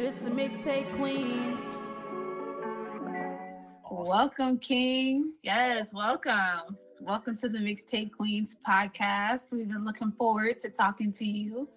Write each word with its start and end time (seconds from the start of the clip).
This 0.00 0.14
is 0.14 0.20
the 0.20 0.30
mixtape 0.30 0.96
queens. 0.96 1.60
Welcome, 3.90 4.56
King. 4.56 5.34
Yes, 5.42 5.92
welcome. 5.92 6.78
Welcome 7.02 7.36
to 7.36 7.50
the 7.50 7.58
Mixtape 7.58 8.10
Queens 8.12 8.56
podcast. 8.66 9.52
We've 9.52 9.68
been 9.68 9.84
looking 9.84 10.12
forward 10.12 10.58
to 10.60 10.70
talking 10.70 11.12
to 11.12 11.26
you 11.26 11.68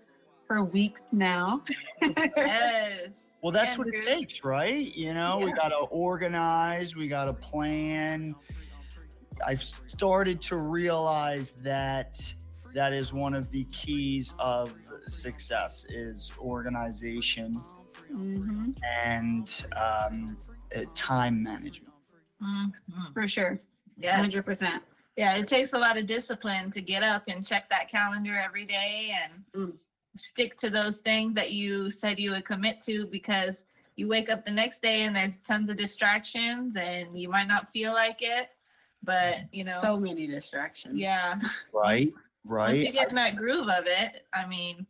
for 0.47 0.63
weeks 0.63 1.09
now. 1.11 1.63
yes. 2.37 3.25
Well, 3.41 3.51
that's 3.51 3.77
what 3.77 3.89
it 3.89 3.99
takes, 3.99 4.41
right? 4.45 4.95
You 4.95 5.13
know, 5.13 5.39
yeah. 5.39 5.45
we 5.45 5.51
got 5.51 5.69
to 5.69 5.85
organize, 5.89 6.95
we 6.95 7.09
got 7.09 7.25
to 7.25 7.33
plan. 7.33 8.35
I've 9.45 9.63
started 9.87 10.41
to 10.43 10.55
realize 10.55 11.51
that 11.63 12.21
that 12.73 12.93
is 12.93 13.11
one 13.11 13.33
of 13.33 13.51
the 13.51 13.65
keys 13.65 14.33
of 14.39 14.73
success 15.09 15.85
is 15.89 16.31
organization 16.39 17.53
mm-hmm. 18.13 18.71
and 18.83 19.65
um, 19.75 20.37
time 20.93 21.43
management. 21.43 21.93
Mm-hmm. 22.41 23.13
For 23.13 23.27
sure. 23.27 23.59
Yeah, 23.97 24.23
100%. 24.23 24.79
Yeah, 25.15 25.35
it 25.35 25.47
takes 25.47 25.73
a 25.73 25.77
lot 25.77 25.97
of 25.97 26.07
discipline 26.07 26.71
to 26.71 26.81
get 26.81 27.03
up 27.03 27.23
and 27.27 27.45
check 27.45 27.69
that 27.69 27.89
calendar 27.89 28.35
every 28.35 28.65
day 28.65 29.15
and 29.23 29.43
mm. 29.55 29.77
stick 30.17 30.57
to 30.57 30.69
those 30.69 30.99
things 30.99 31.35
that 31.35 31.51
you 31.51 31.91
said 31.91 32.19
you 32.19 32.31
would 32.31 32.45
commit 32.45 32.81
to 32.81 33.05
because 33.07 33.65
you 33.95 34.07
wake 34.07 34.29
up 34.29 34.43
the 34.43 34.51
next 34.51 34.81
day 34.81 35.03
and 35.03 35.15
there's 35.15 35.37
tons 35.39 35.69
of 35.69 35.77
distractions 35.77 36.75
and 36.75 37.19
you 37.19 37.29
might 37.29 37.47
not 37.47 37.71
feel 37.71 37.93
like 37.93 38.17
it 38.21 38.49
but 39.03 39.35
you 39.51 39.63
know 39.63 39.79
so 39.81 39.97
many 39.97 40.25
distractions 40.27 40.97
yeah 40.97 41.35
right 41.73 42.11
right 42.45 42.71
once 42.71 42.83
you 42.83 42.91
get 42.91 43.09
in 43.09 43.15
that 43.15 43.35
groove 43.35 43.67
of 43.67 43.85
it 43.85 44.23
i 44.33 44.47
mean 44.47 44.85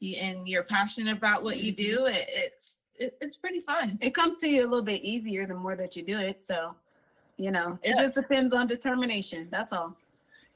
you, 0.00 0.16
and 0.16 0.48
you're 0.48 0.62
passionate 0.62 1.16
about 1.16 1.42
what 1.42 1.58
you 1.58 1.72
do 1.72 2.00
mm-hmm. 2.00 2.14
it, 2.14 2.28
it's 2.28 2.78
it, 2.96 3.16
it's 3.20 3.36
pretty 3.36 3.60
fun 3.60 3.98
it 4.00 4.14
comes 4.14 4.36
to 4.36 4.48
you 4.48 4.62
a 4.62 4.68
little 4.68 4.82
bit 4.82 5.02
easier 5.02 5.46
the 5.46 5.54
more 5.54 5.76
that 5.76 5.96
you 5.96 6.02
do 6.02 6.18
it 6.18 6.44
so 6.44 6.74
you 7.36 7.50
know 7.50 7.78
it 7.82 7.94
yeah. 7.96 8.02
just 8.02 8.14
depends 8.14 8.54
on 8.54 8.66
determination 8.66 9.48
that's 9.50 9.72
all 9.72 9.94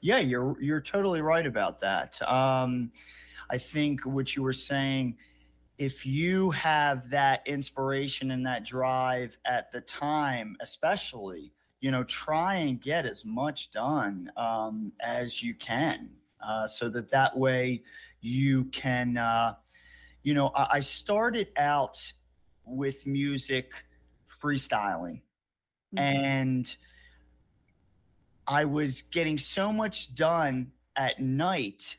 yeah 0.01 0.19
you're 0.19 0.57
you're 0.61 0.81
totally 0.81 1.21
right 1.21 1.47
about 1.47 1.81
that 1.81 2.21
um 2.31 2.91
i 3.51 3.59
think 3.59 4.05
what 4.07 4.35
you 4.35 4.43
were 4.43 4.53
saying 4.53 5.17
if 5.79 6.05
you 6.05 6.51
have 6.51 7.09
that 7.09 7.43
inspiration 7.47 8.33
and 8.33 8.45
that 8.45 8.65
drive 8.65 9.37
at 9.47 9.73
the 9.73 9.81
time 9.81 10.57
especially 10.61 11.53
you 11.81 11.91
know 11.91 12.05
try 12.05 12.57
and 12.57 12.81
get 12.81 13.07
as 13.07 13.25
much 13.25 13.71
done 13.71 14.31
um, 14.37 14.93
as 15.03 15.43
you 15.43 15.55
can 15.55 16.09
uh, 16.47 16.67
so 16.67 16.89
that 16.89 17.11
that 17.11 17.37
way 17.37 17.83
you 18.21 18.65
can 18.67 19.17
uh, 19.17 19.55
you 20.23 20.35
know 20.35 20.49
I, 20.49 20.67
I 20.73 20.81
started 20.81 21.49
out 21.57 21.97
with 22.65 23.07
music 23.07 23.73
freestyling 24.43 25.21
mm-hmm. 25.95 25.99
and 25.99 26.77
I 28.47 28.65
was 28.65 29.03
getting 29.03 29.39
so 29.39 29.73
much 29.73 30.15
done 30.15 30.73
at 30.97 31.21
night. 31.21 31.97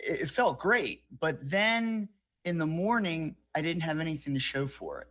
It 0.00 0.30
felt 0.30 0.60
great. 0.60 1.02
But 1.20 1.38
then 1.42 2.08
in 2.44 2.58
the 2.58 2.66
morning, 2.66 3.34
I 3.54 3.60
didn't 3.60 3.82
have 3.82 3.98
anything 3.98 4.34
to 4.34 4.40
show 4.40 4.66
for 4.66 5.00
it. 5.00 5.08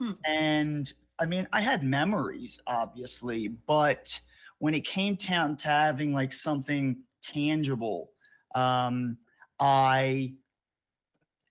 Hmm. 0.00 0.12
And 0.24 0.92
I 1.18 1.26
mean, 1.26 1.46
I 1.52 1.60
had 1.60 1.82
memories, 1.82 2.58
obviously, 2.66 3.48
but 3.48 4.18
when 4.58 4.74
it 4.74 4.84
came 4.84 5.16
down 5.16 5.56
to 5.58 5.68
having 5.68 6.14
like 6.14 6.32
something 6.32 6.96
tangible, 7.22 8.10
um, 8.54 9.18
I 9.60 10.34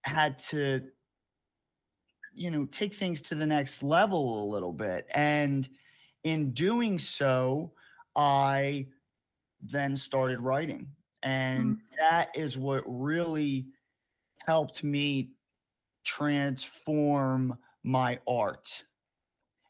had 0.03 0.39
to, 0.49 0.81
you 2.33 2.51
know, 2.51 2.65
take 2.65 2.95
things 2.95 3.21
to 3.23 3.35
the 3.35 3.45
next 3.45 3.83
level 3.83 4.43
a 4.43 4.51
little 4.51 4.73
bit. 4.73 5.07
And 5.13 5.67
in 6.23 6.51
doing 6.51 6.99
so, 6.99 7.71
I 8.15 8.87
then 9.61 9.95
started 9.95 10.39
writing. 10.39 10.87
And 11.23 11.63
mm-hmm. 11.63 11.95
that 11.99 12.29
is 12.35 12.57
what 12.57 12.83
really 12.85 13.67
helped 14.45 14.83
me 14.83 15.29
transform 16.03 17.57
my 17.83 18.19
art 18.27 18.83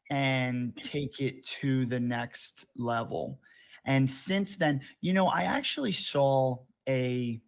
and 0.09 0.73
take 0.81 1.19
it 1.19 1.45
to 1.45 1.85
the 1.85 1.99
next 1.99 2.65
level. 2.75 3.39
And 3.85 4.09
since 4.09 4.55
then, 4.55 4.81
you 5.01 5.13
know, 5.13 5.27
I 5.27 5.43
actually 5.43 5.91
saw 5.91 6.57
a, 6.87 7.39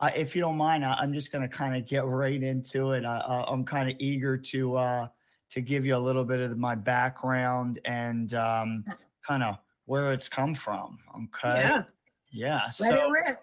uh, 0.00 0.10
if 0.14 0.34
you 0.34 0.42
don't 0.42 0.56
mind, 0.56 0.84
I, 0.84 1.02
am 1.02 1.12
just 1.12 1.32
going 1.32 1.48
to 1.48 1.54
kind 1.54 1.76
of 1.76 1.88
get 1.88 2.04
right 2.04 2.42
into 2.42 2.92
it. 2.92 3.04
I, 3.04 3.44
am 3.48 3.64
kind 3.64 3.90
of 3.90 3.96
eager 3.98 4.36
to 4.36 4.76
uh, 4.76 5.08
to 5.50 5.60
give 5.60 5.86
you 5.86 5.96
a 5.96 5.98
little 5.98 6.24
bit 6.24 6.40
of 6.40 6.58
my 6.58 6.74
background 6.74 7.78
and 7.84 8.34
um, 8.34 8.84
kind 9.26 9.42
of 9.42 9.56
where 9.86 10.12
it's 10.12 10.28
come 10.28 10.54
from. 10.54 10.98
Okay. 11.16 11.60
Yeah. 11.60 11.82
Yeah. 12.32 12.68
So 12.70 12.90
uh, 12.90 13.34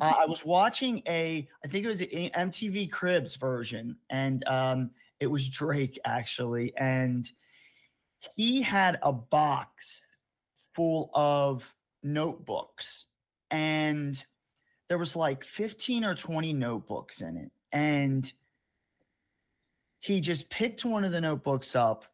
I 0.00 0.26
was 0.26 0.44
watching 0.44 1.02
a, 1.06 1.48
I 1.64 1.68
think 1.68 1.84
it 1.84 1.88
was 1.88 2.00
an 2.00 2.08
MTV 2.08 2.90
Cribs 2.90 3.36
version, 3.36 3.96
and 4.10 4.44
um, 4.48 4.90
it 5.20 5.26
was 5.26 5.48
Drake 5.48 5.98
actually, 6.04 6.72
and 6.76 7.30
he 8.34 8.60
had 8.62 8.98
a 9.02 9.12
box 9.12 10.02
full 10.74 11.10
of 11.14 11.72
notebooks, 12.02 13.06
and 13.50 14.22
there 14.88 14.98
was 14.98 15.16
like 15.16 15.44
15 15.44 16.04
or 16.04 16.14
20 16.14 16.52
notebooks 16.52 17.20
in 17.20 17.36
it, 17.36 17.50
and 17.72 18.30
he 20.00 20.20
just 20.20 20.50
picked 20.50 20.84
one 20.84 21.04
of 21.04 21.12
the 21.12 21.20
notebooks 21.20 21.74
up 21.74 22.04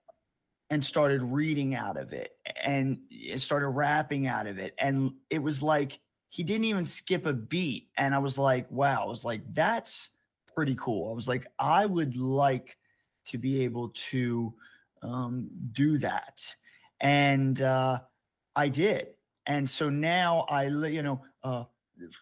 and 0.70 0.82
started 0.82 1.22
reading 1.22 1.74
out 1.74 1.98
of 1.98 2.14
it 2.14 2.30
and 2.64 2.98
started 3.36 3.68
rapping 3.68 4.26
out 4.26 4.46
of 4.46 4.58
it. 4.58 4.74
And 4.78 5.12
it 5.28 5.40
was 5.40 5.62
like 5.62 5.98
he 6.30 6.42
didn't 6.42 6.64
even 6.64 6.86
skip 6.86 7.26
a 7.26 7.34
beat. 7.34 7.90
And 7.98 8.14
I 8.14 8.18
was 8.18 8.38
like, 8.38 8.70
wow, 8.70 9.02
I 9.02 9.06
was 9.06 9.22
like, 9.22 9.42
that's 9.52 10.08
pretty 10.54 10.74
cool. 10.80 11.12
I 11.12 11.14
was 11.14 11.28
like, 11.28 11.46
I 11.58 11.84
would 11.84 12.16
like 12.16 12.78
to 13.26 13.36
be 13.36 13.64
able 13.64 13.90
to 14.10 14.54
um, 15.02 15.50
do 15.72 15.98
that. 15.98 16.40
And 17.02 17.60
uh, 17.60 17.98
I 18.56 18.70
did. 18.70 19.08
And 19.44 19.68
so 19.68 19.90
now 19.90 20.46
I, 20.48 20.68
you 20.68 21.02
know, 21.02 21.20
uh, 21.44 21.64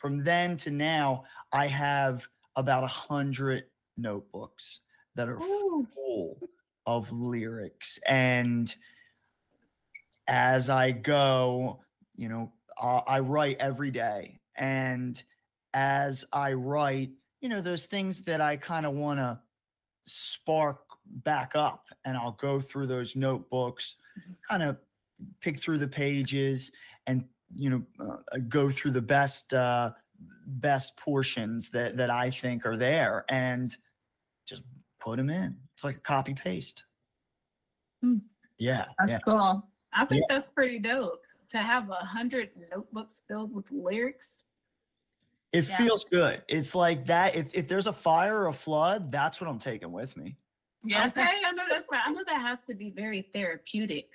from 0.00 0.24
then 0.24 0.56
to 0.58 0.70
now, 0.70 1.24
I 1.52 1.66
have 1.66 2.26
about 2.56 2.84
a 2.84 2.88
hundred 2.88 3.64
notebooks 3.96 4.80
that 5.14 5.28
are 5.28 5.38
Ooh. 5.40 5.86
full 5.94 6.38
of 6.86 7.10
lyrics. 7.12 7.98
And 8.06 8.74
as 10.26 10.68
I 10.68 10.90
go, 10.90 11.80
you 12.16 12.28
know, 12.28 12.52
uh, 12.80 13.00
I 13.06 13.20
write 13.20 13.58
every 13.60 13.90
day. 13.90 14.40
And 14.56 15.22
as 15.74 16.24
I 16.32 16.52
write, 16.52 17.10
you 17.40 17.48
know, 17.48 17.60
there's 17.60 17.86
things 17.86 18.24
that 18.24 18.40
I 18.40 18.56
kind 18.56 18.86
of 18.86 18.94
want 18.94 19.18
to 19.20 19.38
spark 20.04 20.80
back 21.06 21.52
up. 21.54 21.86
And 22.04 22.16
I'll 22.16 22.38
go 22.40 22.60
through 22.60 22.86
those 22.86 23.16
notebooks, 23.16 23.96
mm-hmm. 24.18 24.32
kind 24.48 24.62
of 24.62 24.76
pick 25.40 25.60
through 25.60 25.78
the 25.78 25.88
pages 25.88 26.70
and, 27.06 27.24
you 27.56 27.70
know, 27.70 27.82
uh, 28.00 28.38
go 28.48 28.70
through 28.70 28.92
the 28.92 29.02
best, 29.02 29.52
uh, 29.54 29.90
best 30.46 30.96
portions 30.96 31.70
that, 31.70 31.96
that 31.96 32.10
I 32.10 32.30
think 32.30 32.66
are 32.66 32.76
there 32.76 33.24
and 33.28 33.76
just 34.46 34.62
put 35.00 35.16
them 35.16 35.30
in. 35.30 35.56
It's 35.74 35.84
like 35.84 35.96
a 35.96 36.00
copy 36.00 36.34
paste. 36.34 36.84
Hmm. 38.02 38.18
Yeah. 38.58 38.86
That's 38.98 39.12
yeah. 39.12 39.18
cool. 39.24 39.66
I 39.92 40.04
think 40.04 40.24
yeah. 40.28 40.34
that's 40.34 40.48
pretty 40.48 40.78
dope 40.78 41.22
to 41.50 41.58
have 41.58 41.90
a 41.90 41.94
hundred 41.94 42.50
notebooks 42.70 43.22
filled 43.26 43.54
with 43.54 43.70
lyrics. 43.70 44.44
It 45.52 45.68
yeah. 45.68 45.78
feels 45.78 46.04
good. 46.04 46.42
It's 46.48 46.74
like 46.74 47.06
that. 47.06 47.34
If 47.34 47.48
if 47.52 47.66
there's 47.66 47.88
a 47.88 47.92
fire 47.92 48.42
or 48.42 48.48
a 48.48 48.52
flood, 48.52 49.10
that's 49.10 49.40
what 49.40 49.50
I'm 49.50 49.58
taking 49.58 49.90
with 49.90 50.16
me. 50.16 50.36
Yeah, 50.84 51.06
okay. 51.06 51.22
I 51.46 51.52
know 51.52 51.64
that's 51.68 51.86
right. 51.90 52.02
I 52.06 52.12
know 52.12 52.22
that 52.24 52.40
has 52.40 52.60
to 52.68 52.74
be 52.74 52.90
very 52.90 53.28
therapeutic 53.34 54.08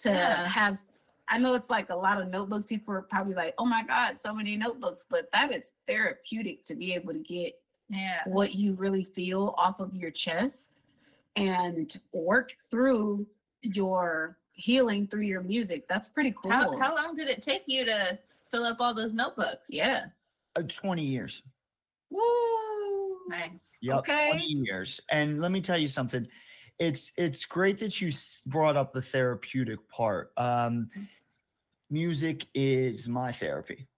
to 0.00 0.10
yeah. 0.10 0.46
have. 0.48 0.78
I 1.28 1.38
know 1.38 1.54
it's 1.54 1.70
like 1.70 1.90
a 1.90 1.96
lot 1.96 2.20
of 2.20 2.28
notebooks. 2.28 2.66
People 2.66 2.94
are 2.94 3.02
probably 3.02 3.34
like, 3.34 3.54
"Oh 3.58 3.66
my 3.66 3.82
God, 3.82 4.20
so 4.20 4.32
many 4.32 4.56
notebooks," 4.56 5.06
but 5.08 5.28
that 5.32 5.52
is 5.52 5.72
therapeutic 5.86 6.64
to 6.66 6.74
be 6.74 6.94
able 6.94 7.12
to 7.12 7.18
get 7.18 7.60
yeah. 7.88 8.20
what 8.26 8.54
you 8.54 8.74
really 8.74 9.04
feel 9.04 9.54
off 9.56 9.80
of 9.80 9.94
your 9.94 10.10
chest 10.10 10.78
and 11.34 12.00
work 12.12 12.52
through 12.70 13.26
your 13.62 14.38
healing 14.52 15.06
through 15.06 15.22
your 15.22 15.42
music. 15.42 15.86
That's 15.88 16.08
pretty 16.08 16.34
cool. 16.40 16.50
How, 16.50 16.76
how 16.78 16.94
long 16.94 17.14
did 17.16 17.28
it 17.28 17.42
take 17.42 17.62
you 17.66 17.84
to 17.84 18.18
fill 18.50 18.64
up 18.64 18.80
all 18.80 18.94
those 18.94 19.12
notebooks? 19.12 19.68
Yeah. 19.68 20.06
Uh, 20.56 20.62
20 20.62 21.04
years. 21.04 21.42
Woo! 22.10 23.18
Nice. 23.28 23.76
Yep, 23.82 23.98
okay. 23.98 24.30
20 24.30 24.44
years. 24.44 25.00
And 25.10 25.40
let 25.40 25.50
me 25.50 25.60
tell 25.60 25.76
you 25.76 25.88
something. 25.88 26.26
It's 26.78 27.12
it's 27.16 27.44
great 27.44 27.78
that 27.80 28.00
you 28.00 28.12
brought 28.46 28.76
up 28.76 28.92
the 28.92 29.02
therapeutic 29.02 29.88
part. 29.88 30.32
Um, 30.36 30.88
mm-hmm. 30.90 31.02
music 31.90 32.46
is 32.54 33.08
my 33.08 33.32
therapy. 33.32 33.88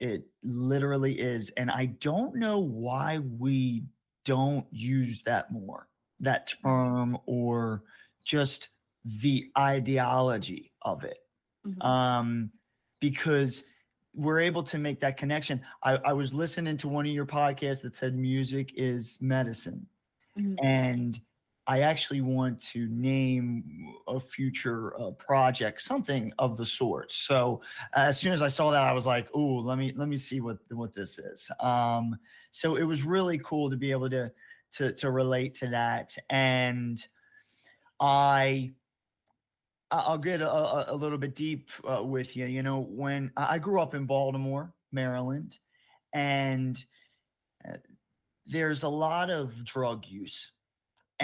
It 0.00 0.26
literally 0.42 1.18
is. 1.18 1.50
And 1.50 1.70
I 1.70 1.86
don't 1.86 2.36
know 2.36 2.58
why 2.58 3.18
we 3.18 3.84
don't 4.24 4.66
use 4.70 5.22
that 5.24 5.52
more. 5.52 5.88
that 6.20 6.52
term 6.62 7.18
or 7.26 7.82
just 8.24 8.68
the 9.04 9.50
ideology 9.58 10.72
of 10.82 11.04
it 11.04 11.18
Mhm. 11.66 11.84
um, 11.84 12.50
because 13.00 13.64
we're 14.14 14.38
able 14.40 14.62
to 14.62 14.78
make 14.78 15.00
that 15.00 15.16
connection. 15.18 15.60
I, 15.82 15.96
I 15.96 16.12
was 16.14 16.32
listening 16.32 16.76
to 16.78 16.88
one 16.88 17.04
of 17.04 17.12
your 17.12 17.26
podcasts 17.26 17.82
that 17.82 17.96
said 17.96 18.14
music 18.14 18.72
is 18.76 19.18
medicine, 19.20 19.86
Mhm. 20.38 20.56
and 20.64 21.20
I 21.66 21.80
actually 21.80 22.20
want 22.20 22.60
to 22.72 22.86
name 22.88 23.94
a 24.06 24.20
future 24.20 24.98
uh, 25.00 25.12
project, 25.12 25.80
something 25.80 26.32
of 26.38 26.56
the 26.58 26.66
sort. 26.66 27.10
So 27.10 27.62
as 27.94 28.18
soon 28.18 28.32
as 28.32 28.42
I 28.42 28.48
saw 28.48 28.70
that, 28.70 28.82
I 28.82 28.92
was 28.92 29.06
like, 29.06 29.28
"Oh, 29.32 29.56
let 29.56 29.78
me 29.78 29.92
let 29.96 30.08
me 30.08 30.18
see 30.18 30.40
what 30.40 30.58
what 30.70 30.94
this 30.94 31.18
is." 31.18 31.50
Um, 31.60 32.16
so 32.50 32.76
it 32.76 32.82
was 32.82 33.02
really 33.02 33.38
cool 33.38 33.70
to 33.70 33.76
be 33.76 33.92
able 33.92 34.10
to 34.10 34.30
to 34.74 34.92
to 34.92 35.10
relate 35.10 35.54
to 35.56 35.68
that, 35.68 36.14
and 36.28 37.04
I 37.98 38.72
I'll 39.90 40.18
get 40.18 40.40
a, 40.40 40.92
a, 40.92 40.96
little 40.96 41.18
bit 41.18 41.34
deep 41.34 41.70
uh, 41.88 42.02
with 42.02 42.36
you. 42.36 42.46
You 42.46 42.62
know, 42.62 42.80
when 42.80 43.30
I 43.36 43.54
I 43.54 43.58
grew 43.58 43.80
up 43.80 43.94
in 43.94 44.06
Baltimore, 44.06 44.72
Maryland, 44.92 45.58
and 46.12 46.82
uh, 47.66 47.76
there's 48.46 48.82
a 48.82 48.88
lot 48.88 49.30
of 49.30 49.64
drug 49.64 50.04
use, 50.06 50.50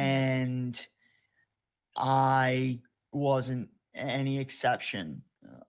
and 0.01 0.87
I 1.97 2.81
wasn't 3.13 3.69
any 3.95 4.39
exception 4.39 5.23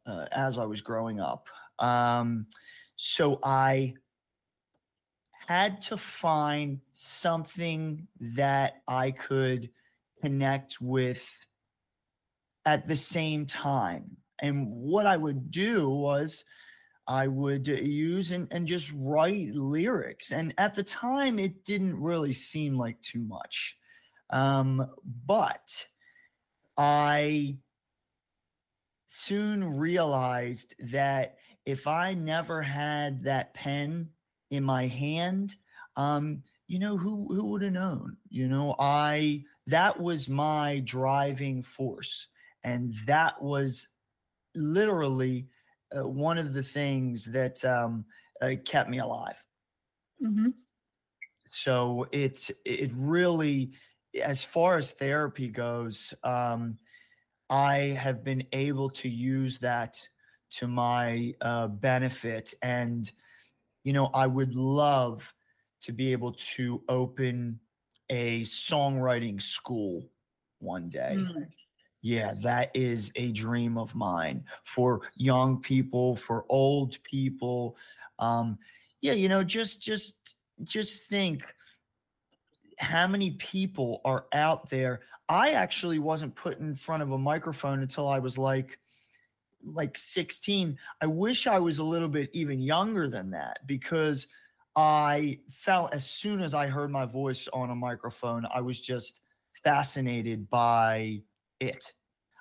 uh, 0.06 0.26
as 0.32 0.58
I 0.58 0.66
was 0.66 0.82
growing 0.82 1.20
up. 1.20 1.48
Um, 1.80 2.46
so 2.96 3.40
I 3.44 3.96
had 5.48 5.82
to 5.84 5.98
find 5.98 6.80
something 6.94 8.08
that 8.20 8.82
I 8.88 9.12
could 9.12 9.70
connect 10.22 10.80
with 10.80 11.28
at 12.66 12.88
the 12.88 12.96
same 12.96 13.46
time. 13.48 14.16
And 14.42 14.68
what 14.68 15.06
I 15.06 15.18
would 15.18 15.52
do 15.52 15.90
was 15.90 16.44
I 17.08 17.28
would 17.28 17.68
use 17.68 18.32
and, 18.32 18.48
and 18.52 18.66
just 18.66 18.94
write 18.96 19.54
lyrics. 19.54 20.32
And 20.32 20.54
at 20.58 20.74
the 20.74 20.84
time, 20.84 21.40
it 21.40 21.66
didn't 21.66 22.00
really 22.00 22.34
seem 22.34 22.78
like 22.78 23.02
too 23.02 23.20
much. 23.20 23.76
Um, 24.32 24.88
but 25.28 25.88
I 26.78 27.58
soon 29.08 29.64
realized 29.78 30.74
that 30.92 31.38
if 31.66 31.88
I 31.88 32.14
never 32.14 32.62
had 32.62 33.24
that 33.24 33.54
pen 33.54 34.10
in 34.50 34.64
my 34.64 34.88
hand, 34.88 35.56
um, 35.96 36.44
you 36.68 36.80
know, 36.80 36.98
who 36.98 37.28
who 37.34 37.46
would 37.48 37.62
have 37.62 37.74
known? 37.74 38.18
You 38.30 38.48
know, 38.48 38.76
I 38.80 39.44
that 39.68 40.00
was 40.00 40.30
my 40.30 40.80
driving 40.86 41.64
force 41.64 42.28
and 42.64 42.94
that 43.06 43.42
was 43.42 43.88
literally 44.56 45.48
uh, 45.98 46.08
one 46.08 46.38
of 46.38 46.54
the 46.54 46.64
things 46.64 47.26
that 47.26 47.64
um, 47.66 48.06
uh, 48.42 48.54
kept 48.66 48.90
me 48.90 49.00
alive. 49.00 49.38
Mhm. 50.22 50.54
So 51.48 52.08
it's 52.12 52.50
it 52.66 52.92
really, 52.94 53.74
as 54.20 54.44
far 54.44 54.78
as 54.78 54.94
therapy 54.94 55.48
goes, 55.48 56.14
um, 56.24 56.78
I 57.50 57.98
have 58.00 58.24
been 58.24 58.44
able 58.52 58.90
to 58.92 59.10
use 59.10 59.60
that 59.60 59.98
to 60.52 60.68
my 60.68 61.34
uh, 61.42 61.68
benefit, 61.68 62.54
and 62.62 63.12
you 63.84 63.94
know, 63.94 64.08
I 64.14 64.28
would 64.28 64.56
love 64.56 65.34
to 65.82 65.92
be 65.92 66.12
able 66.12 66.34
to 66.56 66.82
open 66.88 67.60
a 68.10 68.42
songwriting 68.42 69.42
school 69.42 70.10
one 70.60 70.90
day. 70.90 71.16
Mm. 71.18 71.48
Yeah, 72.04 72.34
that 72.42 72.72
is 72.74 73.12
a 73.16 73.32
dream 73.32 73.78
of 73.78 73.94
mine 73.96 74.44
for 74.64 75.02
young 75.16 75.62
people, 75.62 76.16
for 76.16 76.46
old 76.50 76.98
people. 77.04 77.78
Um, 78.20 78.58
yeah, 79.02 79.14
you 79.14 79.30
know, 79.30 79.44
just 79.44 79.82
just 79.82 80.16
just 80.64 81.06
think 81.06 81.44
how 82.82 83.08
many 83.08 83.32
people 83.32 84.02
are 84.06 84.26
out 84.34 84.70
there. 84.70 85.02
I 85.30 85.52
actually 85.52 86.00
wasn't 86.00 86.36
put 86.36 86.60
in 86.60 86.76
front 86.76 87.04
of 87.04 87.12
a 87.12 87.18
microphone 87.18 87.82
until 87.82 88.08
I 88.10 88.20
was 88.20 88.38
like 88.38 88.80
like 89.64 89.96
16. 89.96 90.78
I 91.02 91.06
wish 91.06 91.46
I 91.46 91.60
was 91.60 91.78
a 91.78 91.84
little 91.84 92.08
bit 92.08 92.32
even 92.34 92.60
younger 92.60 93.08
than 93.08 93.30
that 93.32 93.60
because 93.68 94.28
I 94.76 95.40
felt 95.52 95.94
as 95.94 96.10
soon 96.10 96.42
as 96.42 96.56
I 96.56 96.66
heard 96.66 96.90
my 96.90 97.06
voice 97.06 97.48
on 97.54 97.70
a 97.70 97.76
microphone, 97.76 98.48
I 98.54 98.62
was 98.62 98.82
just 98.82 99.22
fascinated 99.64 100.50
by 100.50 101.22
it. 101.60 101.94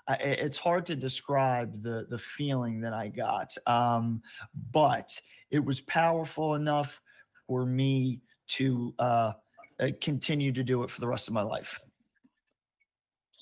I, 0.08 0.14
it's 0.14 0.56
hard 0.56 0.87
to 0.87 0.96
describe 0.96 1.82
the 1.82 2.06
the 2.08 2.19
feeling 2.19 2.81
that 2.81 2.94
I 2.94 3.08
got, 3.08 3.54
um, 3.66 4.22
but 4.72 5.10
it 5.50 5.62
was 5.62 5.81
powerful 5.81 6.54
enough 6.54 7.02
for 7.46 7.66
me 7.66 8.20
to 8.48 8.94
uh, 8.98 9.32
uh, 9.81 9.88
continue 10.00 10.53
to 10.53 10.62
do 10.62 10.82
it 10.82 10.91
for 10.91 11.00
the 11.00 11.09
rest 11.09 11.29
of 11.29 11.35
my 11.35 11.43
life. 11.43 11.81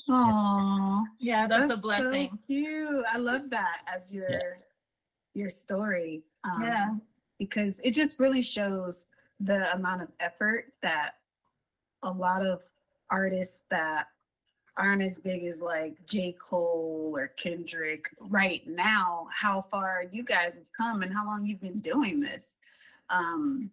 Oh, 0.09 1.05
Yeah, 1.19 1.47
that's, 1.47 1.71
a 1.71 1.77
so 1.77 1.83
blessing. 1.83 2.39
cute. 2.47 3.05
I 3.13 3.19
love 3.19 3.51
that 3.51 3.79
as 3.95 4.13
your 4.13 4.57
your 5.35 5.51
story. 5.51 6.23
Um, 6.45 6.63
Yeah. 6.63 6.95
because 7.39 7.79
it 7.85 7.93
just 7.93 8.19
really 8.19 8.43
shows 8.43 9.07
the 9.39 9.73
amount 9.75 10.03
of 10.03 10.09
effort 10.19 10.73
that 10.83 11.17
a 12.03 12.11
lot 12.11 12.45
of 12.45 12.63
artists 13.11 13.63
that 13.71 14.07
aren't 14.77 15.03
as 15.03 15.21
big 15.21 15.45
as 15.45 15.61
like 15.61 15.95
J. 16.07 16.33
Cole 16.33 17.13
or 17.15 17.29
Kendrick 17.29 18.09
right 18.19 18.67
now, 18.67 19.29
how 19.33 19.61
far 19.63 20.05
you 20.11 20.23
guys 20.25 20.57
have 20.57 20.73
come 20.77 21.03
and 21.03 21.13
how 21.13 21.25
long 21.27 21.45
you've 21.47 21.61
been 21.61 21.81
doing 21.81 22.19
this. 22.21 22.57
Um, 23.11 23.71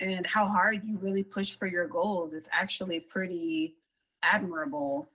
and 0.00 0.26
how 0.26 0.46
hard 0.48 0.82
you 0.84 0.98
really 0.98 1.22
push 1.22 1.54
for 1.56 1.66
your 1.66 1.86
goals 1.86 2.32
is 2.32 2.48
actually 2.52 3.00
pretty 3.00 3.76
admirable 4.22 5.08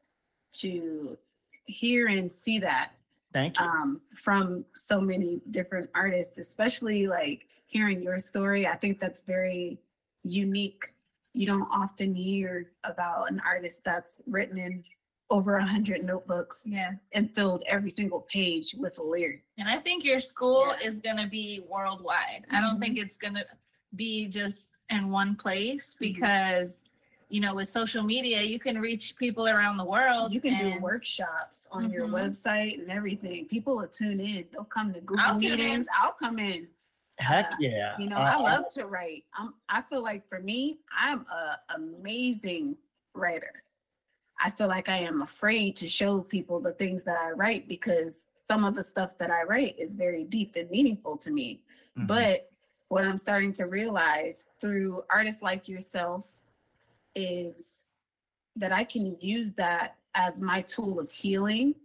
to 0.54 1.18
hear 1.66 2.08
and 2.08 2.32
see 2.32 2.60
that 2.60 2.92
Thank 3.34 3.60
you. 3.60 3.66
um, 3.66 4.02
from 4.16 4.66
so 4.76 5.02
many 5.02 5.42
different 5.52 5.90
artists, 5.96 6.38
especially 6.38 7.08
like 7.08 7.48
hearing 7.66 8.02
your 8.02 8.20
story. 8.20 8.68
I 8.68 8.76
think 8.78 9.00
that's 9.00 9.24
very 9.24 9.80
unique. 10.24 10.94
You 11.34 11.48
don't 11.48 11.68
often 11.72 12.16
hear 12.16 12.72
about 12.84 13.30
an 13.32 13.42
artist 13.46 13.84
that's 13.84 14.22
written 14.28 14.58
in 14.58 14.84
over 15.32 15.56
a 15.58 15.66
hundred 15.66 16.04
notebooks 16.06 16.64
Yeah. 16.68 16.94
and 17.12 17.34
filled 17.34 17.64
every 17.68 17.90
single 17.90 18.22
page 18.32 18.76
with 18.78 18.98
a 19.00 19.04
lyric. 19.04 19.44
And 19.58 19.68
I 19.68 19.80
think 19.80 20.04
your 20.06 20.20
school 20.20 20.68
Yeah. 20.80 20.88
is 20.88 21.00
going 21.00 21.18
to 21.18 21.28
be 21.28 21.66
worldwide. 21.68 22.46
I 22.52 22.62
don't 22.62 22.80
think 22.80 22.98
it's 23.00 23.18
going 23.18 23.34
to 23.34 23.46
be 23.96 24.28
just 24.28 24.75
in 24.90 25.10
one 25.10 25.36
place 25.36 25.96
because, 26.00 26.80
you 27.30 27.42
know, 27.42 27.56
with 27.56 27.68
social 27.70 28.04
media, 28.04 28.42
you 28.42 28.60
can 28.60 28.80
reach 28.80 29.16
people 29.18 29.48
around 29.48 29.78
the 29.78 29.86
world. 29.86 30.32
You 30.32 30.40
can 30.42 30.58
do 30.58 30.80
workshops 30.80 31.68
on 31.72 31.90
your 31.90 32.08
Mhm. 32.08 32.14
website 32.14 32.80
and 32.80 32.92
everything. 32.92 33.46
People 33.48 33.78
will 33.78 33.88
tune 33.88 34.20
in. 34.20 34.48
They'll 34.52 34.64
come 34.66 34.94
to 34.94 35.02
Google 35.02 35.26
I'll 35.26 35.40
tune 35.40 35.54
in. 35.54 35.58
meetings. 35.60 35.88
I'll 35.96 36.14
come 36.14 36.40
in. 36.40 36.68
Heck 37.18 37.54
uh, 37.54 37.56
yeah. 37.60 37.98
You 37.98 38.08
know, 38.10 38.18
Uh, 38.18 38.34
I 38.36 38.36
love 38.38 38.70
to 38.74 38.86
write. 38.86 39.26
I'm 39.34 39.54
I 39.70 39.82
feel 39.82 40.04
like 40.04 40.28
for 40.28 40.40
me, 40.40 40.80
I'm 40.92 41.22
a 41.28 41.60
amazing 41.74 42.78
writer. 43.14 43.64
I 44.40 44.50
feel 44.52 44.68
like 44.68 44.90
I 44.90 44.98
am 44.98 45.22
afraid 45.22 45.78
to 45.78 45.88
show 45.88 46.20
people 46.22 46.60
the 46.60 46.74
things 46.74 47.06
that 47.06 47.18
I 47.18 47.32
write 47.32 47.70
because 47.70 48.28
some 48.36 48.66
of 48.66 48.76
the 48.76 48.84
stuff 48.84 49.18
that 49.18 49.32
I 49.32 49.44
write 49.44 49.80
is 49.80 49.96
very 49.96 50.26
deep 50.26 50.56
and 50.58 50.70
meaningful 50.70 51.16
to 51.20 51.32
me. 51.32 51.64
mhm. 51.98 52.06
But 52.08 52.52
what 52.96 53.04
I'm 53.04 53.18
starting 53.18 53.52
to 53.56 53.66
realize 53.66 54.46
through 54.62 55.04
artists 55.10 55.42
like 55.42 55.68
yourself 55.68 56.24
is 57.14 57.82
that 58.56 58.72
I 58.72 58.86
can 58.86 59.18
use 59.20 59.52
that 59.56 59.98
as 60.14 60.42
my 60.42 60.62
tool 60.62 61.02
of 61.02 61.12
healing 61.12 61.76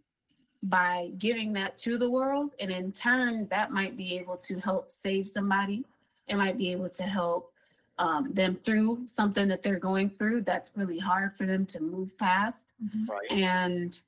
by 0.63 1.11
giving 1.19 1.53
that 1.55 1.77
to 1.79 1.99
the 1.99 2.09
world. 2.09 2.53
And 2.61 2.71
in 2.71 2.93
turn, 2.93 3.49
that 3.51 3.73
might 3.73 3.97
be 3.97 4.19
able 4.19 4.37
to 4.37 4.61
help 4.61 4.93
save 4.93 5.27
somebody. 5.27 5.85
It 6.29 6.37
might 6.37 6.57
be 6.57 6.71
able 6.71 6.91
to 6.91 7.03
help 7.03 7.53
um, 7.99 8.33
them 8.33 8.55
through 8.65 9.09
something 9.09 9.49
that 9.49 9.65
they're 9.65 9.81
going 9.81 10.11
through 10.11 10.43
that's 10.43 10.71
really 10.77 11.01
hard 11.01 11.37
for 11.37 11.45
them 11.45 11.67
to 11.67 11.81
move 11.81 12.17
past. 12.19 12.67
Mhm. 12.81 13.09
right. 13.09 13.33
And 13.33 14.01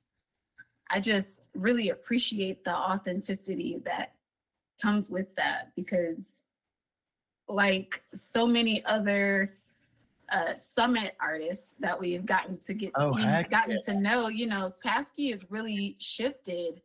I 0.89 1.01
just 1.01 1.49
really 1.53 1.89
appreciate 1.89 2.63
the 2.63 2.73
authenticity 2.73 3.81
that 3.83 4.13
comes 4.81 5.09
with 5.09 5.35
that 5.35 5.75
because, 5.75 6.45
like 7.47 8.03
so 8.13 8.45
many 8.47 8.83
other 8.85 9.55
uh, 10.31 10.55
summit 10.55 11.15
artists 11.21 11.73
that 11.79 11.99
we've 11.99 12.25
gotten 12.25 12.57
to 12.65 12.73
get, 12.73 12.91
Oh, 12.95 13.13
we've 13.13 13.49
gotten 13.49 13.71
yeah. 13.85 13.93
to 13.93 13.99
know, 13.99 14.27
you 14.29 14.47
know, 14.47 14.71
Kasky 14.83 15.31
has 15.31 15.45
really 15.51 15.95
shifted 15.99 16.81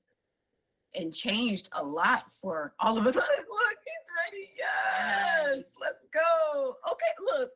and 0.95 1.15
changed 1.15 1.69
a 1.73 1.83
lot 1.83 2.33
for 2.33 2.75
all 2.81 2.99
of 2.99 3.07
us. 3.07 3.15
Look, 3.17 3.25
he's 3.25 4.09
ready. 4.27 4.51
Yes, 4.57 5.57
Yes. 5.57 5.71
let's 5.81 6.05
go. 6.13 6.77
Okay, 6.91 7.39
look. 7.39 7.51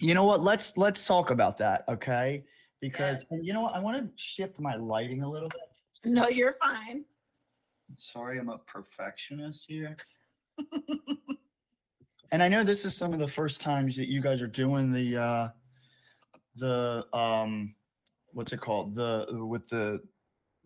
You 0.00 0.14
know 0.14 0.24
what? 0.24 0.40
Let's 0.42 0.76
let's 0.76 1.04
talk 1.06 1.30
about 1.30 1.58
that, 1.58 1.84
okay? 1.88 2.44
because 2.80 3.24
and 3.30 3.46
you 3.46 3.52
know 3.52 3.60
what? 3.60 3.74
I 3.74 3.78
want 3.78 3.96
to 4.02 4.10
shift 4.20 4.58
my 4.58 4.74
lighting 4.74 5.22
a 5.22 5.30
little 5.30 5.48
bit. 5.48 6.10
No, 6.12 6.28
you're 6.28 6.56
fine. 6.60 7.04
Sorry, 7.98 8.40
I'm 8.40 8.48
a 8.48 8.58
perfectionist 8.58 9.64
here. 9.68 9.96
and 12.32 12.42
I 12.42 12.48
know 12.48 12.64
this 12.64 12.84
is 12.84 12.96
some 12.96 13.12
of 13.12 13.18
the 13.20 13.28
first 13.28 13.60
times 13.60 13.94
that 13.96 14.08
you 14.08 14.20
guys 14.20 14.40
are 14.42 14.46
doing 14.48 14.90
the 14.90 15.16
uh 15.16 15.48
the 16.56 17.04
um 17.16 17.74
what's 18.32 18.52
it 18.52 18.60
called? 18.60 18.94
The 18.94 19.26
with 19.46 19.68
the 19.68 20.00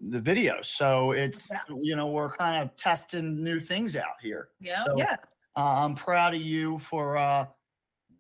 the 0.09 0.21
video. 0.21 0.63
So 0.63 1.13
it's 1.13 1.51
you 1.83 1.97
know, 1.97 2.07
we're 2.09 2.35
kind 2.37 2.63
of 2.63 2.77
testing 2.77 3.43
new 3.43 3.59
things 3.61 3.97
out 3.97 4.15
here. 4.23 4.49
Yeah. 4.61 4.85
So 4.85 4.95
Yeah. 4.99 5.17
uh, 5.57 5.85
I'm 5.85 5.95
proud 5.95 6.35
of 6.35 6.41
you 6.41 6.79
for 6.79 7.17
uh 7.17 7.47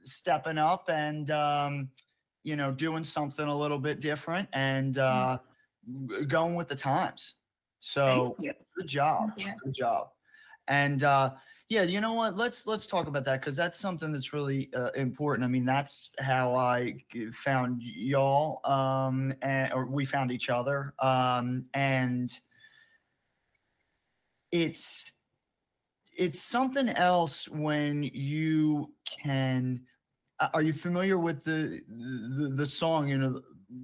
stepping 0.05 0.59
up 0.59 0.88
and 0.88 1.31
um 1.31 1.91
you 2.43 2.55
know, 2.57 2.71
doing 2.73 3.03
something 3.05 3.47
a 3.47 3.57
little 3.57 3.79
bit 3.79 4.00
different 4.00 4.49
and 4.53 4.99
uh 4.99 5.38
g- 6.09 6.25
going 6.25 6.57
with 6.57 6.69
the 6.69 6.76
times. 6.76 7.35
So 7.79 8.35
good 8.76 8.88
job 8.88 9.31
Yeah. 9.37 9.55
good 9.65 9.75
job 9.75 10.09
and 10.69 11.05
uh 11.05 11.31
yeah 11.68 11.82
you 11.82 12.00
know 12.00 12.12
what 12.12 12.37
let's 12.37 12.66
let's 12.66 12.87
talk 12.87 13.08
about 13.08 13.25
that 13.25 13.40
because 13.40 13.56
that's 13.56 13.78
something 13.78 14.12
that's 14.12 14.32
really 14.32 14.70
uh, 14.75 14.90
important 14.92 15.44
i 15.44 15.49
mean 15.49 15.64
that's 15.64 16.11
how 16.20 16.54
I 16.54 16.96
found 17.32 17.82
y'all 17.82 18.61
um 18.64 19.35
and 19.42 19.73
or 19.73 19.87
we 19.87 20.04
found 20.04 20.30
each 20.30 20.49
other 20.49 20.94
um 21.00 21.66
and 21.75 22.30
it's 24.52 25.11
it's 26.16 26.40
something 26.40 26.88
else 26.88 27.49
when 27.49 28.02
you 28.04 28.92
can 29.23 29.80
are 30.54 30.62
you 30.62 30.73
familiar 30.73 31.18
with 31.18 31.42
the 31.44 31.80
the, 31.88 32.52
the 32.54 32.66
song 32.66 33.08
you 33.08 33.18
know 33.18 33.40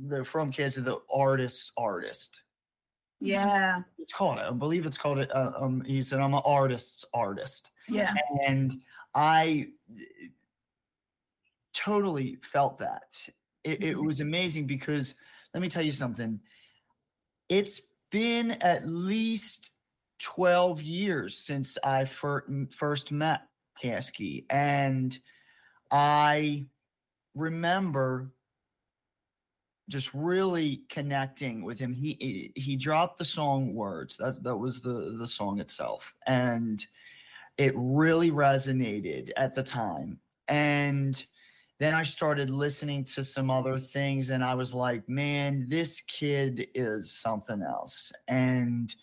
the 0.07 0.25
from 0.25 0.53
kids 0.53 0.77
the 0.77 0.99
artist's 1.13 1.73
artist 1.77 2.43
Yeah. 3.21 3.83
it's 3.99 4.13
called 4.13 4.39
I 4.39 4.51
believe 4.53 4.87
it's 4.87 4.99
called 4.99 5.19
it. 5.19 5.35
Uh, 5.35 5.53
um, 5.59 5.83
he 5.85 6.03
said, 6.03 6.21
"I'm 6.21 6.35
an 6.35 6.43
artist's 6.45 7.05
artist," 7.13 7.71
Yeah. 7.89 8.15
and 8.47 8.81
I 9.15 9.69
totally 11.75 12.39
felt 12.53 12.79
that. 12.79 13.29
It, 13.65 13.83
it 13.83 13.97
Mhm. 13.97 14.07
was 14.07 14.21
amazing 14.21 14.67
because 14.67 15.15
let 15.55 15.61
me 15.61 15.69
tell 15.69 15.83
you 15.83 15.93
something. 15.93 16.41
It's 17.49 17.81
been 18.11 18.53
at 18.63 18.87
least 18.87 19.71
twelve 20.19 20.83
years 20.83 21.37
since 21.39 21.77
I 21.83 22.05
fir- 22.05 22.47
first 22.79 23.11
met 23.11 23.49
Kasky, 23.81 24.45
and 24.51 25.19
I 25.91 26.67
remember 27.35 28.33
just 29.89 30.13
really 30.15 30.85
connecting 30.89 31.63
with 31.63 31.79
him. 31.79 31.93
He 31.93 32.15
he- 32.21 32.53
he 32.61 32.77
dropped 32.77 33.19
the 33.19 33.25
song 33.25 33.75
words. 33.75 34.17
That 34.17 34.43
that 34.43 34.57
was 34.57 34.81
the 34.81 35.17
the 35.19 35.27
song 35.27 35.61
itself, 35.61 36.15
and 36.27 36.85
it 37.59 37.73
really 37.77 38.31
resonated 38.31 39.31
at 39.37 39.55
the 39.55 39.63
time. 39.63 40.19
And 40.49 41.25
then 41.79 41.95
I 41.95 42.05
started 42.05 42.51
listening 42.51 43.05
to 43.07 43.25
some 43.25 43.51
other 43.51 43.79
things, 43.79 44.31
and 44.31 44.45
I 44.45 44.55
was 44.55 44.73
like, 44.73 45.09
man, 45.09 45.67
this 45.69 46.01
kid 46.03 46.69
is 46.75 47.11
something 47.13 47.63
else. 47.63 48.13
And 48.29 48.95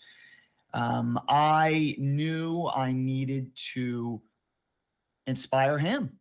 um, 0.72 1.20
I 1.28 1.96
knew 1.98 2.66
I 2.68 2.92
needed 2.92 3.50
to 3.74 4.22
inspire 5.26 5.78
him, 5.78 6.18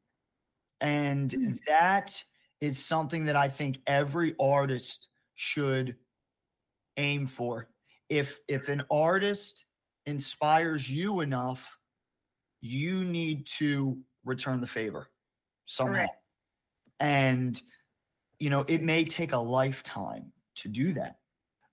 and 0.82 1.30
Mm. 1.30 1.60
that 1.66 2.24
is 2.62 2.84
something 2.84 3.26
that 3.26 3.36
I 3.38 3.48
think 3.48 3.80
every 3.88 4.36
artist 4.40 5.08
should 5.36 5.96
aim 6.98 7.26
for. 7.28 7.70
If 8.10 8.40
if 8.48 8.68
an 8.68 8.84
artist 8.92 9.66
inspires 10.06 10.90
you 10.90 11.22
enough, 11.22 11.78
you 12.62 13.04
need 13.04 13.46
to 13.58 13.98
return 14.26 14.62
the 14.62 14.68
favor 14.68 15.10
somehow. 15.66 15.94
Correct. 15.94 16.16
And 17.00 17.62
you 18.40 18.50
know, 18.50 18.66
it 18.68 18.82
may 18.82 19.04
take 19.04 19.34
a 19.34 19.38
lifetime 19.38 20.32
to 20.56 20.70
do 20.70 20.94
that. 20.94 21.18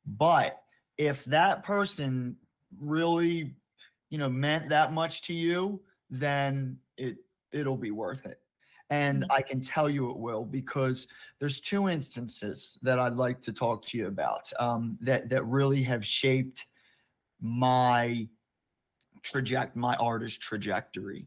But 0.06 0.60
if 0.98 1.24
that 1.26 1.64
person 1.64 2.36
really, 2.78 3.54
you 4.10 4.18
know, 4.18 4.28
meant 4.28 4.68
that 4.68 4.92
much 4.92 5.22
to 5.22 5.34
you, 5.34 5.80
then 6.10 6.78
it 6.96 7.16
it'll 7.52 7.76
be 7.76 7.90
worth 7.90 8.26
it. 8.26 8.40
And 8.90 9.26
I 9.30 9.42
can 9.42 9.60
tell 9.60 9.90
you 9.90 10.10
it 10.10 10.16
will 10.16 10.44
because 10.44 11.08
there's 11.40 11.60
two 11.60 11.88
instances 11.88 12.78
that 12.82 13.00
I'd 13.00 13.14
like 13.14 13.42
to 13.42 13.52
talk 13.52 13.84
to 13.86 13.98
you 13.98 14.06
about 14.06 14.52
um, 14.60 14.96
that 15.00 15.28
that 15.30 15.44
really 15.44 15.82
have 15.82 16.04
shaped 16.04 16.64
my 17.40 18.28
traject 19.30 19.76
my 19.76 19.94
artist 19.96 20.40
trajectory. 20.40 21.26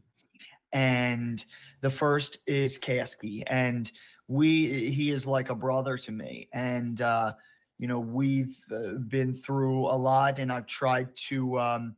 And 0.72 1.44
the 1.80 1.90
first 1.90 2.38
is 2.46 2.78
Kasky, 2.78 3.42
and 3.46 3.90
we 4.28 4.90
he 4.90 5.10
is 5.10 5.26
like 5.26 5.50
a 5.50 5.54
brother 5.54 5.96
to 5.98 6.12
me, 6.12 6.48
and 6.52 7.00
uh, 7.00 7.32
you 7.78 7.88
know 7.88 7.98
we've 7.98 8.56
uh, 8.72 8.98
been 9.08 9.34
through 9.34 9.86
a 9.86 9.96
lot, 9.96 10.38
and 10.38 10.52
I've 10.52 10.66
tried 10.66 11.08
to, 11.28 11.58
um, 11.58 11.96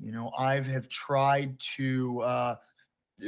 you 0.00 0.12
know, 0.12 0.32
I 0.36 0.54
have 0.54 0.66
have 0.66 0.88
tried 0.88 1.58
to. 1.76 2.22
Uh, 2.22 2.56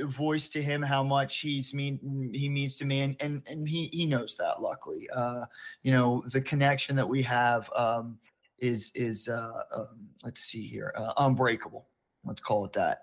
voice 0.05 0.51
to 0.51 0.63
him 0.63 0.83
how 0.83 1.03
much 1.03 1.39
he's 1.39 1.73
mean 1.73 2.31
he 2.35 2.49
means 2.49 2.77
to 2.77 2.85
me 2.85 3.01
and 3.01 3.17
and, 3.21 3.43
and 3.47 3.67
he 3.67 3.89
he 3.91 4.05
knows 4.05 4.37
that 4.37 4.61
luckily 4.61 5.09
uh 5.17 5.47
you 5.83 5.91
know 5.91 6.23
the 6.27 6.41
connection 6.41 6.95
that 6.95 7.09
we 7.09 7.23
have 7.23 7.71
um 7.75 8.19
is 8.59 8.93
is 8.95 9.29
uh 9.29 9.63
um, 9.75 10.09
let's 10.25 10.43
see 10.43 10.67
here 10.67 10.93
uh, 10.95 11.15
unbreakable 11.17 11.88
let's 12.25 12.43
call 12.43 12.65
it 12.65 12.73
that. 12.75 13.03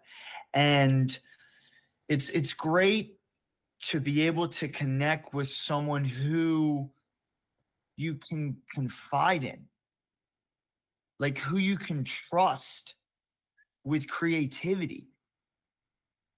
And 0.53 1.17
it's 2.07 2.29
it's 2.29 2.53
great 2.53 3.17
to 3.87 3.99
be 3.99 4.21
able 4.27 4.47
to 4.47 4.67
connect 4.67 5.33
with 5.33 5.49
someone 5.49 6.05
who 6.05 6.89
you 7.97 8.15
can 8.15 8.57
confide 8.73 9.43
in. 9.43 9.65
Like 11.19 11.37
who 11.37 11.57
you 11.57 11.77
can 11.77 12.03
trust 12.03 12.95
with 13.83 14.07
creativity. 14.07 15.07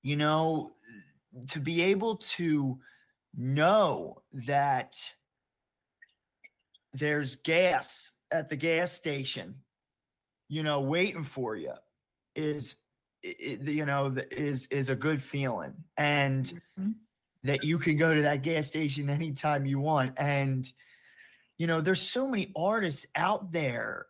You 0.04 0.16
know 0.16 0.72
to 1.50 1.60
be 1.60 1.82
able 1.82 2.18
to 2.18 2.80
know 3.36 4.22
that 4.34 4.98
there's 6.94 7.36
gas 7.38 8.14
at 8.32 8.50
the 8.50 8.56
gas 8.56 8.92
station 8.92 9.56
you 10.48 10.64
know 10.64 10.82
waiting 10.82 11.24
for 11.24 11.56
you 11.56 11.74
is 12.38 12.78
you 13.22 13.86
know 13.86 14.16
is 14.32 14.68
is 14.68 14.90
a 14.90 14.96
good 14.96 15.22
feeling 15.22 15.74
and 15.98 16.62
Mhm. 16.80 16.94
that 17.44 17.64
you 17.64 17.78
can 17.80 17.98
go 17.98 18.14
to 18.14 18.22
that 18.22 18.44
gas 18.44 18.68
station 18.68 19.10
anytime 19.10 19.66
you 19.66 19.80
want 19.80 20.14
and 20.18 20.72
you 21.58 21.66
know 21.68 21.82
there's 21.82 22.02
so 22.02 22.28
many 22.28 22.52
artists 22.56 23.06
out 23.16 23.52
there 23.52 24.06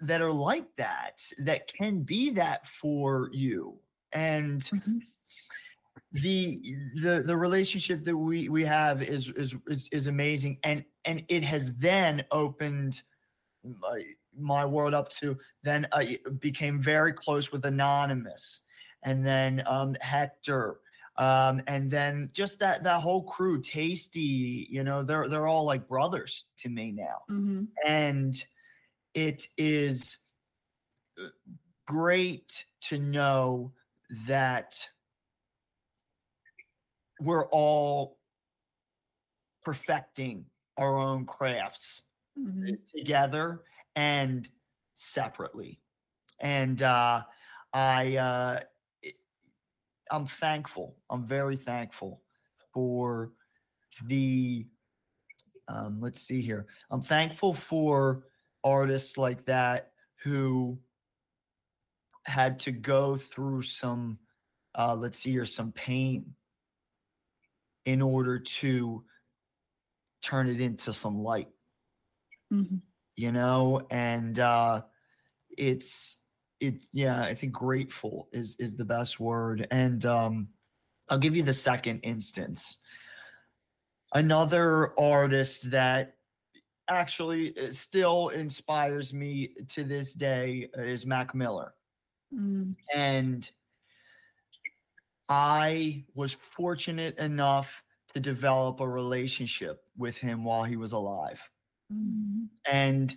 that 0.00 0.22
are 0.22 0.32
like 0.32 0.74
that 0.76 1.22
that 1.38 1.70
can 1.72 2.02
be 2.02 2.30
that 2.30 2.66
for 2.66 3.28
you 3.32 3.78
and 4.12 4.62
Mhm. 4.62 5.00
the 6.12 6.60
the 7.02 7.22
the 7.26 7.36
relationship 7.36 8.02
that 8.04 8.16
we 8.16 8.48
we 8.48 8.64
have 8.64 9.02
is 9.02 9.28
is 9.36 9.54
is, 9.68 9.88
is 9.92 10.06
amazing 10.06 10.58
and 10.64 10.84
and 11.04 11.24
it 11.28 11.42
has 11.42 11.76
then 11.76 12.24
opened 12.32 13.02
my, 13.64 14.04
my 14.36 14.64
world 14.64 14.94
up 14.94 15.10
to 15.10 15.36
then 15.62 15.86
I 15.92 16.18
became 16.38 16.80
very 16.82 17.12
close 17.12 17.52
with 17.52 17.64
anonymous 17.64 18.60
and 19.02 19.24
then 19.26 19.62
um 19.66 19.94
hector 20.00 20.80
um 21.16 21.62
and 21.66 21.90
then 21.90 22.30
just 22.32 22.58
that 22.60 22.82
that 22.84 23.00
whole 23.00 23.22
crew 23.24 23.60
tasty 23.60 24.66
you 24.70 24.84
know 24.84 25.02
they're 25.02 25.28
they're 25.28 25.46
all 25.46 25.64
like 25.64 25.88
brothers 25.88 26.44
to 26.58 26.68
me 26.68 26.92
now 26.92 27.22
Mhm. 27.28 27.68
and 27.86 28.44
it 29.14 29.48
is 29.58 30.18
uh, 31.20 31.26
great 31.86 32.64
to 32.82 32.98
know 32.98 33.72
that 34.26 34.88
we're 37.20 37.46
all 37.48 38.18
perfecting 39.62 40.46
our 40.78 40.96
own 40.96 41.26
crafts 41.26 42.02
Mhm. 42.40 42.78
together 42.90 43.62
and 43.96 44.48
separately 44.94 45.80
and 46.40 46.80
uh 46.82 47.22
i 47.72 48.16
uh 48.16 48.60
i'm 50.10 50.26
thankful 50.26 50.96
i'm 51.10 51.26
very 51.26 51.56
thankful 51.56 52.22
for 52.72 53.32
the 54.06 54.66
um 55.68 56.00
let's 56.00 56.20
see 56.20 56.40
here 56.40 56.66
i'm 56.90 57.02
thankful 57.02 57.52
for 57.52 58.24
artists 58.64 59.16
like 59.18 59.44
that 59.46 59.92
who 60.22 60.78
had 62.24 62.58
to 62.60 62.72
go 62.72 63.16
through 63.16 63.62
some 63.62 64.18
uh 64.78 64.94
let's 64.94 65.18
see 65.18 65.30
here 65.32 65.46
some 65.46 65.72
pain 65.72 66.34
in 67.86 68.00
order 68.02 68.38
to 68.38 69.04
turn 70.22 70.48
it 70.48 70.60
into 70.60 70.92
some 70.92 71.18
light 71.18 71.48
Mhm. 72.52 72.80
you 73.16 73.32
know, 73.32 73.86
and 73.90 74.38
uh, 74.38 74.82
it's 75.56 76.18
it 76.60 76.82
yeah, 76.92 77.22
I 77.22 77.34
think 77.34 77.52
grateful 77.52 78.28
is 78.32 78.56
is 78.58 78.76
the 78.76 78.84
best 78.84 79.20
word. 79.20 79.66
And 79.70 80.04
um, 80.06 80.48
I'll 81.08 81.18
give 81.18 81.36
you 81.36 81.42
the 81.42 81.52
second 81.52 82.00
instance. 82.00 82.76
Another 84.12 84.98
artist 84.98 85.70
that 85.70 86.16
actually 86.88 87.56
uh, 87.56 87.70
still 87.72 88.28
inspires 88.28 89.12
me 89.12 89.54
to 89.68 89.84
this 89.84 90.12
day 90.14 90.68
is 90.74 91.06
Mac 91.06 91.34
Miller. 91.34 91.74
Mm. 92.34 92.74
And 92.94 93.48
I 95.28 96.04
was 96.14 96.32
fortunate 96.32 97.16
enough 97.18 97.84
to 98.14 98.20
develop 98.20 98.80
a 98.80 98.88
relationship 98.88 99.84
with 99.96 100.16
him 100.16 100.42
while 100.42 100.64
he 100.64 100.76
was 100.76 100.90
alive. 100.90 101.40
And 102.64 103.16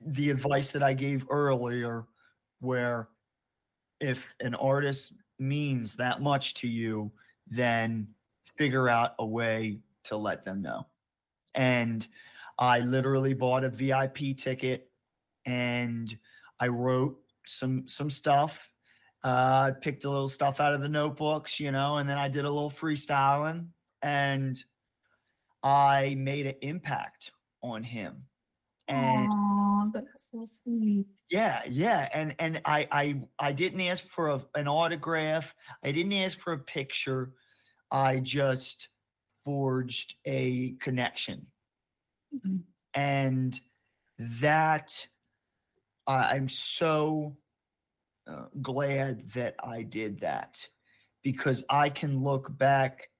the 0.00 0.30
advice 0.30 0.70
that 0.72 0.82
I 0.82 0.94
gave 0.94 1.24
earlier, 1.30 2.06
where 2.60 3.08
if 4.00 4.34
an 4.40 4.54
artist 4.54 5.14
means 5.38 5.96
that 5.96 6.20
much 6.20 6.54
to 6.54 6.68
you, 6.68 7.12
then 7.48 8.08
figure 8.56 8.88
out 8.88 9.14
a 9.18 9.26
way 9.26 9.80
to 10.04 10.16
let 10.16 10.44
them 10.44 10.62
know. 10.62 10.86
And 11.54 12.06
I 12.58 12.80
literally 12.80 13.34
bought 13.34 13.64
a 13.64 13.68
VIP 13.68 14.36
ticket 14.36 14.90
and 15.46 16.16
I 16.60 16.68
wrote 16.68 17.18
some 17.46 17.88
some 17.88 18.10
stuff. 18.10 18.70
Uh, 19.22 19.68
I 19.68 19.72
picked 19.80 20.04
a 20.04 20.10
little 20.10 20.28
stuff 20.28 20.60
out 20.60 20.74
of 20.74 20.82
the 20.82 20.88
notebooks, 20.88 21.58
you 21.58 21.72
know, 21.72 21.96
and 21.96 22.08
then 22.08 22.18
I 22.18 22.28
did 22.28 22.44
a 22.44 22.50
little 22.50 22.70
freestyling 22.70 23.68
and 24.02 24.62
I 25.64 26.14
made 26.16 26.46
an 26.46 26.56
impact 26.62 27.32
on 27.62 27.82
him. 27.82 28.26
And 28.88 29.28
Aw, 29.30 29.90
that's 29.92 30.30
so 30.30 30.44
sweet. 30.46 31.06
yeah, 31.30 31.62
yeah, 31.68 32.08
and 32.12 32.36
and 32.38 32.60
I 32.66 32.86
I 32.92 33.22
I 33.38 33.52
didn't 33.52 33.80
ask 33.80 34.04
for 34.04 34.28
a, 34.30 34.46
an 34.54 34.68
autograph. 34.68 35.54
I 35.82 35.92
didn't 35.92 36.12
ask 36.12 36.38
for 36.38 36.52
a 36.52 36.58
picture. 36.58 37.32
I 37.90 38.18
just 38.20 38.88
forged 39.44 40.16
a 40.26 40.72
connection, 40.80 41.46
Mhm. 42.32 42.64
and 42.94 43.58
that 44.18 45.06
I 46.06 46.34
I'm 46.36 46.48
so 46.48 47.36
uh, 48.28 48.46
glad 48.62 49.30
that 49.32 49.56
I 49.62 49.82
did 49.82 50.20
that 50.20 50.68
because 51.22 51.64
I 51.70 51.90
can 51.90 52.22
look 52.22 52.56
back 52.56 53.10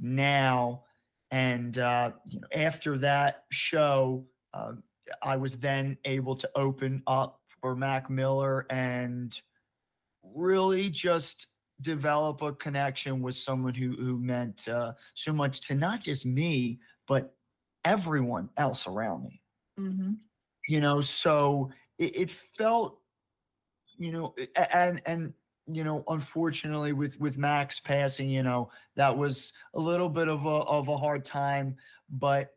now 0.00 0.85
and 1.30 1.78
uh, 1.78 2.12
you 2.28 2.40
know 2.40 2.48
after 2.54 2.98
that 2.98 3.44
show. 3.50 4.26
Uh, 4.54 4.72
I 5.22 5.36
was 5.36 5.58
then 5.58 5.98
able 6.04 6.34
to 6.34 6.50
open 6.56 7.00
up 7.06 7.40
for 7.60 7.76
Mac 7.76 8.10
Miller 8.10 8.66
and 8.70 9.40
really 10.22 10.90
just 10.90 11.46
develop 11.80 12.42
a 12.42 12.52
connection 12.52 13.22
with 13.22 13.36
someone 13.36 13.74
who 13.74 13.94
who 13.96 14.18
meant 14.18 14.66
uh, 14.68 14.94
so 15.14 15.32
much 15.32 15.60
to 15.68 15.74
not 15.74 16.00
just 16.00 16.24
me 16.26 16.80
but 17.06 17.36
everyone 17.84 18.50
else 18.56 18.86
around 18.86 19.24
me. 19.24 19.42
Mhm. 19.78 20.18
You 20.68 20.80
know, 20.80 21.00
so 21.00 21.70
it, 21.98 22.16
it 22.16 22.30
felt, 22.30 23.00
you 23.98 24.12
know, 24.12 24.34
and 24.56 25.00
and 25.06 25.34
you 25.66 25.84
know, 25.84 26.04
unfortunately 26.08 26.92
with 26.92 27.18
with 27.20 27.38
Mac's 27.38 27.80
passing, 27.80 28.30
you 28.30 28.42
know, 28.42 28.70
that 28.94 29.16
was 29.16 29.52
a 29.74 29.80
little 29.80 30.08
bit 30.08 30.28
of 30.28 30.46
a 30.46 30.48
of 30.48 30.88
a 30.88 30.96
hard 30.96 31.24
time, 31.24 31.76
but 32.10 32.54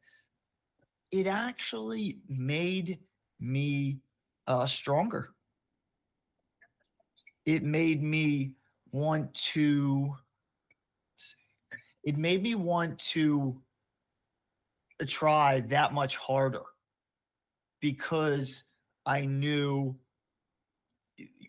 it 1.11 1.25
actually 1.25 2.19
made 2.27 2.99
me 3.39 3.99
uh, 4.47 4.65
stronger. 4.65 5.29
It 7.45 7.63
made 7.63 8.03
me 8.03 8.53
want 8.91 9.33
to. 9.53 10.15
It 12.03 12.17
made 12.17 12.43
me 12.43 12.55
want 12.55 12.99
to 13.11 13.59
try 15.07 15.61
that 15.61 15.93
much 15.93 16.17
harder 16.17 16.63
because 17.79 18.63
I 19.05 19.25
knew, 19.25 19.95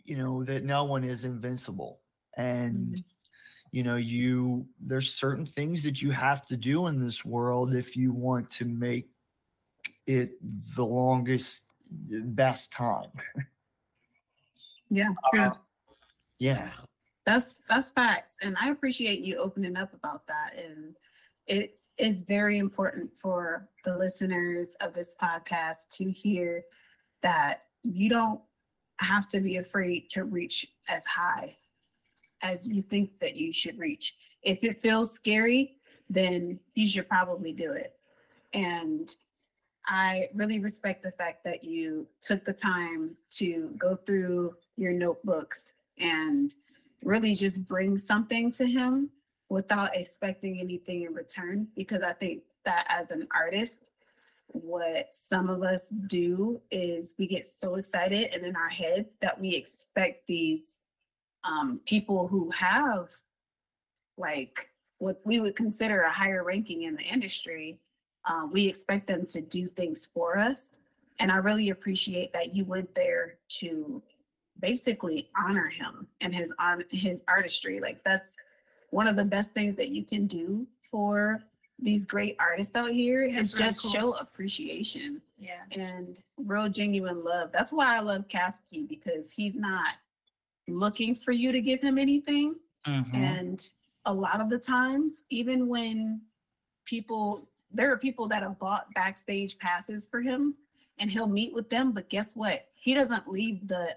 you 0.05 0.17
know, 0.17 0.45
that 0.45 0.65
no 0.65 0.85
one 0.85 1.05
is 1.05 1.25
invincible, 1.25 2.01
and 2.37 2.95
Mhm. 2.97 3.05
you 3.73 3.83
know, 3.83 3.97
you 3.97 4.67
there's 4.81 5.15
certain 5.15 5.47
things 5.47 5.83
that 5.85 6.03
you 6.03 6.11
have 6.11 6.45
to 6.47 6.57
do 6.57 6.87
in 6.89 7.05
this 7.05 7.25
world 7.25 7.75
if 7.75 7.97
you 7.97 8.13
want 8.13 8.51
to 8.51 8.65
make 8.65 9.09
it 10.07 10.33
the 10.75 10.85
longest 10.85 11.65
best 11.91 12.73
time. 12.73 13.11
Yeah. 14.89 15.11
Uh, 15.39 15.51
yeah. 16.39 16.73
That's 17.27 17.59
that's 17.69 17.91
facts, 17.91 18.37
and 18.43 18.57
I 18.61 18.71
appreciate 18.71 19.21
you 19.21 19.37
opening 19.37 19.77
up 19.77 19.93
about 19.95 20.27
that. 20.27 20.59
And 20.59 20.97
it 21.47 21.79
is 21.99 22.23
very 22.23 22.59
important 22.59 23.11
for 23.17 23.69
the 23.85 23.97
listeners 23.97 24.75
of 24.81 24.95
this 24.95 25.15
podcast 25.23 25.91
to 25.93 26.11
hear 26.11 26.65
that 27.23 27.67
you 27.83 28.09
don't 28.09 28.41
have 29.01 29.29
to 29.29 29.41
be 29.41 29.57
afraid 29.57 30.11
to 30.11 30.25
reach 30.25 30.67
as 30.89 31.05
high 31.05 31.57
as 32.43 32.69
you 32.69 32.83
think 32.83 33.19
that 33.21 33.37
you 33.37 33.53
should 33.53 33.79
reach. 33.79 34.15
If 34.43 34.65
it 34.65 34.83
feels 34.83 35.13
scary, 35.13 35.77
then 36.09 36.59
you 36.75 36.87
should 36.87 37.09
probably 37.09 37.53
do 37.53 37.73
it. 37.73 37.95
And 38.53 39.09
I 39.87 40.29
really 40.35 40.59
respect 40.59 41.03
the 41.03 41.13
fact 41.13 41.45
that 41.45 41.65
you 41.65 42.07
took 42.23 42.45
the 42.45 42.53
time 42.53 43.17
to 43.37 43.75
go 43.79 43.97
through 43.97 44.55
your 44.77 44.93
notebooks 44.93 45.75
and 45.99 46.55
really 47.03 47.35
just 47.35 47.67
bring 47.67 47.99
something 47.99 48.53
to 48.53 48.67
him 48.67 49.11
without 49.49 49.97
expecting 49.97 50.61
anything 50.61 51.03
in 51.03 51.15
return. 51.15 51.69
Because 51.75 52.03
I 52.03 52.13
think 52.13 52.43
that 52.65 52.87
as 52.89 53.11
an 53.11 53.27
artist, 53.35 53.91
what 54.53 55.09
some 55.13 55.49
of 55.49 55.63
us 55.63 55.89
do 55.89 56.61
is 56.71 57.15
we 57.19 57.27
get 57.27 57.47
so 57.47 57.77
excited 57.77 58.31
and 58.33 58.45
in 58.45 58.57
our 58.57 58.69
heads 58.69 59.15
that 59.21 59.41
we 59.41 59.55
expect 59.55 60.27
these 60.27 60.81
um, 61.45 61.81
people 61.87 62.29
who 62.29 62.51
have 62.51 63.09
like 64.19 64.69
what 64.99 65.21
we 65.25 65.41
would 65.41 65.57
consider 65.57 66.03
a 66.03 66.13
higher 66.13 66.45
ranking 66.45 66.83
in 66.83 66.97
the 66.97 67.05
industry 67.05 67.79
uh, 68.25 68.47
we 68.51 68.67
expect 68.67 69.07
them 69.07 69.25
to 69.27 69.41
do 69.41 69.67
things 69.69 70.07
for 70.07 70.39
us. 70.39 70.71
And 71.19 71.31
I 71.31 71.37
really 71.37 71.71
appreciate 71.71 72.33
that 72.33 72.55
you 72.55 72.65
went 72.65 72.95
there 72.95 73.37
to 73.61 74.03
basically 74.59 75.31
honor 75.43 75.69
him 75.69 76.07
and 76.21 76.35
his 76.35 76.53
on 76.59 76.85
his 76.91 77.23
artistry. 77.29 77.81
Like 77.81 78.03
that's 78.05 78.37
one 78.91 79.07
of 79.07 79.17
the 79.17 79.25
best 79.25 79.53
things 79.53 79.77
that 79.77 79.91
you 79.91 80.05
can 80.05 80.27
do 80.27 80.67
for 80.91 81.43
these 81.83 82.05
great 82.05 82.37
artists 82.39 82.75
out 82.77 82.91
here 82.93 83.31
That's 83.33 83.51
is 83.51 83.55
really 83.57 83.69
just 83.69 83.83
cool. 83.83 83.91
show 83.93 84.13
appreciation 84.15 85.23
Yeah. 85.39 85.63
and 85.73 86.21
real 86.37 86.69
genuine 86.69 87.25
love. 87.25 87.51
That's 87.53 87.73
why 87.73 87.97
I 87.97 88.01
love 88.01 88.29
Kasky 88.29 88.87
because 88.87 89.31
he's 89.31 89.57
not 89.57 89.95
looking 90.69 91.15
for 91.15 91.33
you 91.33 91.53
to 91.53 91.61
give 91.61 91.81
him 91.81 91.99
anything. 91.99 92.57
Mhm. 92.87 93.15
And 93.15 93.71
a 94.05 94.13
lot 94.13 94.41
of 94.41 94.51
the 94.51 94.59
times, 94.59 95.23
even 95.31 95.69
when 95.69 96.23
people, 96.85 97.49
there 97.73 97.91
are 97.93 97.97
people 97.99 98.29
that 98.29 98.43
have 98.43 98.59
bought 98.59 98.93
backstage 98.95 99.59
passes 99.59 100.07
for 100.07 100.21
him 100.21 100.55
and 100.99 101.11
he'll 101.11 101.27
meet 101.27 101.55
with 101.55 101.71
them, 101.71 101.93
but 101.93 102.09
guess 102.09 102.37
what? 102.37 102.69
He 102.75 102.95
doesn't 102.95 103.29
leave 103.29 103.67
the 103.69 103.97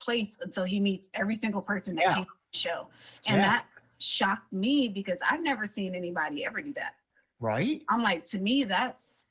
place 0.00 0.38
until 0.40 0.64
he 0.64 0.80
meets 0.80 1.08
every 1.14 1.34
single 1.34 1.62
person 1.62 1.94
that 1.96 2.02
Yeah. 2.02 2.14
came 2.14 2.24
to 2.24 2.30
the 2.52 2.58
show. 2.58 2.88
And 3.26 3.36
Yeah. 3.36 3.46
that 3.56 3.66
shocked 3.98 4.52
me 4.52 4.88
because 4.88 5.18
I've 5.28 5.42
never 5.42 5.66
seen 5.66 5.94
anybody 5.94 6.44
ever 6.44 6.60
do 6.60 6.72
that. 6.74 6.94
Right? 7.40 7.82
I'm 7.88 8.02
like, 8.02 8.24
to 8.26 8.38
me, 8.38 8.64
that's 8.64 9.24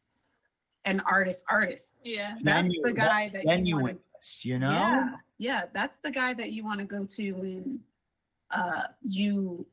an 0.85 1.01
artist 1.01 1.43
artist. 1.49 1.93
Yeah. 2.03 2.35
That's 2.43 2.67
Genu- 2.67 2.83
the 2.83 2.91
guy 2.93 3.29
that 3.33 3.59
you 3.65 3.75
wanna- 3.77 3.97
you 4.41 4.59
know? 4.59 4.69
yeah, 4.71 5.15
yeah, 5.37 5.63
that's 5.73 5.99
the 5.99 6.11
guy 6.11 6.33
that 6.33 6.51
you 6.51 6.63
want 6.63 6.79
to 6.79 6.85
go 6.85 7.05
to 7.05 7.31
when 7.33 7.79
uh 8.51 8.83
you 9.01 9.65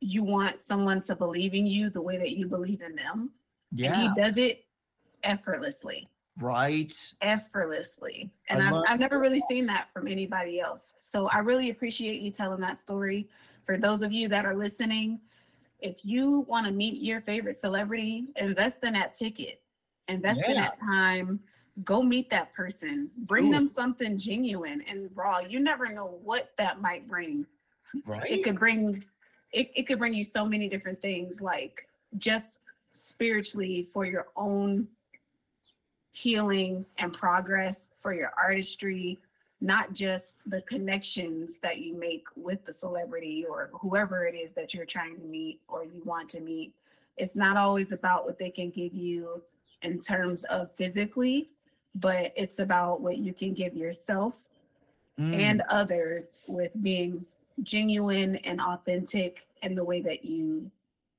you 0.00 0.22
want 0.22 0.62
someone 0.62 1.00
to 1.02 1.16
believe 1.16 1.54
in 1.54 1.66
you 1.66 1.90
the 1.90 2.00
way 2.00 2.16
that 2.18 2.30
you 2.36 2.46
believe 2.46 2.80
in 2.82 2.94
them. 2.94 3.30
And 3.72 3.80
Yeah. 3.80 3.94
he 4.00 4.08
does 4.20 4.36
it 4.38 4.64
effortlessly, 5.24 6.08
right. 6.40 6.94
effortlessly. 7.20 8.30
And 8.48 8.62
I 8.62 8.66
I've, 8.68 8.72
love- 8.72 8.84
I've 8.88 9.00
never 9.00 9.18
really 9.18 9.40
seen 9.48 9.66
that 9.66 9.88
from 9.92 10.06
anybody 10.06 10.60
else. 10.60 10.94
So 11.00 11.26
I 11.28 11.38
really 11.38 11.70
appreciate 11.70 12.20
you 12.20 12.30
telling 12.30 12.60
that 12.60 12.78
story. 12.78 13.28
For 13.68 13.76
those 13.76 14.00
of 14.00 14.14
you 14.14 14.28
that 14.28 14.46
are 14.46 14.56
listening, 14.56 15.20
if 15.80 16.02
you 16.02 16.46
want 16.48 16.64
to 16.64 16.72
meet 16.72 17.02
your 17.02 17.20
favorite 17.20 17.60
celebrity, 17.60 18.24
invest 18.36 18.82
in 18.82 18.94
that 18.94 19.12
ticket, 19.12 19.60
invest 20.08 20.40
in 20.48 20.54
that 20.54 20.80
time, 20.80 21.38
go 21.84 22.02
meet 22.02 22.30
that 22.30 22.54
person, 22.54 23.10
bring 23.14 23.50
Do 23.50 23.52
them 23.52 23.68
something 23.68 24.16
genuine 24.16 24.82
and 24.88 25.10
raw. 25.14 25.40
You 25.40 25.60
never 25.60 25.86
know 25.90 26.18
what 26.24 26.52
that 26.56 26.80
might 26.80 27.06
bring. 27.06 27.44
Right. 28.06 28.30
It 28.30 28.42
could 28.42 28.58
bring 28.58 29.04
it, 29.52 29.70
it 29.76 29.86
could 29.86 29.98
bring 29.98 30.14
you 30.14 30.24
so 30.24 30.46
many 30.46 30.70
different 30.70 31.02
things, 31.02 31.42
like 31.42 31.86
just 32.16 32.60
spiritually 32.94 33.86
for 33.92 34.06
your 34.06 34.28
own 34.34 34.88
healing 36.12 36.86
and 36.96 37.12
progress 37.12 37.90
for 38.00 38.14
your 38.14 38.32
artistry, 38.42 39.18
not 39.60 39.92
just 39.92 40.36
the 40.46 40.62
connections 40.62 41.58
that 41.62 41.78
you 41.78 41.98
make 41.98 42.24
with 42.36 42.64
the 42.64 42.72
celebrity 42.72 43.44
or 43.48 43.70
whoever 43.72 44.24
it 44.26 44.34
is 44.34 44.52
that 44.52 44.72
you're 44.72 44.86
trying 44.86 45.16
to 45.16 45.24
meet 45.24 45.60
or 45.68 45.84
you 45.84 46.00
want 46.04 46.28
to 46.30 46.40
meet. 46.40 46.72
It's 47.16 47.34
not 47.34 47.56
always 47.56 47.90
about 47.90 48.24
what 48.24 48.38
they 48.38 48.50
can 48.50 48.70
give 48.70 48.94
you 48.94 49.42
in 49.82 50.00
terms 50.00 50.44
of 50.44 50.70
physically, 50.76 51.50
but 51.94 52.32
it's 52.36 52.60
about 52.60 53.00
what 53.00 53.18
you 53.18 53.32
can 53.32 53.54
give 53.54 53.74
yourself 53.74 54.48
Mm, 55.18 55.34
and 55.34 55.62
others 55.68 56.38
with 56.46 56.70
being 56.80 57.24
genuine 57.62 58.36
and 58.36 58.60
authentic 58.60 59.46
in 59.62 59.74
the 59.74 59.82
way 59.82 60.00
that 60.00 60.24
you 60.24 60.70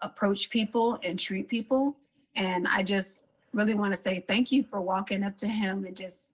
approach 0.02 0.50
people 0.50 0.98
and 1.04 1.20
treat 1.20 1.50
people. 1.50 1.98
And 2.36 2.68
I 2.68 2.84
just 2.84 3.26
really 3.54 3.74
want 3.74 3.94
to 3.94 4.00
say 4.00 4.24
thank 4.26 4.52
you 4.52 4.64
for 4.64 4.80
walking 4.80 5.24
up 5.24 5.36
to 5.38 5.48
him 5.48 5.84
and 5.86 5.98
just 5.98 6.34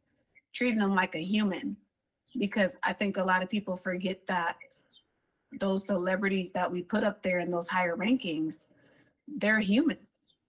treating 0.53 0.79
him 0.79 0.93
like 0.93 1.15
a 1.15 1.23
human 1.23 1.75
because 2.37 2.77
I 2.83 2.93
think 2.93 3.17
a 3.17 3.23
lot 3.23 3.43
of 3.43 3.49
people 3.49 3.75
forget 3.77 4.25
that 4.27 4.57
those 5.59 5.85
celebrities 5.85 6.51
that 6.51 6.71
we 6.71 6.81
put 6.81 7.03
up 7.03 7.21
there 7.23 7.39
in 7.39 7.51
those 7.51 7.67
higher 7.67 7.95
rankings, 7.95 8.67
they're 9.27 9.59
human. 9.59 9.97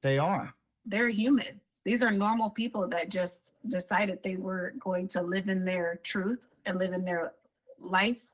they 0.03 0.19
are. 0.19 0.55
They're 0.85 1.09
human. 1.09 1.61
These 1.85 2.03
are 2.03 2.11
normal 2.11 2.51
people 2.51 2.89
that 2.89 3.09
just 3.09 3.55
decided 3.69 4.23
they 4.23 4.37
were 4.37 4.75
going 4.81 5.09
to 5.09 5.23
live 5.23 5.49
in 5.49 5.65
their 5.65 6.01
truth 6.03 6.45
and 6.65 6.79
live 6.79 6.93
in 6.93 7.05
their 7.05 7.33
life 7.81 8.27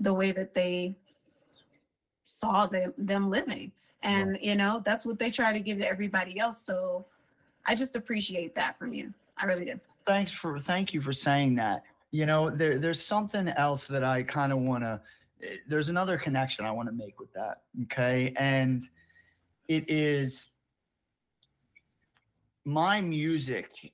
the 0.00 0.12
way 0.14 0.32
that 0.32 0.54
they 0.54 0.96
saw 2.24 2.66
them 2.66 2.92
them 2.98 3.30
living. 3.30 3.72
And 4.02 4.38
you 4.40 4.54
know, 4.54 4.82
that's 4.84 5.04
what 5.04 5.18
they 5.18 5.30
try 5.30 5.52
to 5.52 5.60
give 5.60 5.78
to 5.78 5.88
everybody 5.88 6.38
else. 6.38 6.64
So 6.64 7.06
I 7.66 7.74
just 7.74 7.96
appreciate 7.96 8.54
that 8.54 8.78
from 8.78 8.92
you. 8.94 9.12
I 9.36 9.46
really 9.46 9.64
do. 9.64 9.80
Thanks 10.06 10.32
for 10.32 10.58
thank 10.58 10.92
you 10.94 11.00
for 11.00 11.12
saying 11.12 11.56
that. 11.56 11.82
You 12.10 12.26
know, 12.26 12.50
there 12.50 12.78
there's 12.78 13.04
something 13.04 13.48
else 13.48 13.86
that 13.86 14.02
I 14.02 14.22
kind 14.22 14.52
of 14.52 14.58
want 14.58 14.84
to. 14.84 15.00
Eh, 15.42 15.56
there's 15.68 15.88
another 15.88 16.16
connection 16.16 16.64
I 16.64 16.72
want 16.72 16.88
to 16.88 16.94
make 16.94 17.20
with 17.20 17.32
that. 17.34 17.62
Okay, 17.84 18.32
and 18.36 18.88
it 19.68 19.90
is 19.90 20.46
my 22.64 23.00
music 23.00 23.92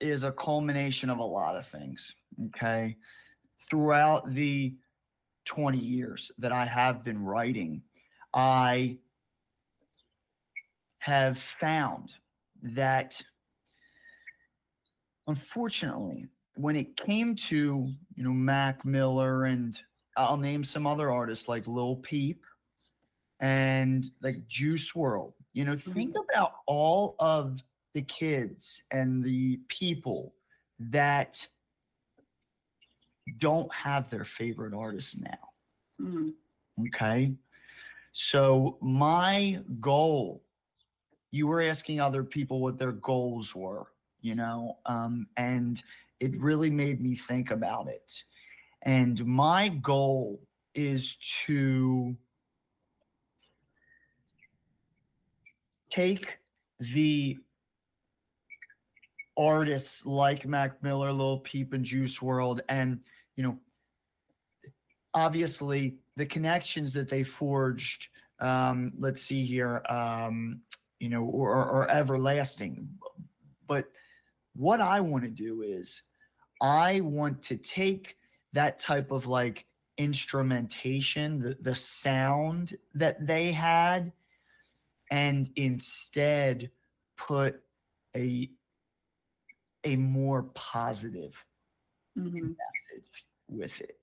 is 0.00 0.24
a 0.24 0.32
culmination 0.32 1.10
of 1.10 1.18
a 1.18 1.24
lot 1.24 1.56
of 1.56 1.66
things. 1.66 2.14
Okay, 2.46 2.96
throughout 3.68 4.34
the 4.34 4.74
20 5.44 5.78
years 5.78 6.30
that 6.38 6.52
I 6.52 6.66
have 6.66 7.04
been 7.04 7.22
writing, 7.22 7.82
I 8.34 8.98
have 10.98 11.38
found 11.38 12.10
that 12.62 13.22
unfortunately, 15.28 16.28
when 16.56 16.76
it 16.76 16.96
came 16.96 17.34
to 17.36 17.92
you 18.14 18.24
know 18.24 18.32
Mac 18.32 18.84
Miller 18.84 19.44
and 19.44 19.78
I'll 20.16 20.36
name 20.36 20.64
some 20.64 20.86
other 20.86 21.10
artists 21.10 21.48
like 21.48 21.66
Lil 21.66 21.96
Peep 21.96 22.42
and 23.40 24.10
like 24.22 24.46
Juice 24.48 24.92
WRLD, 24.92 25.32
you 25.52 25.64
know, 25.64 25.76
think 25.76 26.16
about 26.18 26.54
all 26.66 27.16
of 27.18 27.62
the 27.92 28.02
kids 28.02 28.82
and 28.90 29.22
the 29.22 29.58
people 29.68 30.34
that 30.78 31.46
don't 33.38 33.72
have 33.74 34.08
their 34.10 34.24
favorite 34.24 34.74
artists 34.74 35.16
now. 35.16 36.00
Mm. 36.00 36.32
Okay. 36.88 37.32
So 38.12 38.78
my 38.80 39.60
goal, 39.80 40.42
you 41.30 41.46
were 41.46 41.62
asking 41.62 42.00
other 42.00 42.24
people 42.24 42.60
what 42.60 42.78
their 42.78 42.92
goals 42.92 43.54
were, 43.54 43.86
you 44.20 44.34
know, 44.34 44.78
um, 44.86 45.26
and 45.36 45.82
it 46.20 46.38
really 46.40 46.70
made 46.70 47.00
me 47.00 47.14
think 47.14 47.50
about 47.50 47.88
it. 47.88 48.22
And 48.82 49.24
my 49.26 49.68
goal 49.68 50.40
is 50.74 51.16
to 51.46 52.16
take 55.90 56.38
the 56.78 57.38
artists 59.36 60.06
like 60.06 60.46
Mac 60.46 60.82
Miller, 60.82 61.12
Lil 61.12 61.38
Peep, 61.38 61.72
and 61.72 61.84
Juice 61.84 62.18
WRLD, 62.18 62.60
and 62.68 63.00
you 63.36 63.42
know, 63.42 63.58
obviously 65.14 65.96
the 66.16 66.26
connections 66.26 66.92
that 66.94 67.08
they 67.08 67.22
forged. 67.22 68.08
Um, 68.40 68.92
let's 68.98 69.22
see 69.22 69.44
here, 69.44 69.82
um, 69.88 70.60
you 70.98 71.08
know, 71.08 71.24
or, 71.24 71.52
or, 71.52 71.90
everlasting. 71.90 72.86
But 73.66 73.86
what 74.56 74.80
I 74.80 75.00
want 75.00 75.24
to 75.24 75.30
do 75.30 75.62
is, 75.62 76.02
I 76.60 77.00
want 77.00 77.42
to 77.44 77.56
take 77.56 78.16
that 78.52 78.78
type 78.78 79.10
of 79.10 79.26
like 79.26 79.66
instrumentation, 79.98 81.38
the, 81.40 81.56
the 81.60 81.74
sound 81.74 82.76
that 82.94 83.26
they 83.26 83.52
had, 83.52 84.12
and 85.10 85.50
instead 85.56 86.70
put 87.16 87.62
a 88.16 88.50
a 89.84 89.96
more 89.96 90.42
positive 90.54 91.44
Mhm. 92.18 92.56
message 92.56 93.26
with 93.48 93.80
it 93.80 94.00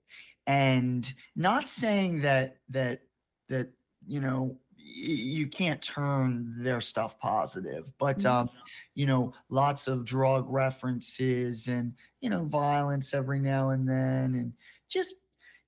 and 0.48 1.13
not 1.36 1.68
saying 1.68 2.22
that 2.22 2.58
that 2.70 3.02
that 3.50 3.70
you 4.06 4.22
know 4.22 4.58
you 4.78 5.48
can't 5.48 5.82
turn 5.82 6.56
their 6.64 6.82
stuff 6.82 7.20
positive 7.20 7.92
but 7.98 8.20
Mhm. 8.20 8.26
um 8.30 8.50
you 8.96 9.06
know 9.06 9.34
lots 9.50 9.88
of 9.88 10.06
drug 10.06 10.50
references 10.50 11.68
and 11.68 11.94
you 12.22 12.30
know 12.30 12.44
violence 12.44 13.14
every 13.14 13.40
now 13.40 13.70
and 13.70 13.88
then 13.88 14.36
and 14.36 14.54
just 14.90 15.16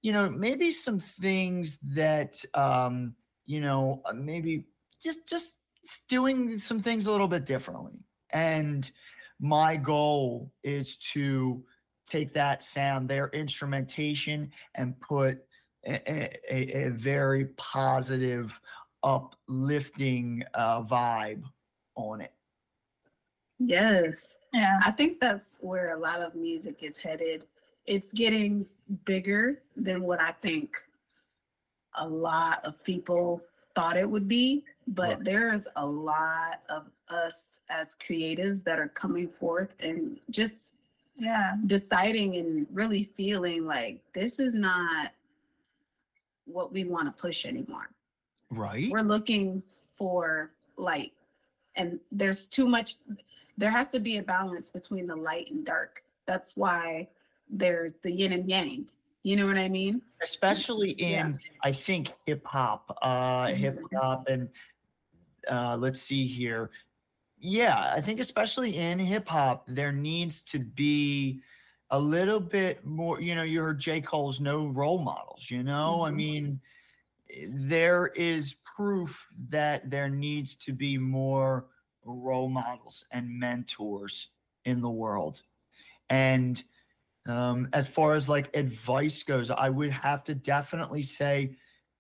you 0.02 0.12
know 0.12 0.30
maybe 0.30 0.72
some 0.72 1.00
things 1.00 1.78
that 1.82 2.44
um 2.54 3.15
you 3.46 3.60
know 3.62 4.02
uh, 4.06 4.13
maybe 4.13 4.65
just 5.02 5.28
just 5.28 5.56
doing 6.08 6.58
some 6.58 6.82
things 6.82 7.06
a 7.06 7.12
little 7.12 7.28
bit 7.28 7.46
differently 7.46 8.00
and 8.32 8.91
my 9.39 9.76
goal 9.76 10.52
is 10.63 10.98
to 10.98 11.63
take 12.08 12.34
that 12.34 12.62
sound, 12.63 13.10
their 13.10 13.30
instrumentation, 13.30 14.52
and 14.76 15.00
put 15.02 15.44
a, 15.86 16.30
a, 16.50 16.86
a 16.86 16.89
very 16.91 17.46
positive, 17.58 18.52
uplifting 19.06 20.44
uh, 20.54 20.82
vibe 20.82 21.44
on 21.96 22.20
it. 22.22 22.32
Yes. 23.60 24.36
Yeah. 24.52 24.80
I 24.84 24.91
think 24.91 25.20
that's 25.22 25.58
where 25.62 25.96
a 25.96 26.00
lot 26.00 26.22
of 26.22 26.36
music 26.36 26.80
is 26.82 26.98
headed. 26.98 27.46
It's 27.86 28.12
getting 28.12 28.65
bigger 29.06 29.62
than 29.78 30.02
what 30.04 30.20
I 30.20 30.32
think 30.32 30.76
a 31.98 32.06
lot 32.08 32.65
of 32.65 32.84
people 32.84 33.41
thought 33.76 33.96
it 33.96 34.10
would 34.10 34.28
be, 34.28 34.65
but 34.88 35.10
Right. 35.18 35.24
there's 35.24 35.68
a 35.78 35.86
lot 35.86 36.62
of 36.68 36.88
us 37.10 37.62
as 37.70 37.96
creatives 37.96 38.63
that 38.63 38.80
are 38.80 38.89
coming 38.89 39.30
forth 39.30 39.70
and 39.80 40.20
just 40.30 40.74
Yeah. 41.18 41.56
deciding 41.65 42.36
and 42.36 42.68
really 42.74 43.06
feeling 43.15 43.65
like 43.65 44.00
this 44.13 44.39
is 44.39 44.54
not 44.54 45.12
what 46.46 46.74
we 46.74 46.84
want 46.84 47.08
to 47.08 47.22
push 47.22 47.46
anymore 47.46 47.89
Right. 48.51 48.89
we're 48.91 49.01
looking 49.01 49.63
for 49.95 50.51
light 50.77 51.13
and 51.75 51.99
there's 52.12 52.45
too 52.47 52.67
much 52.67 52.95
there 53.58 53.71
has 53.71 53.89
to 53.89 53.99
be 53.99 54.17
a 54.17 54.21
balance 54.23 54.69
between 54.69 55.08
the 55.08 55.15
light 55.15 55.49
and 55.49 55.65
dark 55.65 56.03
that's 56.25 56.55
why 56.55 57.08
there's 57.49 57.93
the 57.95 58.12
yin 58.12 58.34
and 58.34 58.47
yang 58.49 58.86
you 59.23 59.36
know 59.36 59.47
what 59.47 59.58
i 59.58 59.67
mean 59.67 60.01
Especially 60.21 60.91
in, 60.91 61.10
Yeah. 61.10 61.31
I 61.63 61.71
think, 61.71 62.12
hip 62.25 62.43
hop, 62.45 62.97
uh, 63.01 63.45
Mhm. 63.47 63.55
hip 63.55 63.79
hop, 63.93 64.27
and 64.27 64.49
uh, 65.47 65.77
let's 65.77 66.01
see 66.01 66.25
here. 66.25 66.71
Yeah, 67.38 67.93
I 67.95 68.01
think 68.01 68.19
especially 68.19 68.75
in 68.77 68.97
hip 68.97 69.27
hop, 69.27 69.65
there 69.67 69.91
needs 69.91 70.41
to 70.43 70.58
be 70.58 71.41
a 71.91 71.99
little 71.99 72.39
bit 72.39 72.84
more. 72.86 73.21
You 73.21 73.36
know, 73.36 73.43
you 73.43 73.62
heard 73.62 73.77
J. 73.79 74.01
Cole's 74.01 74.39
no 74.39 74.65
role 74.67 74.97
models. 74.97 75.51
You 75.51 75.62
know, 75.62 76.03
I 76.05 76.10
Mhm. 76.10 76.15
mean, 76.15 76.62
there 77.53 78.07
is 78.15 78.55
proof 78.75 79.27
that 79.49 79.89
there 79.89 80.09
needs 80.09 80.55
to 80.55 80.73
be 80.73 80.97
more 80.97 81.67
role 82.03 82.49
models 82.49 83.03
and 83.11 83.27
mentors 83.29 84.29
in 84.65 84.81
the 84.81 84.89
world. 84.89 85.41
And 86.09 86.61
um, 87.27 87.69
as 87.73 87.88
far 87.88 88.13
as 88.13 88.29
like 88.29 88.55
advice 88.55 89.23
goes, 89.23 89.49
I 89.49 89.69
would 89.69 89.91
have 89.91 90.23
to 90.25 90.35
definitely 90.35 91.01
say 91.01 91.55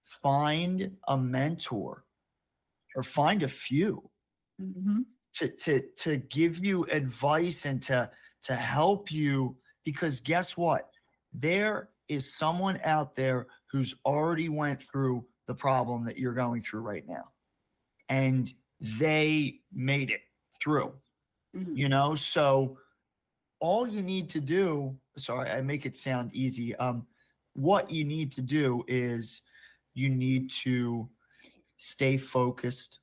find 0.05 0.91
a 1.07 1.17
mentor 1.17 2.05
or 2.95 3.03
find 3.03 3.43
a 3.43 3.47
few 3.47 4.09
mm-hmm. 4.61 4.99
to 5.35 5.47
to 5.47 5.81
to 5.97 6.17
give 6.17 6.63
you 6.63 6.83
advice 6.85 7.65
and 7.65 7.81
to 7.83 8.09
to 8.43 8.55
help 8.55 9.11
you 9.11 9.57
because 9.83 10.19
guess 10.19 10.55
what 10.55 10.89
there 11.33 11.89
is 12.07 12.35
someone 12.35 12.79
out 12.83 13.15
there 13.15 13.47
who's 13.71 13.95
already 14.05 14.49
went 14.49 14.81
through 14.81 15.25
the 15.47 15.53
problem 15.55 16.05
that 16.05 16.17
you're 16.17 16.33
going 16.33 16.61
through 16.61 16.81
right 16.81 17.07
now. 17.07 17.25
And 18.09 18.51
they 18.79 19.59
made 19.73 20.11
it 20.11 20.21
through 20.61 20.93
Mhm. 21.55 21.77
you 21.77 21.89
know? 21.89 22.15
So 22.15 22.77
all 23.59 23.87
you 23.87 24.01
need 24.01 24.29
to 24.29 24.41
do 24.41 24.99
sorry 25.17 25.49
i 25.49 25.61
make 25.61 25.85
it 25.85 25.95
sound 25.95 26.29
easy 26.35 26.75
um 26.75 27.07
what 27.53 27.89
you 27.89 28.03
need 28.03 28.29
to 28.33 28.41
do 28.41 28.83
is 28.87 29.41
you 29.93 30.09
need 30.09 30.51
to 30.51 31.09
stay 31.77 32.17
focused. 32.17 32.99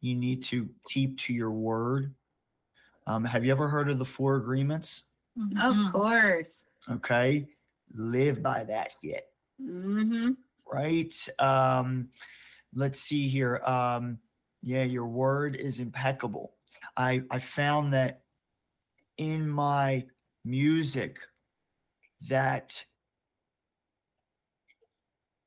You 0.00 0.14
need 0.14 0.42
to 0.44 0.70
keep 0.88 1.18
to 1.18 1.34
your 1.34 1.50
word. 1.50 2.14
Um, 3.06 3.22
have 3.24 3.44
you 3.44 3.52
ever 3.52 3.68
heard 3.68 3.90
of 3.90 3.98
the 3.98 4.04
four 4.06 4.36
agreements? 4.36 5.02
Of 5.36 5.76
Mhm. 5.76 5.92
course. 5.92 6.66
okay? 6.88 7.46
Live 7.94 8.42
by 8.42 8.64
that 8.64 8.92
shit 8.92 9.31
hmm 9.62 10.30
right 10.70 11.28
um 11.38 12.08
let's 12.74 12.98
see 12.98 13.28
here 13.28 13.58
um 13.58 14.18
yeah 14.62 14.82
your 14.82 15.06
word 15.06 15.56
is 15.56 15.80
impeccable. 15.80 16.52
I 16.96 17.22
i 17.30 17.38
found 17.38 17.92
that 17.94 18.22
in 19.18 19.48
my 19.48 20.04
music 20.44 21.18
that 22.28 22.84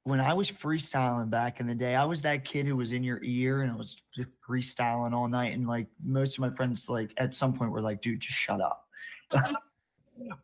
when 0.04 0.19
i 0.19 0.34
was 0.34 0.49
freestyling 0.49 1.30
back 1.30 1.60
in 1.60 1.67
the 1.67 1.75
day 1.75 1.95
i 1.95 2.06
was 2.06 2.21
that 2.21 2.45
kid 2.45 2.65
who 2.65 2.75
was 2.75 2.91
in 2.91 3.04
your 3.04 3.19
ear 3.23 3.62
and 3.62 3.71
i 3.71 3.75
was 3.75 3.97
just 4.15 4.30
freestyling 4.47 5.13
all 5.13 5.28
night 5.28 5.54
and 5.54 5.67
like 5.67 5.88
most 6.04 6.36
of 6.36 6.39
my 6.39 6.49
friends 6.51 6.88
like 6.89 7.12
at 7.17 7.34
some 7.34 7.54
point 7.54 7.71
were 7.71 7.82
like 7.82 8.01
dude 8.01 8.19
just 8.19 8.38
shut 8.38 8.62
up. 8.62 8.88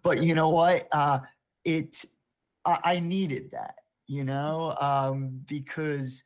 But 0.04 0.22
you 0.22 0.36
know 0.36 0.50
what? 0.50 0.88
Uh 0.92 1.20
it 1.64 2.04
I, 2.66 2.80
I 2.84 3.00
needed 3.00 3.52
that 3.52 3.76
you 4.08 4.24
know 4.24 4.76
um 4.80 5.42
because 5.48 6.24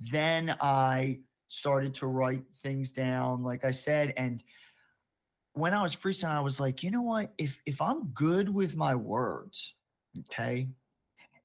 then 0.00 0.56
i 0.60 1.18
started 1.48 1.94
to 1.94 2.06
write 2.06 2.42
things 2.62 2.92
down 2.92 3.42
like 3.42 3.64
i 3.64 3.70
said 3.70 4.14
and 4.16 4.42
when 5.52 5.74
i 5.74 5.82
was 5.82 5.94
freestyling 5.94 6.30
i 6.30 6.40
was 6.40 6.58
like 6.60 6.82
you 6.82 6.90
know 6.90 7.02
what? 7.02 7.32
If 7.38 7.60
if 7.66 7.80
i'm 7.80 8.08
good 8.08 8.48
with 8.48 8.76
my 8.76 8.94
words 8.94 9.74
okay 10.30 10.68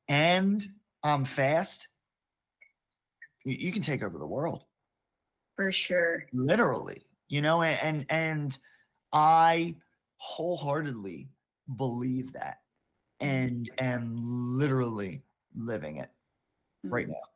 and 0.07 0.65
i'm 1.03 1.25
fast 1.25 1.87
you, 3.45 3.55
you 3.59 3.71
can 3.71 3.81
take 3.81 4.03
over 4.03 4.17
the 4.17 4.25
world. 4.25 4.63
For 5.55 5.71
sure. 5.71 6.25
literally 6.33 7.05
you 7.27 7.41
know 7.41 7.61
and 7.61 7.79
and, 7.81 8.05
and 8.09 8.57
i 9.13 9.75
wholeheartedly 10.17 11.29
believe 11.75 12.33
that 12.33 12.59
and 13.21 13.69
am 13.77 14.57
literally 14.57 15.21
living 15.55 15.97
it 15.97 16.09
right 16.83 17.07
Mhm. 17.07 17.11
now 17.11 17.27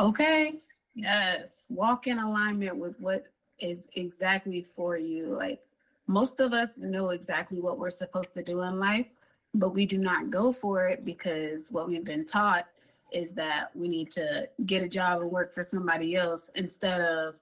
Okay. 0.00 0.60
Yes. 0.94 1.66
Walk 1.70 2.06
in 2.08 2.18
alignment 2.18 2.76
with 2.76 2.98
what 3.00 3.26
is 3.60 3.88
exactly 3.94 4.62
for 4.62 4.96
you. 4.96 5.26
Like 5.26 5.64
most 6.08 6.40
of 6.40 6.52
us 6.52 6.78
know 6.78 7.10
exactly 7.10 7.60
what 7.60 7.78
we're 7.78 7.90
supposed 7.90 8.34
to 8.34 8.42
do 8.42 8.62
in 8.62 8.78
life, 8.80 9.06
but 9.54 9.70
we 9.70 9.86
do 9.86 9.98
not 9.98 10.30
go 10.30 10.52
for 10.52 10.88
it 10.88 11.04
because 11.04 11.70
what 11.70 11.86
we've 11.88 12.04
been 12.04 12.26
taught 12.26 12.66
is 13.12 13.34
that 13.34 13.74
we 13.76 13.86
need 13.88 14.10
to 14.12 14.48
get 14.66 14.82
a 14.82 14.88
job 14.88 15.20
and 15.22 15.30
work 15.30 15.54
for 15.54 15.62
somebody 15.62 16.16
else 16.16 16.50
instead 16.56 17.00
of 17.00 17.40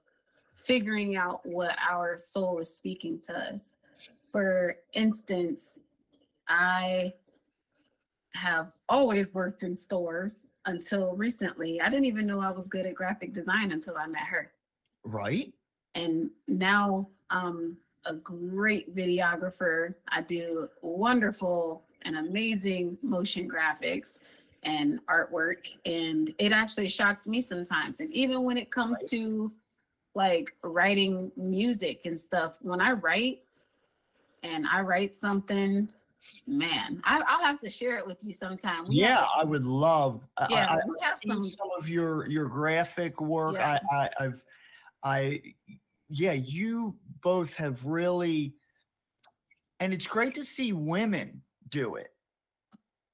figuring 0.55 1.15
out 1.15 1.43
what 1.45 1.75
our 1.89 2.17
soul 2.19 2.59
is 2.59 2.73
speaking 2.75 3.19
to 3.21 3.33
us. 3.35 3.77
For 4.31 4.77
instance, 4.93 5.79
I 6.47 7.13
have 8.35 8.71
always 8.89 9.33
worked 9.33 9.63
in 9.63 9.75
stores 9.75 10.47
until 10.65 11.15
recently. 11.15 11.79
I 11.81 11.89
didn't 11.89 12.05
even 12.05 12.25
know 12.25 12.39
I 12.39 12.51
was 12.51 12.67
good 12.67 12.85
at 12.85 12.95
graphic 12.95 13.33
design 13.33 13.71
until 13.71 13.97
I 13.97 14.07
met 14.07 14.23
her. 14.23 14.51
right 15.03 15.53
And 15.95 16.29
now 16.47 17.07
I'm 17.29 17.77
a 18.05 18.13
great 18.13 18.95
videographer. 18.95 19.93
I 20.09 20.21
do 20.21 20.69
wonderful 20.81 21.83
and 22.03 22.17
amazing 22.17 22.97
motion 23.01 23.49
graphics 23.49 24.17
and 24.63 24.99
artwork. 25.07 25.69
And 25.85 26.33
it 26.37 26.51
actually 26.51 26.89
shocks 26.89 27.27
me 27.27 27.41
sometimes. 27.41 27.99
And 27.99 28.11
even 28.13 28.43
when 28.43 28.57
it 28.57 28.71
comes 28.71 28.99
Right. 29.01 29.09
to 29.09 29.51
like 30.15 30.55
writing 30.63 31.31
music 31.35 32.01
and 32.05 32.19
stuff, 32.19 32.57
when 32.61 32.81
I 32.81 32.91
write 32.91 33.41
and 34.41 34.67
I 34.67 34.81
write 34.81 35.15
something, 35.15 35.89
man, 36.47 37.01
I, 37.05 37.21
I'll 37.27 37.43
have 37.43 37.59
to 37.61 37.69
share 37.69 37.97
it 37.97 38.05
with 38.07 38.17
you 38.21 38.33
sometime. 38.33 38.87
We 38.87 38.99
have 38.99 39.09
yeah 39.21 39.25
i 39.37 39.43
would 39.43 39.65
love 39.65 40.21
Yeah, 40.49 40.67
I, 40.69 40.75
we 40.87 40.95
have 41.01 41.19
some- 41.25 41.41
some 41.41 41.69
of 41.77 41.87
your 41.89 42.27
your 42.29 42.45
graphic 42.47 43.19
work 43.21 43.55
Yeah. 43.55 43.79
I, 43.91 43.95
I 43.97 44.09
i've 44.25 44.43
i 45.03 45.41
yeah 46.09 46.33
you 46.33 46.95
both 47.21 47.53
have 47.55 47.85
really 47.85 48.53
and 49.79 49.93
it's 49.93 50.05
great 50.07 50.35
to 50.35 50.43
see 50.43 50.73
women 50.73 51.41
do 51.69 51.95
it 51.95 52.09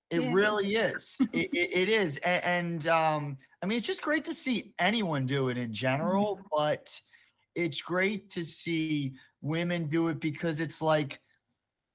it 0.10 0.22
Yeah. 0.22 0.34
really 0.34 0.76
is 0.76 1.16
it, 1.34 1.54
it, 1.54 1.70
it 1.82 1.90
is 1.90 2.18
and, 2.18 2.44
and 2.44 2.88
um 2.88 3.38
i 3.62 3.66
mean 3.66 3.78
it's 3.78 3.88
just 3.88 4.02
great 4.02 4.26
to 4.26 4.34
see 4.34 4.74
anyone 4.80 5.26
do 5.26 5.50
it 5.50 5.58
in 5.58 5.74
general 5.74 6.38
Mm-hmm. 6.38 6.48
but 6.56 7.00
it's 7.56 7.82
great 7.82 8.30
to 8.32 8.44
see 8.46 9.14
women 9.42 9.88
do 9.90 10.08
it 10.10 10.20
because 10.20 10.60
it's 10.60 10.82
like 10.82 11.20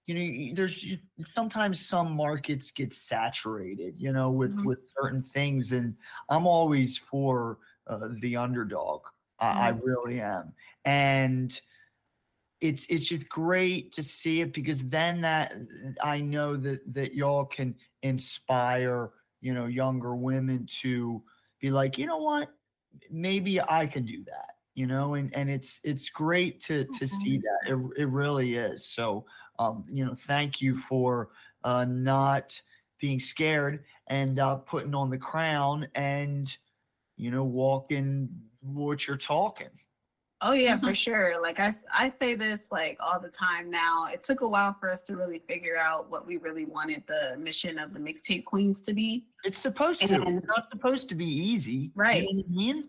you 0.06 0.14
know 0.14 0.54
there's 0.54 0.80
just 0.80 1.04
sometimes 1.20 1.84
some 1.84 2.12
markets 2.12 2.70
get 2.70 2.92
saturated 2.92 3.94
you 3.98 4.12
know 4.12 4.30
with 4.30 4.56
Mhm. 4.56 4.64
with 4.64 4.88
certain 4.98 5.22
things 5.22 5.72
and 5.72 5.96
i'm 6.28 6.46
always 6.46 6.98
for 6.98 7.58
uh, 7.86 8.08
the 8.20 8.34
underdog. 8.36 9.02
I, 9.38 9.46
I 9.48 9.68
really 9.68 10.20
am. 10.20 10.54
And 10.86 11.60
it's 12.60 12.86
it's 12.86 13.04
just 13.06 13.28
great 13.28 13.92
to 13.94 14.02
see 14.02 14.40
it 14.40 14.52
because 14.52 14.88
then 14.88 15.20
that 15.20 15.54
i 16.02 16.20
know 16.20 16.56
that 16.56 16.80
that 16.92 17.14
y'all 17.14 17.44
can 17.44 17.74
inspire 18.02 19.10
you 19.40 19.52
know 19.52 19.66
younger 19.66 20.14
women 20.14 20.66
to 20.66 21.22
be 21.60 21.70
like 21.70 21.98
you 21.98 22.06
know 22.06 22.18
what? 22.18 22.50
Maybe 23.10 23.60
i 23.60 23.86
can 23.86 24.04
do 24.06 24.24
that 24.24 24.56
you 24.74 24.86
know 24.86 25.14
and 25.14 25.34
and 25.34 25.50
it's 25.50 25.80
it's 25.84 26.08
great 26.10 26.60
to 26.64 26.84
to 26.86 27.06
see 27.08 27.38
that. 27.38 27.60
It, 27.96 28.02
it 28.02 28.08
really 28.08 28.56
is. 28.56 28.86
So 28.86 29.26
um 29.58 29.84
you 29.88 30.04
know 30.04 30.14
thank 30.14 30.60
you 30.60 30.76
for 30.76 31.30
uh 31.64 31.84
not 31.84 32.60
being 33.00 33.20
scared 33.20 33.84
and 34.08 34.38
uh 34.38 34.56
putting 34.56 34.94
on 34.94 35.10
the 35.10 35.18
crown 35.18 35.86
and 35.94 36.56
you 37.16 37.30
know 37.30 37.44
walking 37.44 38.28
what 38.60 39.06
you're 39.06 39.16
talking 39.16 39.68
Oh 40.46 40.52
yeah, 40.52 40.76
for 40.76 40.94
sure. 40.94 41.40
Like 41.40 41.58
I, 41.58 41.72
I 41.96 42.08
say 42.08 42.34
this 42.34 42.66
like 42.70 42.98
all 43.00 43.18
the 43.18 43.30
time 43.30 43.70
now. 43.70 44.08
It 44.12 44.22
took 44.22 44.42
a 44.42 44.48
while 44.48 44.76
for 44.78 44.90
us 44.90 45.02
to 45.04 45.16
really 45.16 45.38
figure 45.38 45.78
out 45.78 46.10
what 46.10 46.26
we 46.26 46.36
really 46.36 46.66
wanted 46.66 47.02
the 47.06 47.34
mission 47.38 47.78
of 47.78 47.94
the 47.94 48.00
mixtape 48.00 48.44
queens 48.44 48.82
to 48.82 48.92
be. 48.92 49.24
it's 49.44 49.58
supposed 49.58 50.02
to 50.02 50.12
And- 50.12 50.36
it's 50.36 50.46
not 50.46 50.68
supposed 50.70 51.08
to 51.10 51.14
be 51.14 51.24
easy 51.24 51.92
Right. 51.94 52.24
you 52.28 52.34
know 52.34 52.42
I 52.46 52.50
mean? 52.52 52.84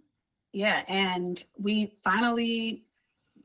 Yeah, 0.51 0.83
and 0.89 1.41
we 1.57 1.93
finally, 2.03 2.84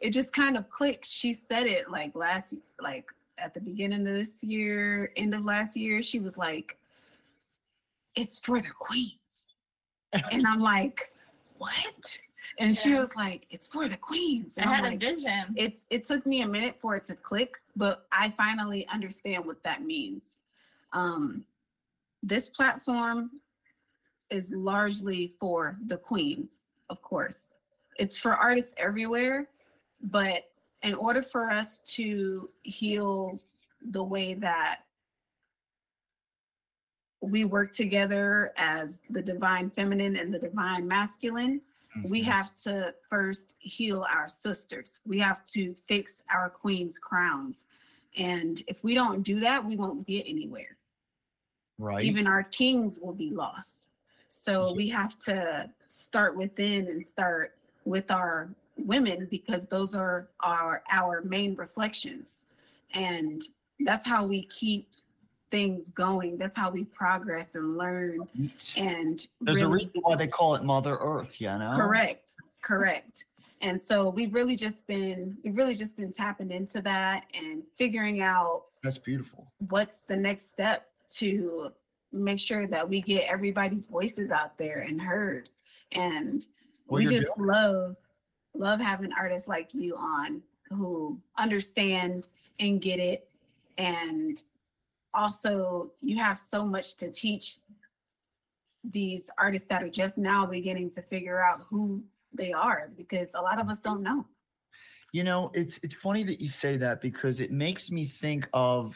it 0.00 0.10
just 0.10 0.32
kind 0.32 0.56
of 0.56 0.70
clicked. 0.70 1.06
She 1.06 1.32
said 1.34 1.66
it 1.66 1.90
like 1.90 2.14
last, 2.14 2.54
like 2.80 3.06
at 3.38 3.54
the 3.54 3.60
beginning 3.60 4.06
of 4.06 4.14
this 4.14 4.42
year, 4.42 5.12
end 5.16 5.34
of 5.34 5.44
last 5.44 5.76
year. 5.76 6.02
She 6.02 6.18
was 6.18 6.36
like, 6.36 6.78
"It's 8.14 8.38
for 8.40 8.60
the 8.60 8.70
queens," 8.70 9.46
and 10.30 10.46
I'm 10.46 10.60
like, 10.60 11.10
"What?" 11.58 12.18
And 12.58 12.76
she 12.76 12.94
was 12.94 13.14
like, 13.16 13.46
"It's 13.50 13.68
for 13.68 13.88
the 13.88 13.96
queens." 13.96 14.58
I 14.58 14.62
And 14.62 14.70
I'm 14.70 14.76
had 14.76 14.84
a 14.84 14.88
like, 14.90 15.00
vision. 15.00 15.54
it 15.56 15.80
it 15.90 16.04
took 16.04 16.26
me 16.26 16.42
a 16.42 16.48
minute 16.48 16.76
for 16.80 16.96
it 16.96 17.04
to 17.04 17.14
click, 17.14 17.54
but 17.76 18.06
I 18.12 18.30
finally 18.30 18.86
understand 18.88 19.44
what 19.44 19.62
that 19.64 19.82
means. 19.82 20.36
Um, 20.92 21.44
this 22.22 22.48
platform 22.48 23.30
is 24.30 24.50
largely 24.52 25.28
for 25.40 25.76
the 25.86 25.96
queens, 25.96 26.66
of 26.90 27.00
course. 27.02 27.54
It's 27.98 28.16
for 28.18 28.34
artists 28.34 28.72
everywhere, 28.76 29.48
but 30.02 30.50
in 30.82 30.94
order 30.94 31.22
for 31.22 31.50
us 31.50 31.78
to 31.80 32.48
heal 32.62 33.38
the 33.82 34.02
way 34.02 34.34
that 34.34 34.80
we 37.20 37.44
work 37.44 37.72
together 37.72 38.52
as 38.56 39.00
the 39.10 39.20
divine 39.20 39.68
feminine 39.70 40.16
and 40.16 40.32
the 40.32 40.38
divine 40.38 40.88
masculine, 40.88 41.60
we 42.04 42.22
Mhm. 42.22 42.24
have 42.24 42.56
to 42.56 42.94
first 43.10 43.56
heal 43.58 44.06
our 44.08 44.28
sisters. 44.28 45.00
We 45.04 45.18
have 45.18 45.44
to 45.46 45.74
fix 45.74 46.24
our 46.30 46.48
queen's 46.48 46.98
crowns. 46.98 47.66
And 48.16 48.62
if 48.66 48.82
we 48.82 48.94
don't 48.94 49.22
do 49.22 49.40
that, 49.40 49.64
we 49.64 49.76
won't 49.76 50.06
get 50.06 50.26
anywhere. 50.26 50.76
right 51.78 52.04
Even 52.04 52.26
our 52.26 52.42
kings 52.42 53.00
will 53.00 53.14
be 53.14 53.30
lost. 53.30 53.88
So 54.28 54.72
we 54.74 54.88
have 54.90 55.18
to 55.20 55.70
start 55.88 56.36
within 56.36 56.88
and 56.88 57.06
start 57.06 57.56
with 57.84 58.10
our 58.10 58.54
women 58.86 59.28
because 59.30 59.66
those 59.66 59.94
are 59.94 60.28
our 60.40 60.82
our 60.90 61.22
main 61.22 61.54
reflections. 61.56 62.38
And 62.92 63.42
that's 63.80 64.06
how 64.06 64.26
we 64.26 64.48
keep 64.52 64.88
things 65.50 65.90
going. 65.90 66.38
That's 66.38 66.56
how 66.56 66.70
we 66.70 66.84
progress 66.84 67.54
and 67.54 67.76
learn 67.76 68.28
and 68.76 69.26
there's 69.40 69.62
a 69.62 69.68
reason 69.68 69.92
why 70.02 70.16
they 70.16 70.26
call 70.28 70.54
it 70.54 70.62
mother 70.62 70.96
earth 71.00 71.40
you 71.40 71.48
know 71.48 71.72
Correct. 71.74 72.34
Correct. 72.62 73.24
And 73.62 73.80
so 73.80 74.08
we've 74.08 74.32
really 74.32 74.56
just 74.56 74.86
been 74.86 75.36
we've 75.44 75.56
really 75.56 75.74
just 75.74 75.96
been 75.96 76.12
tapping 76.12 76.50
into 76.50 76.80
that 76.82 77.24
and 77.34 77.62
figuring 77.76 78.22
out 78.22 78.64
That's 78.82 78.98
beautiful. 78.98 79.52
what's 79.68 79.98
the 80.08 80.16
next 80.16 80.50
step 80.50 80.86
to 81.16 81.72
make 82.12 82.38
sure 82.38 82.66
that 82.66 82.88
we 82.88 83.00
get 83.00 83.24
everybody's 83.28 83.86
voices 83.86 84.30
out 84.30 84.56
there 84.58 84.80
and 84.80 85.00
heard. 85.00 85.48
And 85.92 86.44
Well, 86.86 86.98
we 86.98 87.06
just 87.06 87.38
love 87.38 87.96
love 88.54 88.80
having 88.80 89.12
artists 89.12 89.48
like 89.48 89.70
you 89.72 89.96
on 89.96 90.42
who 90.68 91.18
understand 91.38 92.28
and 92.58 92.80
get 92.80 92.98
it. 92.98 93.28
And 93.78 94.40
also 95.14 95.90
you 96.00 96.18
have 96.18 96.38
so 96.38 96.64
much 96.64 96.94
to 96.96 97.10
teach 97.10 97.58
these 98.84 99.30
artists 99.38 99.68
that 99.68 99.82
are 99.82 99.90
just 99.90 100.16
now 100.16 100.46
beginning 100.46 100.90
to 100.90 101.02
figure 101.02 101.42
out 101.42 101.66
who 101.68 102.02
they 102.32 102.52
are 102.52 102.90
because 102.96 103.28
a 103.34 103.40
lot 103.40 103.60
of 103.60 103.68
us 103.68 103.80
don't 103.80 104.02
know. 104.02 104.24
You 105.12 105.24
know, 105.24 105.50
it's 105.54 105.80
it's 105.82 105.94
funny 105.94 106.22
that 106.24 106.40
you 106.40 106.48
say 106.48 106.76
that 106.76 107.00
because 107.00 107.40
it 107.40 107.50
makes 107.50 107.90
me 107.90 108.06
think 108.06 108.48
of 108.52 108.94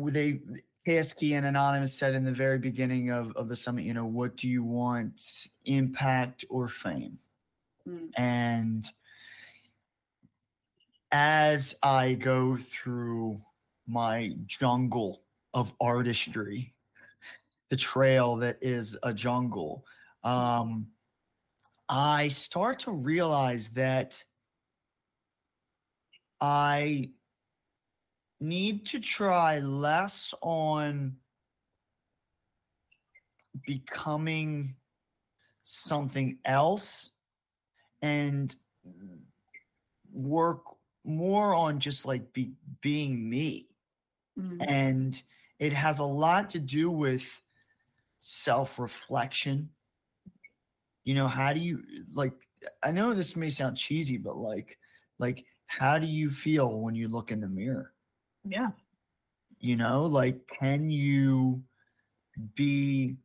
they 0.00 0.40
Kasky 0.86 1.36
and 1.36 1.46
Anonymous 1.46 1.94
said 1.94 2.14
in 2.14 2.24
the 2.24 2.32
very 2.32 2.58
beginning 2.58 3.10
of, 3.10 3.34
of 3.36 3.48
the 3.48 3.56
summit, 3.56 3.84
you 3.84 3.94
know, 3.94 4.04
what 4.04 4.36
do 4.36 4.48
you 4.48 4.62
want, 4.62 5.48
impact 5.64 6.44
or 6.50 6.68
fame? 6.68 7.18
Mm. 7.88 8.10
And 8.16 8.90
as 11.10 11.74
I 11.82 12.14
go 12.14 12.58
through 12.58 13.40
my 13.86 14.32
jungle 14.46 15.22
of 15.54 15.72
artistry, 15.80 16.74
the 17.70 17.76
trail 17.76 18.36
that 18.36 18.58
is 18.60 18.96
a 19.02 19.14
jungle, 19.14 19.84
um, 20.22 20.88
I 21.88 22.28
start 22.28 22.80
to 22.80 22.90
realize 22.90 23.70
that 23.70 24.22
I 26.40 27.10
need 28.44 28.86
to 28.86 29.00
try 29.00 29.58
less 29.58 30.34
on 30.42 31.16
becoming 33.66 34.74
something 35.62 36.38
else 36.44 37.10
and 38.02 38.54
work 40.12 40.62
more 41.04 41.54
on 41.54 41.80
just 41.80 42.04
like 42.04 42.32
be, 42.32 42.52
being 42.80 43.28
me. 43.28 43.66
Mm. 44.38 44.64
and 44.66 45.22
it 45.60 45.72
has 45.72 46.00
a 46.00 46.04
lot 46.04 46.50
to 46.50 46.58
do 46.58 46.90
with 46.90 47.22
self-reflection. 48.18 49.68
You 51.04 51.14
know 51.14 51.28
how 51.28 51.52
do 51.52 51.60
you 51.60 51.82
like 52.14 52.32
i 52.82 52.90
know 52.90 53.12
this 53.12 53.36
may 53.36 53.50
sound 53.50 53.76
cheesy 53.76 54.16
but 54.16 54.38
like 54.38 54.78
like 55.18 55.44
how 55.66 55.98
do 55.98 56.06
you 56.06 56.30
feel 56.30 56.80
when 56.80 56.94
you 56.94 57.08
look 57.08 57.30
in 57.30 57.40
the 57.40 57.46
mirror 57.46 57.92
yeah 58.44 58.70
you 59.58 59.76
know 59.76 60.04
like 60.04 60.46
can 60.60 60.90
you 60.90 61.62
be 62.54 63.16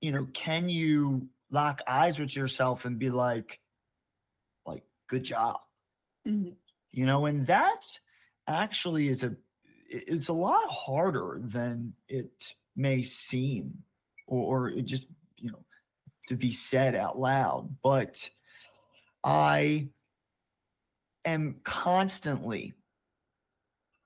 you 0.00 0.12
know 0.12 0.26
can 0.32 0.68
you 0.68 1.26
lock 1.50 1.80
eyes 1.86 2.18
with 2.18 2.34
yourself 2.36 2.84
and 2.84 2.98
be 2.98 3.10
like 3.10 3.58
like 4.66 4.82
good 5.08 5.24
job 5.24 5.56
Mhm. 6.26 6.54
you 6.92 7.06
know 7.06 7.26
and 7.26 7.46
that 7.46 7.86
actually 8.48 9.08
is 9.08 9.22
a, 9.22 9.34
it's 9.88 10.28
a 10.28 10.32
lot 10.32 10.68
harder 10.68 11.40
than 11.42 11.94
it 12.08 12.54
may 12.76 13.02
seem 13.02 13.82
or, 14.26 14.66
or 14.66 14.70
it 14.70 14.84
just 14.86 15.06
you 15.36 15.50
know 15.50 15.64
to 16.28 16.36
be 16.36 16.50
said 16.50 16.94
out 16.94 17.18
loud 17.18 17.68
but 17.82 18.28
i 19.22 19.88
am 21.24 21.56
constantly 21.64 22.72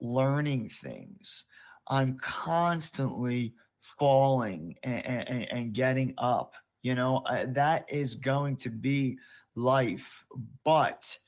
learning 0.01 0.69
things 0.69 1.45
i'm 1.89 2.19
constantly 2.19 3.55
falling 3.81 4.77
and, 4.83 5.05
and, 5.07 5.45
and 5.51 5.73
getting 5.73 6.15
up 6.19 6.53
you 6.83 6.95
know 6.95 7.19
uh, 7.19 7.47
that 7.49 7.85
is 7.93 8.15
going 8.15 8.57
to 8.57 8.71
be 8.71 9.17
life 9.55 10.25
but 10.65 11.19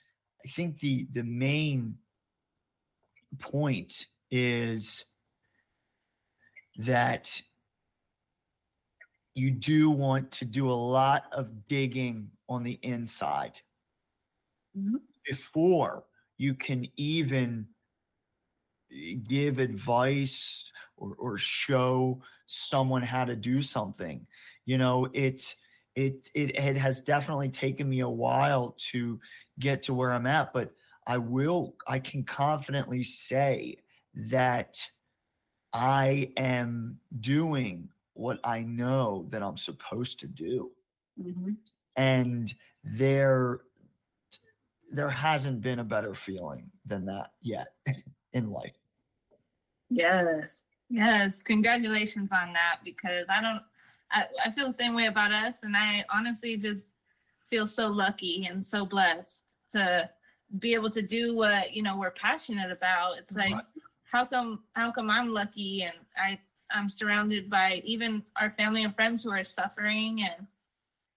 i 0.44 0.48
think 0.50 0.78
the 0.80 1.06
the 1.12 1.24
main 1.24 1.96
point 3.38 4.06
is 4.30 5.04
that 6.76 7.42
you 9.34 9.50
do 9.50 9.90
want 9.90 10.30
to 10.32 10.44
do 10.44 10.70
a 10.70 10.72
lot 10.74 11.24
of 11.32 11.66
digging 11.66 12.30
on 12.48 12.62
the 12.62 12.78
inside 12.82 13.60
Mhm. 14.76 15.00
before 15.24 16.04
you 16.36 16.54
can 16.54 16.86
even 16.96 17.68
give 19.26 19.58
advice 19.58 20.64
or, 20.96 21.14
or 21.18 21.38
show 21.38 22.20
someone 22.46 23.02
how 23.02 23.24
to 23.24 23.36
do 23.36 23.62
something. 23.62 24.26
You 24.66 24.78
know 24.78 25.08
it's 25.12 25.54
it, 25.96 26.30
it 26.34 26.56
it 26.56 26.76
has 26.76 27.00
definitely 27.00 27.48
taken 27.48 27.88
me 27.88 28.00
a 28.00 28.08
while 28.08 28.76
to 28.90 29.18
get 29.58 29.82
to 29.82 29.92
where 29.94 30.12
i'm 30.12 30.26
at 30.26 30.52
but 30.52 30.72
i 31.06 31.18
will 31.18 31.74
i 31.88 31.98
can 31.98 32.22
confidently 32.22 33.02
say 33.02 33.76
that 34.14 34.78
i 35.72 36.30
am 36.36 36.98
doing 37.20 37.88
what 38.14 38.38
i 38.44 38.62
know 38.62 39.26
that 39.30 39.42
i'm 39.42 39.56
supposed 39.56 40.20
to 40.20 40.26
do. 40.28 40.70
Mhm. 41.20 41.56
and 41.96 42.54
there 42.84 43.60
there 44.92 45.10
hasn't 45.10 45.60
been 45.60 45.80
a 45.80 45.84
better 45.84 46.14
feeling 46.14 46.70
than 46.86 47.04
that 47.06 47.32
yet 47.42 47.74
in 48.32 48.50
life 48.50 48.79
yes 49.90 50.64
Yes, 50.92 51.42
congratulations 51.42 52.32
on 52.32 52.52
that 52.52 52.80
because 52.84 53.26
I 53.28 53.40
don't 53.40 53.62
I, 54.12 54.24
I 54.46 54.50
feel 54.50 54.66
the 54.66 54.72
same 54.72 54.94
way 54.94 55.06
about 55.06 55.30
us 55.32 55.62
and 55.62 55.76
I 55.76 56.04
honestly 56.12 56.56
just 56.56 56.94
feel 57.48 57.66
so 57.66 57.86
lucky 57.88 58.46
and 58.50 58.66
so 58.66 58.84
blessed 58.84 59.44
to 59.72 60.10
be 60.58 60.74
able 60.74 60.90
to 60.90 61.02
do 61.02 61.36
what, 61.36 61.72
you 61.72 61.82
know, 61.82 61.96
we're 61.96 62.10
passionate 62.10 62.72
about. 62.72 63.18
It's 63.18 63.36
like 63.36 63.52
Right. 63.52 63.64
how 64.10 64.24
come 64.24 64.64
how 64.72 64.90
come 64.90 65.10
I'm 65.10 65.32
lucky 65.32 65.82
and 65.84 65.94
I 66.16 66.40
I'm 66.72 66.90
surrounded 66.90 67.48
by 67.48 67.82
even 67.84 68.24
our 68.36 68.50
family 68.50 68.82
and 68.82 68.94
friends 68.94 69.22
who 69.22 69.30
are 69.30 69.44
suffering 69.44 70.22
and 70.24 70.48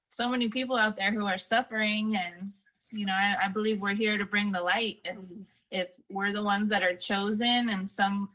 so 0.09 0.29
many 0.29 0.49
people 0.49 0.75
out 0.77 0.95
there 0.97 1.12
who 1.12 1.25
are 1.25 1.39
suffering 1.39 2.15
and 2.15 2.51
you 2.91 3.07
know, 3.07 3.13
I, 3.13 3.45
I 3.45 3.47
believe 3.47 3.81
we're 3.81 3.95
here 3.95 4.19
to 4.19 4.25
bring 4.25 4.51
the 4.51 4.62
light 4.62 4.99
and 5.05 5.47
if 5.71 5.89
we're 6.12 6.31
the 6.31 6.43
ones 6.43 6.69
that 6.69 6.83
are 6.83 6.95
chosen 6.95 7.69
and 7.69 7.89
some 7.89 8.29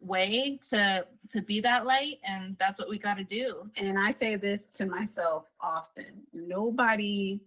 way 0.00 0.58
to 0.70 1.06
to 1.30 1.42
be 1.42 1.60
that 1.60 1.86
light 1.86 2.18
and 2.22 2.56
that's 2.58 2.78
what 2.78 2.88
we 2.88 2.98
got 2.98 3.14
to 3.14 3.24
do 3.24 3.68
and 3.76 3.98
I 3.98 4.12
say 4.12 4.36
this 4.36 4.64
to 4.76 4.86
myself 4.86 5.44
often 5.60 6.22
nobody 6.32 7.40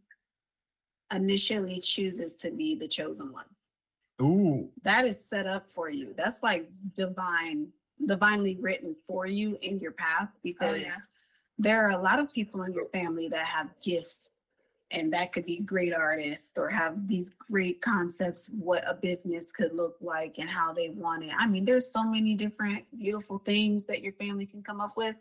initially 1.14 1.80
chooses 1.80 2.36
to 2.36 2.52
be 2.52 2.76
the 2.76 2.88
chosen 2.88 3.32
one. 3.32 3.46
ooh 4.22 4.70
That 4.84 5.06
is 5.06 5.24
set 5.24 5.48
up 5.48 5.70
for 5.70 5.90
you. 5.90 6.14
That's 6.16 6.44
like 6.44 6.70
divine, 6.96 7.70
divinely 8.06 8.58
written 8.60 8.96
for 9.08 9.26
you 9.26 9.58
in 9.62 9.80
your 9.80 9.92
path 9.94 10.30
because 10.44 10.72
Oh, 10.72 10.76
yeah. 10.76 10.96
there 11.58 11.86
are 11.88 11.92
a 11.92 12.02
lot 12.02 12.20
of 12.20 12.32
people 12.32 12.62
in 12.64 12.74
your 12.74 12.86
family 12.90 13.28
that 13.30 13.46
have 13.46 13.70
gifts 13.82 14.32
and 14.92 15.14
that 15.14 15.32
could 15.32 15.46
be 15.46 15.60
great 15.60 15.94
artists 15.94 16.58
or 16.58 16.70
have 16.70 17.08
these 17.08 17.30
great 17.30 17.82
concepts 17.82 18.50
what 18.50 18.84
a 18.90 18.94
business 18.94 19.52
could 19.52 19.74
look 19.74 19.96
like 20.02 20.40
and 20.40 20.50
how 20.50 20.74
they 20.74 20.90
want 20.90 21.24
it. 21.24 21.32
I 21.38 21.46
mean, 21.48 21.66
there's 21.66 21.92
so 21.92 22.04
many 22.04 22.34
different 22.36 22.86
beautiful 22.98 23.40
things 23.40 23.86
that 23.86 24.02
your 24.02 24.14
family 24.14 24.46
can 24.46 24.64
come 24.64 24.82
up 24.82 24.98
with, 24.98 25.16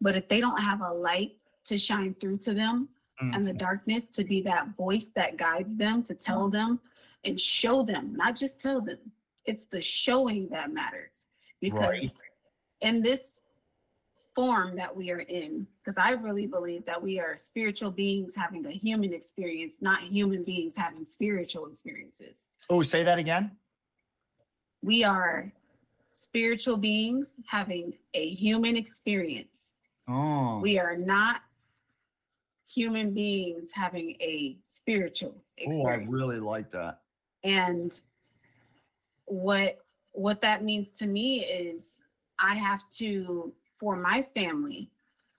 but 0.00 0.16
if 0.16 0.28
they 0.28 0.40
don't 0.40 0.60
have 0.60 0.82
a 0.82 0.92
light 0.92 1.42
to 1.64 1.78
shine 1.78 2.14
through 2.20 2.38
to 2.38 2.52
them 2.54 2.88
and 3.20 3.46
the 3.46 3.52
Mhm. 3.54 3.58
darkness 3.58 4.06
to 4.08 4.24
be 4.24 4.42
that 4.42 4.68
voice 4.76 5.08
that 5.08 5.36
guides 5.38 5.76
them 5.76 6.02
to 6.02 6.14
tell 6.14 6.48
them 6.50 6.80
and 7.24 7.40
show 7.40 7.82
them, 7.82 8.14
not 8.14 8.36
just 8.36 8.60
tell 8.60 8.80
them. 8.82 8.98
It's 9.46 9.66
the 9.66 9.80
showing 9.80 10.48
that 10.50 10.72
matters 10.72 11.24
because 11.60 11.80
Right. 11.80 12.10
in 12.82 13.00
this 13.00 13.40
form 14.40 14.76
that 14.76 14.94
we 14.94 15.10
are 15.10 15.20
in, 15.20 15.66
because 15.82 15.96
I 15.96 16.10
really 16.10 16.46
believe 16.46 16.84
that 16.84 17.02
we 17.02 17.18
are 17.18 17.36
spiritual 17.38 17.90
beings 17.90 18.34
having 18.36 18.66
a 18.66 18.70
human 18.70 19.12
experience, 19.14 19.76
not 19.80 20.02
human 20.02 20.44
beings 20.44 20.76
having 20.76 21.06
spiritual 21.06 21.66
experiences. 21.66 22.50
oh 22.70 22.82
say 22.82 23.02
that 23.02 23.18
again 23.18 23.50
We 24.82 25.02
are 25.04 25.52
spiritual 26.12 26.76
beings 26.76 27.36
having 27.48 27.94
a 28.14 28.28
human 28.34 28.76
experience. 28.76 29.72
oh 30.06 30.60
We 30.60 30.78
are 30.78 30.96
not 30.96 31.40
human 32.68 33.14
beings 33.14 33.70
having 33.72 34.10
a 34.20 34.58
spiritual 34.64 35.34
experience. 35.56 35.86
oh 35.88 36.04
i 36.04 36.06
really 36.18 36.40
like 36.40 36.70
that 36.72 36.98
and 37.44 38.00
what 39.24 39.78
what 40.12 40.40
that 40.42 40.62
means 40.64 40.92
to 40.92 41.06
me 41.06 41.44
is 41.44 42.00
i 42.38 42.54
have 42.54 42.82
to 42.90 43.52
for 43.78 43.96
my 43.96 44.22
family 44.22 44.90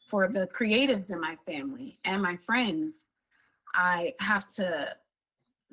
for 0.09 0.27
the 0.27 0.47
creatives 0.47 1.11
in 1.11 1.19
my 1.19 1.35
family 1.45 1.99
and 2.05 2.21
my 2.21 2.37
friends, 2.37 3.05
I 3.73 4.13
have 4.19 4.47
to 4.55 4.95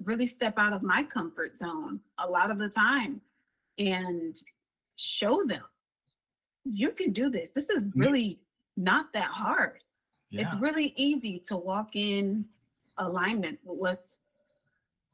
really 0.02 0.26
step 0.26 0.58
out 0.58 0.72
of 0.72 0.82
my 0.82 1.04
comfort 1.04 1.56
zone 1.56 2.00
a 2.18 2.28
lot 2.28 2.50
of 2.50 2.58
the 2.58 2.68
time 2.68 3.20
and 3.78 4.36
show 4.96 5.44
them 5.44 5.62
you 6.64 6.90
can 6.90 7.12
do 7.12 7.28
this. 7.30 7.50
This 7.50 7.68
is 7.68 7.88
really 7.94 8.40
not 8.76 9.12
that 9.12 9.30
hard. 9.30 9.80
It's 10.32 10.54
really 10.60 10.94
easy 10.96 11.38
to 11.40 11.56
walk 11.56 11.90
in 11.94 12.46
alignment 12.96 13.58
with 13.64 13.78
what's 13.78 14.20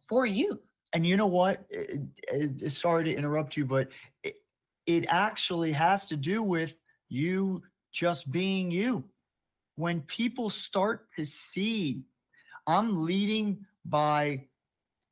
for 0.09 0.27
you. 0.27 0.61
And 0.93 1.05
you 1.05 1.17
know 1.17 1.27
what? 1.27 1.67
It- 1.69 2.01
it- 2.33 2.71
sorry 2.73 3.05
to 3.05 3.15
interrupt 3.15 3.57
you, 3.57 3.65
but 3.65 3.89
it, 4.23 4.41
it 4.87 5.07
actually 5.09 5.73
has 5.73 6.07
to 6.07 6.17
do 6.17 6.43
with 6.43 6.75
you 7.11 7.63
just 7.93 8.31
being 8.31 8.71
you. 8.71 9.05
When 9.77 10.01
people 10.03 10.49
start 10.49 11.09
to 11.17 11.25
see, 11.25 12.03
I'm 12.67 13.05
leading 13.05 13.67
by 13.85 14.47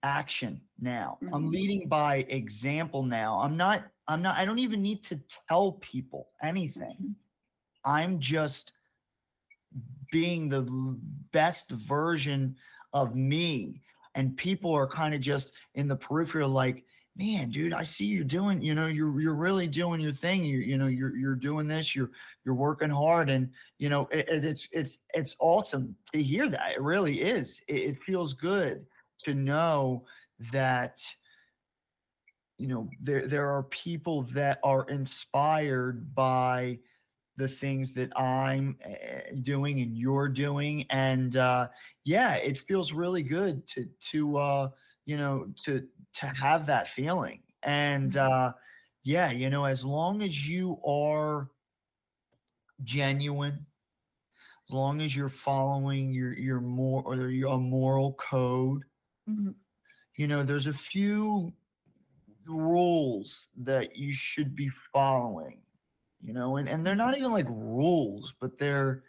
action 0.03 0.62
now. 0.78 1.18
I'm 1.32 1.44
Mhm. 1.44 1.51
leading 1.51 1.88
by 1.88 2.18
example 2.28 3.03
now. 3.03 3.40
I'm 3.40 3.57
not, 3.57 3.90
I'm 4.07 4.22
not, 4.22 4.36
I 4.36 4.44
don't 4.44 4.61
even 4.61 4.80
need 4.80 5.03
to 5.05 5.16
tell 5.49 5.72
people 5.72 6.30
anything. 6.40 7.16
I'm 7.84 8.20
just 8.20 8.72
being 10.12 10.49
the 10.49 10.62
best 11.32 11.70
version 11.70 12.57
of 12.92 13.14
me. 13.16 13.82
And 14.14 14.36
people 14.36 14.72
are 14.74 14.86
kind 14.88 15.14
of 15.14 15.20
just 15.20 15.53
in 15.74 15.88
the 15.88 15.96
peripheral, 15.96 16.51
like, 16.51 16.84
man, 17.19 17.51
dude, 17.51 17.73
I 17.73 17.83
see 17.83 18.07
you 18.07 18.25
doing, 18.25 18.62
you 18.62 18.75
know, 18.75 18.87
you're 18.87 19.21
you're 19.21 19.35
really 19.35 19.66
doing 19.66 20.01
your 20.01 20.12
thing. 20.12 20.45
You 20.45 20.59
you 20.59 20.79
know, 20.79 20.87
you're 20.87 21.16
you're 21.16 21.35
doing 21.35 21.66
this, 21.69 21.95
you're 21.95 22.11
you're 22.45 22.55
working 22.55 22.91
hard, 22.91 23.31
and 23.31 23.51
you 23.79 23.89
know, 23.89 24.03
it, 24.12 24.29
it- 24.29 24.45
it's 24.45 24.69
it's 24.73 24.99
it's 25.14 25.37
awesome 25.41 25.97
to 26.12 26.23
hear 26.23 26.49
that. 26.49 26.73
It 26.77 26.81
really 26.83 27.21
is. 27.23 27.61
It, 27.69 27.77
it 27.77 28.03
feels 28.03 28.33
good 28.35 28.87
to 29.25 29.35
know 29.35 30.05
that 30.53 31.01
you 32.59 32.69
know 32.69 32.89
there 33.01 33.27
there 33.27 33.51
are 33.51 33.62
people 33.64 34.23
that 34.23 34.59
are 34.64 34.89
inspired 34.89 36.14
by 36.14 36.79
the 37.39 37.49
things 37.49 37.93
that 37.95 38.16
I'm 38.19 38.79
uh, 38.87 39.35
doing 39.43 39.81
and 39.81 39.97
you're 39.97 40.29
doing, 40.29 40.87
and 40.91 41.37
uh, 41.37 41.69
yeah, 42.05 42.35
it 42.37 42.59
feels 42.59 42.93
really 42.93 43.23
good 43.23 43.66
to 43.69 43.89
to 44.12 44.39
uh, 44.39 44.71
you 45.09 45.16
know 45.16 45.52
to 45.64 45.88
to 46.14 46.26
have 46.28 46.66
that 46.66 46.88
feeling, 46.90 47.42
and 47.64 48.16
uh, 48.16 48.52
yeah, 49.04 49.30
you 49.32 49.50
know, 49.50 49.64
as 49.64 49.84
long 49.84 50.22
as 50.22 50.48
you 50.48 50.78
are 50.86 51.50
genuine, 52.82 53.66
as 54.68 54.72
long 54.74 55.00
as 55.00 55.16
you're 55.16 55.28
following 55.28 56.12
your 56.12 56.32
your 56.34 56.61
more 56.61 57.02
or 57.04 57.28
your 57.30 57.59
moral 57.59 58.14
code, 58.14 58.84
Mhm. 59.28 59.54
you 60.16 60.26
know, 60.28 60.42
there's 60.42 60.66
a 60.66 60.72
few 60.72 61.52
rules 62.46 63.48
that 63.56 63.96
you 63.96 64.12
should 64.14 64.56
be 64.56 64.70
following 64.92 65.62
you 66.22 66.32
know 66.32 66.56
and, 66.56 66.68
and 66.68 66.86
they're 66.86 66.96
not 66.96 67.16
even 67.16 67.32
like 67.32 67.46
rules 67.48 68.32
but 68.40 68.59
they're 68.59 69.04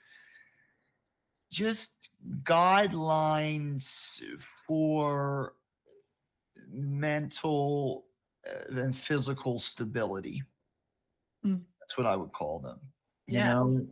just 1.51 2.09
guidelines 2.43 4.21
for 4.67 5.53
mental 6.71 8.05
uh, 8.47 8.79
and 8.81 8.95
physical 8.95 9.59
stability 9.59 10.43
Mm. 11.45 11.61
that's 11.79 11.97
what 11.97 12.05
i 12.05 12.15
would 12.17 12.33
call 12.33 12.59
them 12.59 12.79
you 13.27 13.37
Yeah. 13.37 13.53
know 13.53 13.87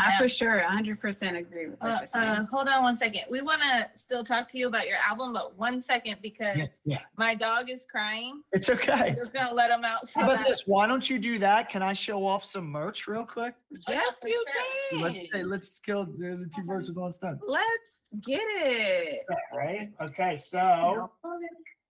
I 0.00 0.16
for 0.18 0.28
sure 0.28 0.62
100% 0.66 1.38
agree 1.38 1.68
with 1.68 1.78
what 1.80 1.90
Uh, 1.90 1.96
you're 1.98 2.06
saying. 2.06 2.24
uh, 2.24 2.46
hold 2.46 2.68
on 2.68 2.82
one 2.82 2.96
second. 2.96 3.22
We 3.30 3.42
want 3.42 3.60
to 3.62 3.88
still 3.94 4.24
talk 4.24 4.48
to 4.50 4.58
you 4.58 4.66
about 4.66 4.86
your 4.88 4.96
album, 4.96 5.34
but 5.34 5.58
one 5.58 5.82
second 5.82 6.16
because 6.22 6.56
yeah, 6.56 6.66
yeah 6.86 7.00
my 7.18 7.34
dog 7.34 7.68
is 7.68 7.84
crying. 7.90 8.42
it's 8.52 8.68
okay 8.70 8.92
I'm 8.92 9.14
just 9.16 9.34
gonna 9.34 9.52
let 9.52 9.70
him 9.70 9.84
out. 9.84 10.08
so 10.08 10.20
how 10.20 10.24
about 10.26 10.38
that- 10.38 10.48
this 10.48 10.66
why 10.66 10.86
don't 10.86 11.08
you 11.10 11.18
do 11.18 11.38
that 11.38 11.68
can 11.68 11.82
i 11.82 11.92
show 11.92 12.26
off 12.26 12.44
some 12.44 12.66
merch 12.66 13.06
real 13.06 13.26
quick 13.26 13.54
yes, 13.88 14.20
for 14.22 14.28
you 14.28 14.34
sure. 14.46 14.90
can. 14.90 15.00
let's 15.02 15.18
say 15.32 15.42
let's 15.42 15.78
kill 15.80 16.06
the, 16.06 16.36
the 16.36 16.50
two 16.54 16.62
birds 16.62 16.88
with 16.88 16.96
one 16.96 17.12
stone 17.12 17.38
Let's 17.46 17.92
get 18.24 18.40
it. 18.42 19.20
right 19.54 19.90
okay 20.02 20.36
so 20.36 21.10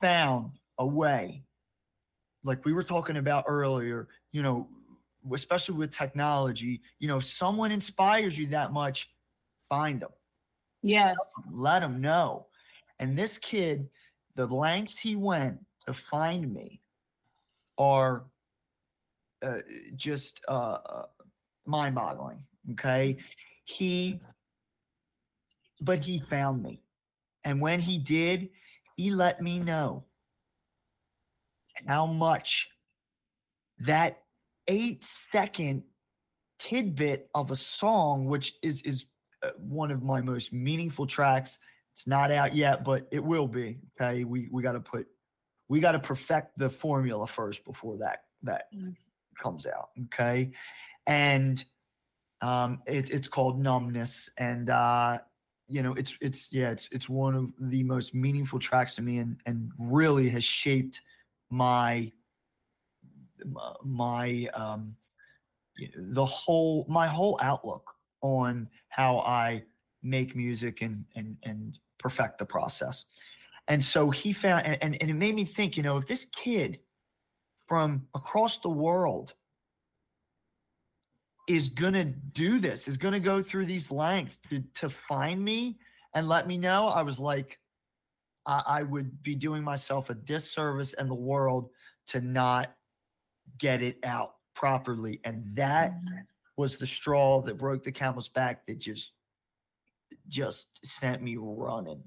found 0.00 0.52
a 0.78 0.86
way 0.86 1.44
like 2.44 2.64
we 2.64 2.72
were 2.72 2.82
talking 2.82 3.16
about 3.16 3.44
earlier, 3.48 4.08
you 4.30 4.42
know, 4.42 4.68
especially 5.32 5.74
with 5.74 5.90
technology, 5.90 6.82
you 6.98 7.08
know, 7.08 7.18
someone 7.18 7.72
inspires 7.72 8.38
you 8.38 8.46
that 8.48 8.72
much, 8.72 9.10
find 9.74 10.00
them, 10.02 10.10
Yes. 10.82 11.16
let 11.50 11.80
them 11.80 12.00
know. 12.00 12.46
And 13.00 13.18
this 13.18 13.38
kid, 13.38 13.88
the 14.36 14.46
lengths 14.46 14.98
he 14.98 15.16
went 15.16 15.58
to 15.86 15.92
find 15.92 16.52
me 16.52 16.80
are 17.76 18.24
uh, 19.42 19.58
just 19.96 20.40
uh, 20.48 20.78
uh, 20.94 21.06
mind 21.66 21.94
boggling. 21.96 22.44
Okay. 22.72 23.16
He, 23.64 24.20
but 25.80 25.98
he 25.98 26.20
found 26.20 26.62
me. 26.62 26.80
And 27.44 27.60
when 27.60 27.80
he 27.80 27.98
did, 27.98 28.50
he 28.96 29.10
let 29.10 29.42
me 29.42 29.58
know 29.58 30.04
how 31.86 32.06
much 32.06 32.68
that 33.80 34.22
eight 34.68 35.02
second 35.02 35.82
tidbit 36.58 37.28
of 37.34 37.50
a 37.50 37.56
song, 37.56 38.26
which 38.26 38.54
is 38.62 38.80
is 38.82 39.04
one 39.58 39.90
of 39.90 40.02
my 40.02 40.20
most 40.20 40.52
meaningful 40.52 41.06
tracks. 41.06 41.58
It's 41.92 42.06
not 42.06 42.30
out 42.30 42.54
yet, 42.54 42.84
but 42.84 43.06
it 43.10 43.22
will 43.22 43.46
be. 43.46 43.78
Okay, 44.00 44.24
we 44.24 44.48
we 44.50 44.62
got 44.62 44.72
to 44.72 44.80
put 44.80 45.06
we 45.68 45.80
got 45.80 45.92
to 45.92 45.98
perfect 45.98 46.58
the 46.58 46.68
formula 46.68 47.26
first 47.26 47.64
before 47.64 47.96
that 47.98 48.24
that 48.42 48.64
Mm. 48.74 48.94
comes 49.38 49.66
out. 49.66 49.90
Okay, 50.04 50.50
and 51.06 51.64
um, 52.40 52.82
it, 52.86 53.10
it's 53.10 53.28
called 53.28 53.60
numbness, 53.60 54.28
and 54.36 54.70
uh, 54.70 55.18
you 55.68 55.82
know 55.82 55.94
it's 55.94 56.14
it's 56.20 56.52
yeah 56.52 56.70
it's 56.70 56.88
it's 56.92 57.08
one 57.08 57.34
of 57.34 57.52
the 57.70 57.82
most 57.84 58.14
meaningful 58.14 58.58
tracks 58.58 58.96
to 58.96 59.02
me, 59.02 59.18
and 59.18 59.38
and 59.46 59.70
really 59.78 60.28
has 60.30 60.44
shaped 60.44 61.00
my 61.50 62.10
my 63.84 64.48
um 64.54 64.96
the 65.96 66.24
whole 66.24 66.86
my 66.88 67.06
whole 67.06 67.38
outlook 67.42 67.93
on 68.24 68.66
how 68.88 69.18
I 69.18 69.62
make 70.02 70.34
music 70.34 70.82
and 70.82 71.04
and 71.14 71.36
and 71.44 71.78
perfect 71.98 72.38
the 72.38 72.46
process. 72.46 73.04
And 73.68 73.82
so 73.82 74.10
he 74.10 74.32
found, 74.32 74.66
and, 74.66 75.00
and, 75.00 75.10
it 75.10 75.14
made 75.14 75.34
me 75.34 75.46
think, 75.46 75.78
you 75.78 75.82
know, 75.82 75.96
if 75.96 76.06
this 76.06 76.26
kid 76.26 76.80
from 77.66 78.06
across 78.14 78.58
the 78.58 78.68
world 78.68 79.32
is 81.48 81.70
going 81.70 81.94
to 81.94 82.04
do 82.04 82.58
this, 82.58 82.88
is 82.88 82.98
going 82.98 83.14
to 83.14 83.20
go 83.20 83.42
through 83.42 83.64
these 83.64 83.90
lengths 83.90 84.38
to, 84.50 84.62
to 84.74 84.90
find 84.90 85.42
me 85.42 85.78
and 86.14 86.28
let 86.28 86.46
me 86.46 86.58
know, 86.58 86.88
I 86.88 87.00
was 87.00 87.18
like, 87.18 87.58
I, 88.44 88.62
I 88.66 88.82
would 88.82 89.22
be 89.22 89.34
doing 89.34 89.64
myself 89.64 90.10
a 90.10 90.14
disservice 90.14 90.92
and 90.92 91.10
the 91.10 91.14
world 91.14 91.70
to 92.08 92.20
not 92.20 92.74
get 93.56 93.82
it 93.82 93.96
out 94.04 94.34
properly. 94.54 95.20
And 95.24 95.42
that 95.54 95.92
Mm-hmm. 95.92 96.18
Was 96.56 96.76
the 96.76 96.86
straw 96.86 97.40
that 97.42 97.58
broke 97.58 97.84
the 97.84 97.92
camel's 97.92 98.28
back 98.28 98.66
that 98.66 98.78
just 98.78 99.12
just 100.28 100.84
sent 100.84 101.22
me 101.22 101.36
running. 101.38 102.02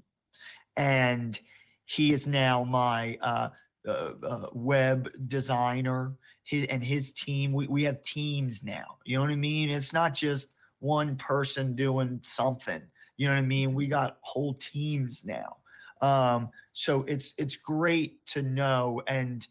And 0.76 1.38
he 1.84 2.12
is 2.12 2.26
now 2.26 2.64
my 2.64 3.18
uh, 3.22 3.48
uh, 3.86 4.12
uh, 4.22 4.46
web 4.52 5.08
designer. 5.26 6.14
His, 6.44 6.66
and 6.68 6.82
his 6.82 7.12
team, 7.12 7.52
we, 7.52 7.66
we 7.66 7.82
have 7.84 8.02
teams 8.02 8.62
now. 8.62 8.96
You 9.04 9.16
know 9.16 9.22
what 9.22 9.30
I 9.30 9.36
mean? 9.36 9.68
It's 9.68 9.92
not 9.92 10.14
just 10.14 10.48
one 10.78 11.16
person 11.16 11.74
doing 11.74 12.20
something. 12.22 12.82
You 13.16 13.28
know 13.28 13.34
what 13.34 13.40
I 13.40 13.46
mean? 13.46 13.74
We 13.74 13.86
got 13.86 14.18
whole 14.20 14.54
teams 14.54 15.24
now. 15.24 15.56
Um, 16.00 16.50
so 16.72 17.04
it's 17.08 17.34
it's 17.36 17.56
great 17.56 18.24
to 18.26 18.42
know 18.42 19.02
and 19.08 19.44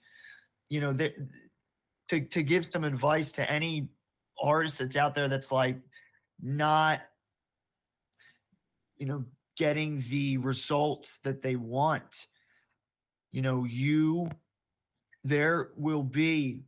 you 0.70 0.80
know 0.80 0.94
that 0.94 1.14
to 2.10 2.22
to 2.22 2.42
give 2.42 2.66
some 2.66 2.86
advice 2.86 3.34
to 3.34 3.52
any 3.52 3.90
artist 4.42 4.80
that's 4.80 4.96
out 4.96 5.16
there 5.16 5.28
that's 5.28 5.52
like 5.52 5.78
not 6.42 7.02
you 8.98 9.06
know 9.06 9.24
getting 9.58 10.04
the 10.10 10.38
results 10.38 11.20
that 11.24 11.42
they 11.42 11.56
want 11.56 12.28
you 13.32 13.42
know 13.42 13.64
you 13.64 14.30
there 15.24 15.70
will 15.76 16.04
be 16.04 16.64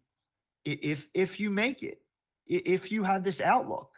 if 0.65 1.07
if 1.13 1.39
you 1.39 1.49
make 1.49 1.83
it 1.83 2.01
if 2.47 2.91
you 2.91 3.03
have 3.03 3.23
this 3.23 3.41
outlook 3.41 3.89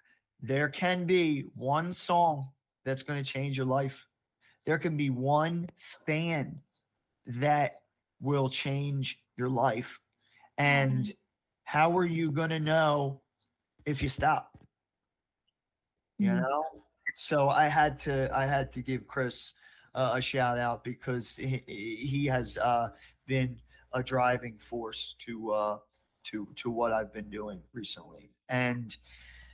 there 0.41 0.69
can 0.69 1.05
be 1.05 1.45
one 1.55 1.93
song 1.93 2.49
that's 2.84 3.03
going 3.03 3.24
to 3.24 3.30
change 3.30 3.57
your 3.57 3.65
life. 3.65 4.07
There 4.65 4.80
can 4.80 4.97
be 4.97 5.09
one 5.09 5.69
fan 6.05 6.59
that 7.28 7.82
will 8.19 8.49
change 8.49 9.19
your 9.38 9.49
life. 9.49 9.99
And 10.57 11.03
mm-hmm. 11.03 11.11
how 11.63 11.97
are 11.97 12.05
you 12.05 12.32
going 12.32 12.49
to 12.49 12.59
know 12.59 13.22
if 13.86 14.01
you 14.01 14.09
stop 14.09 14.57
you 16.17 16.29
Mhm. 16.29 16.41
know? 16.41 16.63
So 17.15 17.49
i 17.49 17.67
had 17.67 17.97
to 17.99 18.29
i 18.36 18.45
had 18.45 18.71
to 18.73 18.82
give 18.82 19.07
chris 19.07 19.53
uh, 19.95 20.13
a 20.15 20.21
shout 20.21 20.57
out 20.57 20.84
because 20.84 21.36
he, 21.36 21.61
he 21.67 22.25
has 22.27 22.57
uh, 22.57 22.89
been 23.27 23.59
a 23.93 24.01
driving 24.01 24.57
force 24.59 25.15
to 25.19 25.51
uh, 25.51 25.79
to 26.23 26.47
to 26.55 26.69
what 26.69 26.93
i've 26.93 27.11
been 27.13 27.29
doing 27.29 27.61
recently. 27.73 28.32
And 28.47 28.95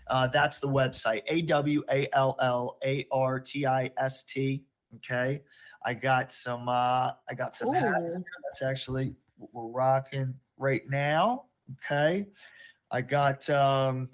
uh, 0.07 0.27
that's 0.27 0.59
the 0.59 0.67
website 0.67 1.23
a 1.27 1.41
w 1.43 1.83
a 1.89 2.07
l 2.13 2.35
l 2.39 2.77
a 2.83 3.07
r 3.11 3.39
t 3.39 3.65
i 3.65 3.91
s 3.97 4.23
t 4.23 4.63
okay? 4.95 5.41
I 5.83 5.93
got 5.95 6.31
some 6.31 6.69
uh 6.69 7.13
i 7.29 7.33
got 7.35 7.55
some 7.55 7.73
hats. 7.73 8.17
That's 8.43 8.61
actually 8.61 9.15
what 9.37 9.49
we're 9.53 9.67
rocking 9.71 10.35
right 10.57 10.87
now 10.89 11.45
okay? 11.85 12.27
I 12.91 13.01
got 13.01 13.49
um 13.49 14.09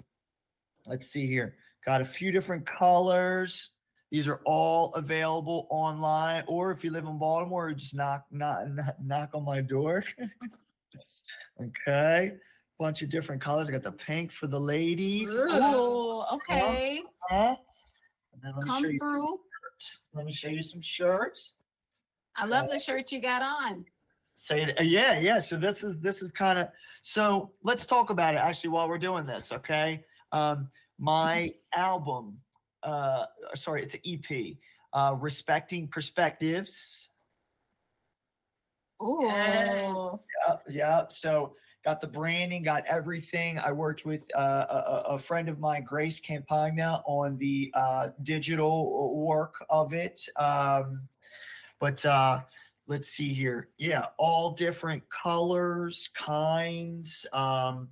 let's 0.86 1.08
see 1.08 1.26
here 1.26 1.56
got 1.84 2.00
a 2.00 2.04
few 2.04 2.30
different 2.32 2.66
colors 2.66 3.70
these 4.10 4.28
are 4.28 4.40
all 4.44 4.92
available 4.94 5.66
online 5.70 6.44
or 6.46 6.70
if 6.70 6.84
you 6.84 6.90
live 6.90 7.04
in 7.04 7.18
baltimore 7.18 7.72
just 7.72 7.94
knock 7.94 8.24
knock 8.30 8.66
knock, 8.68 8.94
knock 9.02 9.30
on 9.34 9.44
my 9.44 9.60
door 9.60 10.04
okay 11.62 12.32
bunch 12.78 13.02
of 13.02 13.08
different 13.08 13.40
colors 13.40 13.68
i 13.68 13.72
got 13.72 13.82
the 13.82 13.92
pink 13.92 14.32
for 14.32 14.46
the 14.46 14.58
ladies 14.58 15.30
Ooh, 15.30 16.22
okay. 16.32 17.02
huh? 17.28 17.54
and 18.32 18.42
then 18.42 18.52
let 18.56 18.64
me 18.64 18.70
show 18.70 18.74
Come 18.74 18.84
you 18.84 18.90
some 18.90 18.98
through. 18.98 19.38
shirts. 19.80 20.00
let 20.14 20.26
me 20.26 20.32
show 20.32 20.48
you 20.48 20.62
some 20.62 20.80
shirts 20.80 21.52
I 22.36 22.46
love 22.46 22.68
the 22.68 22.80
shirt 22.80 23.12
you 23.12 23.20
got 23.22 23.42
on. 23.42 23.84
say 24.34 24.62
it 24.64 24.76
uh, 24.80 24.82
yeah 24.82 25.18
yeah 25.20 25.38
so 25.38 25.56
this 25.56 25.84
is 25.84 25.94
this 26.00 26.20
is 26.20 26.32
kind 26.32 26.58
of 26.58 26.68
so 27.02 27.52
let's 27.62 27.86
talk 27.86 28.10
about 28.10 28.34
it 28.34 28.38
actually 28.38 28.70
while 28.70 28.88
we're 28.88 28.98
doing 28.98 29.24
this 29.24 29.52
okay 29.52 30.04
um 30.34 30.68
my 30.98 31.52
album 31.74 32.38
uh 32.82 33.24
sorry 33.54 33.82
it's 33.82 33.94
an 33.94 34.00
ep 34.04 34.56
uh 34.92 35.14
respecting 35.18 35.88
perspectives. 35.88 37.08
Ooh. 39.02 39.22
Yes. 39.22 40.26
yeah 40.48 40.56
yeah 40.68 41.02
so 41.08 41.54
got 41.84 42.00
the 42.00 42.06
branding 42.06 42.62
got 42.62 42.84
everything. 42.86 43.58
I 43.58 43.70
worked 43.70 44.06
with 44.06 44.22
uh, 44.34 44.64
a, 44.70 44.74
a- 44.74 45.14
a 45.14 45.18
friend 45.18 45.48
of 45.50 45.58
mine 45.58 45.84
grace 45.84 46.18
campagna 46.20 47.02
on 47.06 47.36
the 47.38 47.70
uh 47.74 48.08
digital 48.22 49.14
work 49.16 49.54
of 49.70 49.92
it. 49.92 50.20
Um 50.36 51.08
but 51.80 52.04
uh 52.04 52.40
let's 52.86 53.08
see 53.08 53.32
here. 53.34 53.68
Yeah 53.78 54.06
all 54.18 54.52
different 54.52 55.02
colors 55.10 56.08
kinds 56.14 57.26
um 57.32 57.88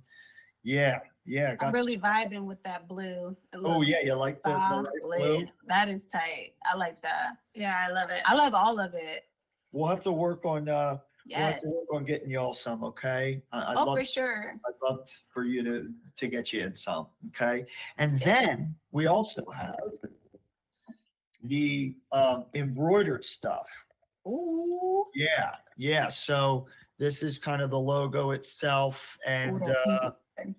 yeah 0.63 0.99
yeah 1.25 1.51
I'm 1.51 1.57
got 1.57 1.73
really 1.73 1.97
vibing 1.97 2.45
with 2.45 2.61
that 2.63 2.87
blue. 2.87 3.35
Oh 3.53 3.81
yeah 3.81 3.97
you 4.03 4.13
like 4.15 4.41
the, 4.43 4.49
the 4.51 4.75
light 4.75 5.19
blue? 5.19 5.45
That 5.67 5.89
is 5.89 6.03
tight. 6.05 6.53
I 6.65 6.75
like 6.75 7.01
that. 7.01 7.37
Yeah, 7.53 7.85
I 7.87 7.91
love 7.91 8.09
it. 8.09 8.21
I 8.25 8.33
love 8.35 8.53
all 8.53 8.79
of 8.79 8.93
it. 8.93 9.23
we'll 9.71 9.87
have 9.89 10.01
to 10.01 10.11
work 10.11 10.45
on 10.45 10.67
uh 10.69 10.97
we'll 11.27 11.37
have 11.39 11.61
to 11.61 11.67
work 11.67 11.87
on 11.93 12.03
getting 12.05 12.29
y'all 12.29 12.53
some 12.53 12.83
okay 12.83 13.41
I, 13.51 13.71
I'd 13.71 13.77
Oh, 13.77 13.85
love 13.85 13.97
for 13.99 14.05
sure. 14.05 14.55
I'd 14.65 14.73
love 14.89 15.09
for 15.33 15.45
you 15.45 15.63
to 15.63 15.89
to 16.17 16.27
get 16.27 16.51
you 16.51 16.61
in 16.63 16.75
some. 16.75 17.07
Okay, 17.29 17.65
and 17.97 18.19
then 18.19 18.75
we 18.91 19.07
also 19.07 19.43
have 19.55 19.79
the 21.45 21.95
um, 22.11 22.45
embroidered 22.53 23.25
stuff. 23.25 23.67
Ooh. 24.27 25.05
Yeah, 25.13 25.55
yeah. 25.77 26.07
So 26.07 26.67
this 26.97 27.21
is 27.23 27.37
kind 27.37 27.61
of 27.61 27.69
the 27.69 27.79
logo 27.79 28.31
itself, 28.31 29.17
and 29.25 29.55
that 29.65 29.75
pink 29.85 30.01
uh, 30.01 30.05
is 30.05 30.17
good. 30.37 30.55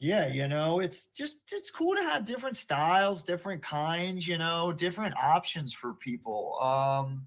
Yeah, 0.00 0.28
you 0.28 0.46
know, 0.46 0.80
it's 0.80 1.06
just 1.06 1.38
it's 1.50 1.70
cool 1.70 1.96
to 1.96 2.02
have 2.02 2.24
different 2.24 2.56
styles, 2.56 3.22
different 3.22 3.62
kinds, 3.62 4.28
you 4.28 4.38
know, 4.38 4.72
different 4.72 5.14
options 5.16 5.72
for 5.72 5.94
people. 5.94 6.56
Um, 6.60 7.26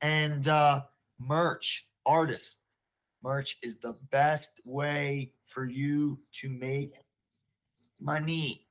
and 0.00 0.48
uh, 0.48 0.82
merch, 1.18 1.86
artists, 2.06 2.56
merch 3.22 3.58
is 3.62 3.76
the 3.78 3.94
best 4.10 4.60
way 4.64 5.32
for 5.46 5.66
you 5.66 6.18
to 6.40 6.48
make 6.48 6.94
money. 8.00 8.66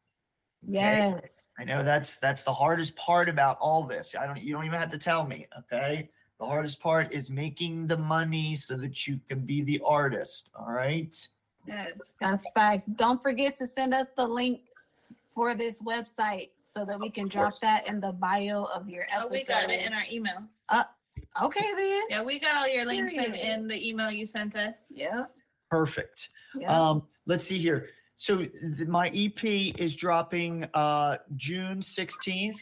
okay? 0.67 1.13
Yes. 1.22 1.49
I 1.59 1.63
know 1.63 1.84
that's 1.84 2.17
that's 2.17 2.43
the 2.43 2.53
hardest 2.53 2.95
part 2.95 3.30
about 3.30 3.57
all 3.61 3.84
this. 3.84 4.15
I 4.19 4.26
don't 4.26 4.41
you 4.41 4.53
don't 4.53 4.65
even 4.65 4.80
have 4.80 4.91
to 4.91 4.97
tell 4.97 5.28
me, 5.28 5.47
okay? 5.59 6.09
The 6.39 6.45
hardest 6.47 6.80
part 6.80 7.13
is 7.13 7.30
making 7.30 7.86
the 7.86 7.97
money 7.97 8.55
so 8.55 8.76
that 8.78 9.05
you 9.05 9.19
can 9.30 9.45
be 9.45 9.61
the 9.61 9.80
artist, 9.86 10.49
all 10.55 10.72
right? 10.72 11.15
Yes. 11.68 12.18
That's 12.20 12.45
facts. 12.53 12.84
Don't 12.84 13.22
forget 13.22 13.55
to 13.57 13.68
send 13.68 13.93
us 13.93 14.07
the 14.16 14.26
link 14.26 14.62
for 15.34 15.55
this 15.55 15.82
website 15.82 16.49
so 16.66 16.86
that 16.86 16.99
we 16.99 17.09
can 17.09 17.28
drop 17.28 17.59
that 17.62 17.88
in 17.88 17.99
the 17.99 18.12
bio 18.14 18.66
of 18.66 18.89
your 18.89 19.03
episode. 19.03 19.24
Oh, 19.24 19.28
episode. 19.28 19.32
we 19.32 19.43
got 19.43 19.70
it 19.70 19.86
in 19.86 19.93
our 19.93 20.03
email. 20.12 20.43
okay 21.41 21.74
then. 21.76 22.01
Yeah, 22.09 22.24
we 22.24 22.39
got 22.39 22.55
all 22.55 22.68
your 22.68 22.86
links 22.86 23.14
in, 23.14 23.36
in 23.36 23.68
the 23.68 23.88
email 23.88 24.09
you 24.12 24.26
sent 24.26 24.55
us. 24.55 24.78
Yeah. 24.89 25.26
Perfect. 25.70 26.30
Yeah. 26.57 26.89
Um, 26.89 27.03
let's 27.26 27.45
see 27.45 27.57
here. 27.57 27.89
So 28.16 28.38
th- 28.38 28.51
my 28.88 29.07
EP 29.09 29.43
is 29.80 29.95
dropping 29.95 30.66
uh 30.74 31.18
June 31.36 31.80
16th. 31.80 32.55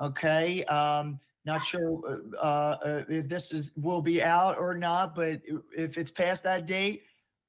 Okay. 0.00 0.64
Um, 0.64 1.18
not 1.44 1.64
sure 1.64 2.20
uh, 2.36 2.44
uh, 2.44 3.04
if 3.08 3.28
this 3.28 3.52
is 3.52 3.72
will 3.76 4.02
be 4.02 4.22
out 4.22 4.58
or 4.58 4.74
not, 4.74 5.14
but 5.14 5.40
if 5.76 5.96
it's 5.96 6.10
past 6.10 6.42
that 6.44 6.66
date, 6.66 7.04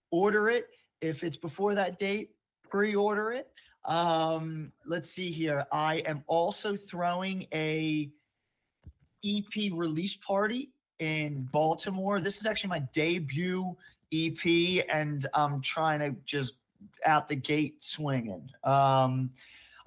order 0.10 0.50
it. 0.50 0.70
If 1.02 1.24
it's 1.24 1.38
before 1.38 1.76
that 1.76 2.00
date, 2.00 2.32
pre-order 2.70 3.32
it. 3.32 3.47
Um, 3.86 4.72
let's 4.86 5.10
see 5.10 5.32
here. 5.32 5.66
I 5.72 5.97
am 6.00 6.24
also 6.28 6.76
throwing 6.76 7.47
a 7.54 8.10
EP 9.26 9.72
release 9.74 10.16
party 10.16 10.70
in 11.00 11.47
Baltimore. 11.52 12.20
This 12.20 12.38
is 12.38 12.45
actually 12.45 12.70
my 12.70 12.80
debut 12.93 13.76
EP, 14.14 14.86
and 14.91 15.26
I'm 15.34 15.62
trying 15.62 16.00
to 16.00 16.16
just 16.26 16.54
out 17.06 17.30
the 17.30 17.36
gate 17.36 17.84
swinging. 17.84 18.50
Um, 18.64 19.32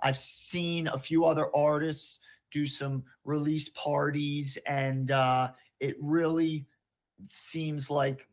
I've 0.03 0.19
seen 0.19 0.89
a 0.89 0.99
few 0.99 1.25
other 1.25 1.55
artists 1.55 2.19
do 2.51 2.67
some 2.67 3.05
release 3.25 3.69
parties, 3.71 4.59
and 4.67 5.11
uh, 5.11 5.51
it 5.81 5.97
really 6.01 6.67
seems 7.29 7.89
like 7.89 8.29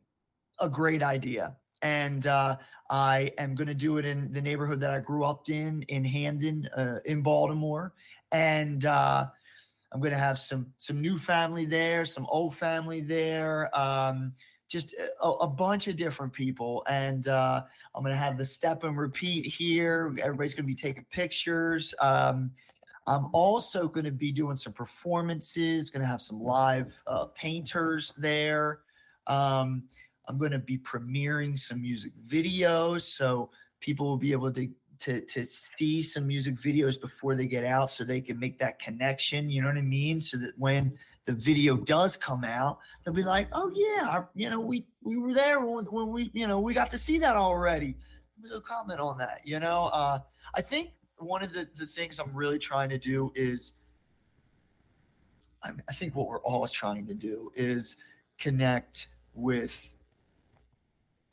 a 0.59 0.69
great 0.69 1.03
idea. 1.03 1.55
And 1.81 2.27
uh, 2.27 2.57
I 2.89 3.31
am 3.37 3.55
going 3.55 3.67
to 3.67 3.73
do 3.73 3.97
it 3.97 4.05
in 4.05 4.31
the 4.33 4.41
neighborhood 4.41 4.79
that 4.81 4.91
I 4.91 4.99
grew 4.99 5.23
up 5.23 5.49
in, 5.49 5.83
in 5.83 6.03
Hampden, 6.03 6.67
uh, 6.75 6.99
in 7.05 7.21
Baltimore. 7.21 7.93
And 8.31 8.85
uh, 8.85 9.27
I'm 9.91 9.99
going 9.99 10.11
to 10.11 10.19
have 10.19 10.39
some 10.39 10.67
some 10.77 11.01
new 11.01 11.17
family 11.17 11.65
there, 11.65 12.05
some 12.05 12.25
old 12.29 12.55
family 12.55 13.01
there, 13.01 13.75
um, 13.77 14.33
just 14.67 14.93
a, 15.21 15.27
a 15.27 15.47
bunch 15.47 15.87
of 15.87 15.95
different 15.95 16.31
people. 16.31 16.83
And 16.87 17.27
uh, 17.27 17.63
I'm 17.95 18.03
going 18.03 18.13
to 18.13 18.19
have 18.19 18.37
the 18.37 18.45
step 18.45 18.83
and 18.83 18.97
repeat 18.97 19.45
here. 19.45 20.15
Everybody's 20.21 20.53
going 20.53 20.65
to 20.65 20.67
be 20.67 20.75
taking 20.75 21.05
pictures. 21.11 21.93
Um, 22.01 22.51
I'm 23.07 23.29
also 23.33 23.87
going 23.87 24.05
to 24.05 24.11
be 24.11 24.31
doing 24.31 24.57
some 24.57 24.73
performances. 24.73 25.89
Going 25.89 26.03
to 26.03 26.07
have 26.07 26.21
some 26.21 26.41
live 26.41 26.93
uh, 27.07 27.25
painters 27.35 28.13
there. 28.17 28.81
Um, 29.25 29.83
I'm 30.29 30.37
going 30.37 30.51
to 30.51 30.59
be 30.59 30.77
premiering 30.77 31.57
some 31.59 31.81
music 31.81 32.11
videos, 32.25 33.01
so 33.01 33.49
people 33.81 34.05
will 34.05 34.17
be 34.17 34.31
able 34.31 34.51
to 34.53 34.69
to 34.99 35.21
to 35.21 35.43
see 35.43 36.01
some 36.01 36.27
music 36.27 36.55
videos 36.55 36.99
before 36.99 37.35
they 37.35 37.45
get 37.45 37.63
out 37.63 37.89
so 37.89 38.03
they 38.03 38.19
can 38.19 38.37
make 38.37 38.59
that 38.59 38.79
connection 38.79 39.49
you 39.49 39.61
know 39.61 39.69
what 39.69 39.77
i 39.77 39.81
mean? 39.81 40.19
So 40.19 40.37
that 40.37 40.57
when 40.57 40.97
the 41.25 41.31
video 41.31 41.77
does 41.77 42.17
come 42.17 42.43
out 42.43 42.79
they'll 43.03 43.13
be 43.13 43.23
like 43.23 43.47
oh 43.53 43.71
yeah 43.73 44.23
you 44.35 44.49
know 44.49 44.59
we 44.59 44.85
we 45.01 45.17
were 45.17 45.33
there 45.33 45.61
when, 45.61 45.85
when 45.85 46.09
we 46.09 46.29
you 46.33 46.47
know 46.47 46.59
we 46.59 46.73
got 46.73 46.91
to 46.91 46.97
see 46.97 47.17
that 47.19 47.35
already. 47.35 47.95
We'll 48.41 48.61
comment 48.61 48.99
on 48.99 49.17
that 49.19 49.41
you 49.45 49.59
know? 49.59 49.85
Uh 49.85 50.19
i 50.53 50.61
think 50.61 50.91
one 51.17 51.43
of 51.43 51.53
the 51.53 51.67
the 51.77 51.85
things 51.85 52.19
i'm 52.19 52.33
really 52.33 52.59
trying 52.59 52.89
to 52.89 52.97
do 52.97 53.31
is 53.35 53.73
I 55.63 55.93
think 55.93 56.15
what 56.15 56.27
we're 56.29 56.39
all 56.39 56.67
trying 56.69 57.05
to 57.07 57.13
do 57.13 57.51
is 57.53 57.97
connect 58.37 59.07
with 59.33 59.73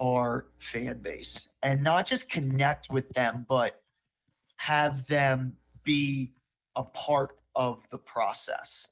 our 0.01 0.47
fan 0.59 0.99
base 0.99 1.49
and 1.63 1.83
not 1.83 2.07
just 2.07 2.29
connect 2.29 2.91
with 2.91 3.09
them, 3.11 3.47
but 3.49 3.81
have 4.57 5.07
them 5.07 5.57
be 5.85 6.33
a 6.77 6.83
part 6.83 7.39
of 7.55 7.83
the 7.91 7.99
process. 7.99 8.89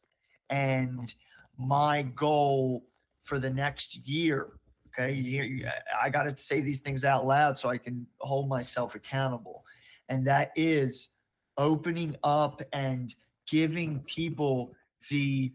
And 0.51 1.13
my 1.59 2.03
goal 2.03 2.87
for 3.23 3.39
the 3.39 3.51
next 3.51 4.07
year, 4.07 4.53
okay, 4.89 5.65
I 6.03 6.11
got 6.11 6.25
to 6.25 6.37
say 6.37 6.61
these 6.61 6.81
things 6.81 7.05
out 7.05 7.27
loud 7.27 7.59
so 7.59 7.69
I 7.69 7.79
can 7.79 8.07
hold 8.19 8.49
myself 8.49 8.95
accountable. 8.95 9.65
And 10.09 10.27
that 10.27 10.53
is 10.57 11.09
opening 11.57 12.17
up 12.25 12.63
and 12.73 13.15
giving 13.47 14.01
people 14.01 14.75
the 15.11 15.53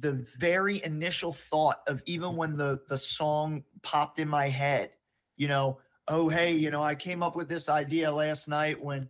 the 0.00 0.26
very 0.38 0.82
initial 0.84 1.32
thought 1.32 1.80
of 1.86 2.02
even 2.06 2.36
when 2.36 2.56
the 2.56 2.80
the 2.88 2.98
song 2.98 3.62
popped 3.82 4.18
in 4.18 4.28
my 4.28 4.48
head 4.48 4.90
you 5.36 5.48
know 5.48 5.78
oh 6.08 6.28
hey 6.28 6.52
you 6.52 6.70
know 6.70 6.82
i 6.82 6.94
came 6.94 7.22
up 7.22 7.36
with 7.36 7.48
this 7.48 7.68
idea 7.68 8.10
last 8.10 8.48
night 8.48 8.82
when 8.82 9.08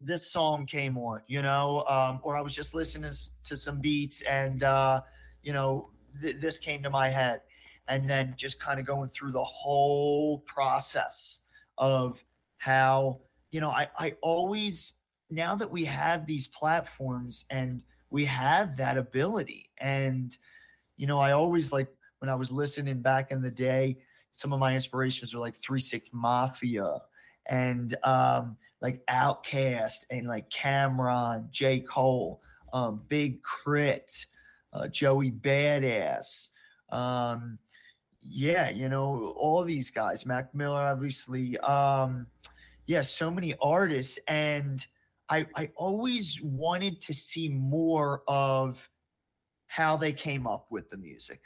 this 0.00 0.30
song 0.30 0.66
came 0.66 0.98
on 0.98 1.20
you 1.26 1.40
know 1.42 1.82
um, 1.88 2.20
or 2.22 2.36
i 2.36 2.40
was 2.40 2.54
just 2.54 2.74
listening 2.74 3.12
to 3.44 3.56
some 3.56 3.80
beats 3.80 4.22
and 4.22 4.62
uh, 4.62 5.00
you 5.42 5.52
know 5.52 5.90
th- 6.20 6.36
this 6.40 6.58
came 6.58 6.82
to 6.82 6.90
my 6.90 7.08
head. 7.08 7.40
And 7.88 8.10
then 8.10 8.34
just 8.36 8.58
kind 8.58 8.80
of 8.80 8.86
going 8.86 9.10
through 9.10 9.30
the 9.30 9.44
whole 9.44 10.40
process 10.40 11.38
of 11.78 12.24
how 12.56 13.20
you 13.52 13.60
know 13.60 13.70
i 13.70 13.86
i 13.98 14.14
always 14.22 14.94
now 15.30 15.54
that 15.54 15.70
we 15.70 15.84
have 15.84 16.26
these 16.26 16.48
platforms 16.48 17.44
and 17.50 17.82
we 18.10 18.24
have 18.26 18.76
that 18.76 18.98
ability. 18.98 19.70
And, 19.78 20.36
you 20.96 21.06
know, 21.06 21.18
I 21.18 21.32
always 21.32 21.72
like 21.72 21.88
when 22.18 22.28
I 22.28 22.34
was 22.34 22.52
listening 22.52 23.00
back 23.02 23.30
in 23.30 23.42
the 23.42 23.50
day, 23.50 23.98
some 24.32 24.52
of 24.52 24.60
my 24.60 24.74
inspirations 24.74 25.34
are 25.34 25.38
like 25.38 25.54
Three 25.62 25.80
Six 25.80 26.10
Mafia 26.12 26.98
and 27.48 27.96
um, 28.04 28.56
like 28.80 29.04
OutKast 29.06 30.04
and 30.10 30.26
like 30.26 30.50
Cam'ron, 30.50 31.50
J. 31.50 31.80
Cole, 31.80 32.40
um, 32.72 33.02
Big 33.08 33.40
K.R.I.T., 33.64 34.26
uh, 34.72 34.88
Joey 34.88 35.30
Badass. 35.30 36.48
Um, 36.90 37.58
yeah, 38.22 38.70
you 38.70 38.88
know, 38.88 39.34
all 39.38 39.64
these 39.64 39.90
guys, 39.90 40.26
Mac 40.26 40.54
Miller, 40.54 40.80
obviously. 40.80 41.56
Um, 41.58 42.26
yeah, 42.86 43.02
so 43.02 43.30
many 43.30 43.54
artists. 43.60 44.18
And 44.28 44.84
I, 45.28 45.46
I 45.56 45.70
always 45.76 46.40
wanted 46.42 47.00
to 47.02 47.14
see 47.14 47.48
more 47.48 48.22
of 48.28 48.88
how 49.66 49.96
they 49.96 50.12
came 50.12 50.46
up 50.46 50.66
with 50.70 50.88
the 50.90 50.96
music 50.96 51.40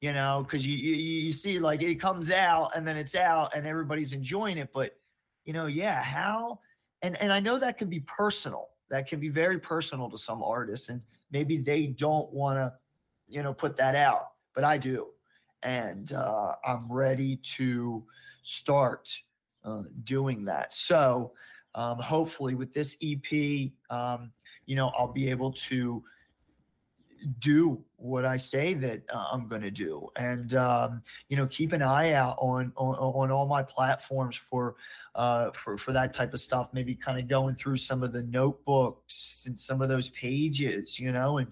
you 0.00 0.12
know 0.12 0.44
because 0.44 0.66
you, 0.66 0.76
you 0.76 0.94
you 0.94 1.32
see 1.32 1.58
like 1.58 1.82
it 1.82 1.96
comes 1.96 2.30
out 2.30 2.70
and 2.74 2.86
then 2.86 2.96
it's 2.96 3.14
out 3.14 3.50
and 3.54 3.66
everybody's 3.66 4.12
enjoying 4.12 4.58
it 4.58 4.70
but 4.72 4.92
you 5.44 5.52
know 5.52 5.66
yeah 5.66 6.02
how 6.02 6.58
and 7.02 7.20
and 7.20 7.32
i 7.32 7.40
know 7.40 7.58
that 7.58 7.78
can 7.78 7.88
be 7.88 8.00
personal. 8.00 8.68
That 8.90 9.06
can 9.06 9.20
be 9.20 9.28
very 9.28 9.58
personal 9.58 10.08
to 10.10 10.16
some 10.16 10.42
artists 10.42 10.88
and 10.88 11.02
maybe 11.30 11.58
they 11.58 11.88
don't 11.88 12.32
want 12.32 12.56
to 12.58 12.72
you 13.26 13.42
know 13.42 13.52
put 13.52 13.76
that 13.76 13.94
out 13.94 14.28
but 14.54 14.64
i 14.64 14.78
do. 14.78 15.06
And 15.62 16.12
uh, 16.12 16.52
i'm 16.64 16.90
ready 16.90 17.36
to 17.56 18.04
start 18.42 19.10
uh, 19.64 19.82
doing 20.04 20.44
that. 20.46 20.72
So 20.72 21.32
um, 21.78 21.96
hopefully 22.00 22.56
with 22.56 22.74
this 22.74 22.96
EP, 23.00 23.70
um, 23.88 24.32
you 24.66 24.74
know, 24.74 24.90
I'll 24.98 25.12
be 25.12 25.30
able 25.30 25.52
to 25.68 26.02
do 27.38 27.80
what 27.96 28.24
I 28.24 28.36
say 28.36 28.74
that 28.74 29.02
uh, 29.12 29.26
I'm 29.32 29.46
going 29.46 29.62
to 29.62 29.70
do, 29.70 30.08
and 30.16 30.54
um, 30.54 31.02
you 31.28 31.36
know, 31.36 31.46
keep 31.46 31.72
an 31.72 31.82
eye 31.82 32.14
out 32.14 32.36
on 32.40 32.72
on, 32.76 32.96
on 32.96 33.30
all 33.30 33.46
my 33.46 33.62
platforms 33.62 34.34
for 34.34 34.74
uh, 35.14 35.50
for 35.52 35.78
for 35.78 35.92
that 35.92 36.14
type 36.14 36.34
of 36.34 36.40
stuff. 36.40 36.68
Maybe 36.72 36.96
kind 36.96 37.20
of 37.20 37.28
going 37.28 37.54
through 37.54 37.76
some 37.76 38.02
of 38.02 38.12
the 38.12 38.22
notebooks 38.22 39.44
and 39.46 39.58
some 39.58 39.80
of 39.80 39.88
those 39.88 40.08
pages, 40.10 40.98
you 40.98 41.12
know, 41.12 41.38
and 41.38 41.46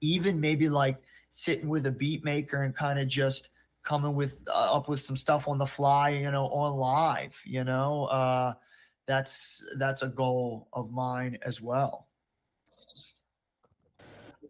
even 0.00 0.40
maybe 0.40 0.70
like 0.70 0.96
sitting 1.30 1.68
with 1.68 1.84
a 1.84 1.90
beat 1.90 2.24
maker 2.24 2.62
and 2.62 2.74
kind 2.74 2.98
of 2.98 3.06
just 3.06 3.50
coming 3.82 4.14
with 4.14 4.42
uh, 4.48 4.76
up 4.76 4.88
with 4.88 5.00
some 5.00 5.16
stuff 5.16 5.46
on 5.46 5.58
the 5.58 5.66
fly, 5.66 6.08
you 6.08 6.30
know, 6.30 6.46
on 6.46 6.74
live, 6.74 7.34
you 7.44 7.64
know. 7.64 8.56
That's 9.08 9.64
that's 9.76 10.02
a 10.02 10.08
goal 10.08 10.68
of 10.72 10.92
mine 10.92 11.38
as 11.42 11.60
well. 11.60 12.06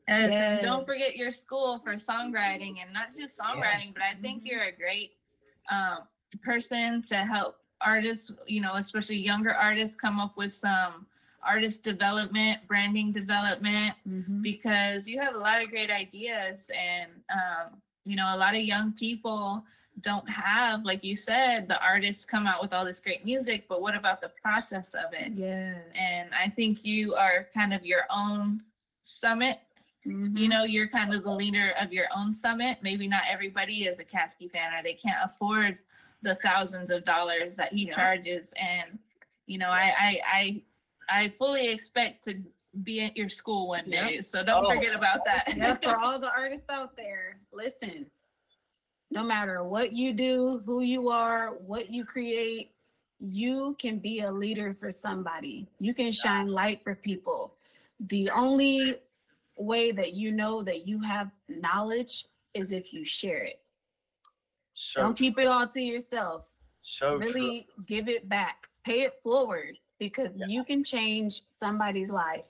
And 0.08 0.60
don't 0.62 0.84
forget 0.84 1.16
your 1.16 1.30
school 1.30 1.78
for 1.78 1.94
songwriting 1.94 2.76
and 2.82 2.92
not 2.92 3.14
just 3.16 3.38
songwriting, 3.38 3.86
yeah. 3.86 3.92
but 3.94 4.02
I 4.02 4.14
think 4.20 4.42
you're 4.44 4.62
a 4.62 4.72
great 4.72 5.12
um, 5.70 5.98
person 6.42 7.02
to 7.02 7.16
help 7.16 7.56
artists, 7.80 8.32
you 8.46 8.60
know, 8.60 8.74
especially 8.74 9.16
younger 9.16 9.54
artists, 9.54 9.94
come 9.94 10.18
up 10.18 10.36
with 10.36 10.52
some 10.52 11.06
artist 11.46 11.84
development, 11.84 12.58
branding 12.66 13.12
development, 13.12 13.94
mm-hmm. 14.08 14.42
because 14.42 15.06
you 15.06 15.20
have 15.20 15.34
a 15.34 15.38
lot 15.38 15.62
of 15.62 15.70
great 15.70 15.90
ideas 15.90 16.62
and, 16.74 17.10
um, 17.30 17.80
you 18.04 18.16
know, 18.16 18.34
a 18.34 18.36
lot 18.36 18.54
of 18.54 18.62
young 18.62 18.92
people 18.92 19.62
don't 20.00 20.28
have, 20.28 20.84
like 20.84 21.02
you 21.04 21.16
said, 21.16 21.68
the 21.68 21.80
artists 21.82 22.24
come 22.24 22.46
out 22.46 22.62
with 22.62 22.72
all 22.72 22.84
this 22.84 23.00
great 23.00 23.24
music, 23.24 23.66
but 23.68 23.80
what 23.80 23.94
about 23.94 24.20
the 24.20 24.30
process 24.42 24.90
of 24.90 25.12
it? 25.12 25.32
Yes. 25.34 25.78
And 25.94 26.30
I 26.34 26.48
think 26.50 26.84
you 26.84 27.14
are 27.14 27.48
kind 27.54 27.72
of 27.72 27.84
your 27.84 28.02
own 28.10 28.62
summit. 29.02 29.58
Mm-hmm. 30.06 30.36
You 30.36 30.48
know, 30.48 30.64
you're 30.64 30.88
kind 30.88 31.12
of 31.12 31.24
the 31.24 31.30
leader 31.30 31.72
of 31.80 31.92
your 31.92 32.06
own 32.16 32.32
summit. 32.32 32.78
Maybe 32.82 33.08
not 33.08 33.22
everybody 33.30 33.84
is 33.84 33.98
a 33.98 34.04
Kasky 34.04 34.50
fan 34.50 34.72
or 34.72 34.82
they 34.82 34.94
can't 34.94 35.18
afford 35.24 35.78
the 36.22 36.36
thousands 36.42 36.90
of 36.90 37.04
dollars 37.04 37.56
that 37.56 37.72
he 37.72 37.86
yeah. 37.86 37.94
charges. 37.94 38.52
And, 38.60 38.98
you 39.46 39.58
know, 39.58 39.70
I, 39.70 39.92
I, 39.98 40.20
I, 40.32 40.62
I 41.08 41.28
fully 41.30 41.68
expect 41.68 42.24
to 42.24 42.40
be 42.82 43.00
at 43.02 43.16
your 43.16 43.28
school 43.28 43.68
one 43.68 43.90
day. 43.90 44.16
Yep. 44.16 44.24
So 44.24 44.44
don't 44.44 44.64
oh. 44.64 44.68
forget 44.68 44.94
about 44.94 45.24
that. 45.24 45.54
yeah, 45.56 45.76
for 45.82 45.96
all 46.02 46.18
the 46.18 46.30
artists 46.30 46.68
out 46.68 46.96
there, 46.96 47.38
listen, 47.52 48.06
no 49.10 49.22
matter 49.22 49.64
what 49.64 49.92
you 49.92 50.12
do, 50.12 50.62
who 50.66 50.82
you 50.82 51.08
are, 51.08 51.54
what 51.66 51.90
you 51.90 52.04
create, 52.04 52.72
you 53.20 53.76
can 53.78 53.98
be 53.98 54.20
a 54.20 54.30
leader 54.30 54.76
for 54.78 54.90
somebody. 54.90 55.66
You 55.80 55.94
can 55.94 56.12
shine 56.12 56.48
light 56.48 56.82
for 56.84 56.94
people. 56.94 57.54
The 58.08 58.30
only 58.30 58.96
way 59.56 59.90
that 59.92 60.14
you 60.14 60.32
know 60.32 60.62
that 60.62 60.86
you 60.86 61.00
have 61.02 61.30
knowledge 61.48 62.26
is 62.54 62.70
if 62.70 62.92
you 62.92 63.04
share 63.04 63.42
it. 63.42 63.60
So 64.74 65.02
Don't 65.02 65.16
keep 65.16 65.38
it 65.38 65.46
all 65.46 65.66
to 65.66 65.80
yourself. 65.80 66.44
So 66.82 67.16
really 67.16 67.66
true. 67.74 67.84
give 67.86 68.08
it 68.08 68.28
back. 68.28 68.68
Pay 68.84 69.02
it 69.02 69.14
forward 69.22 69.76
because 69.98 70.32
yeah. 70.36 70.46
you 70.46 70.64
can 70.64 70.84
change 70.84 71.42
somebody's 71.50 72.10
life. 72.10 72.44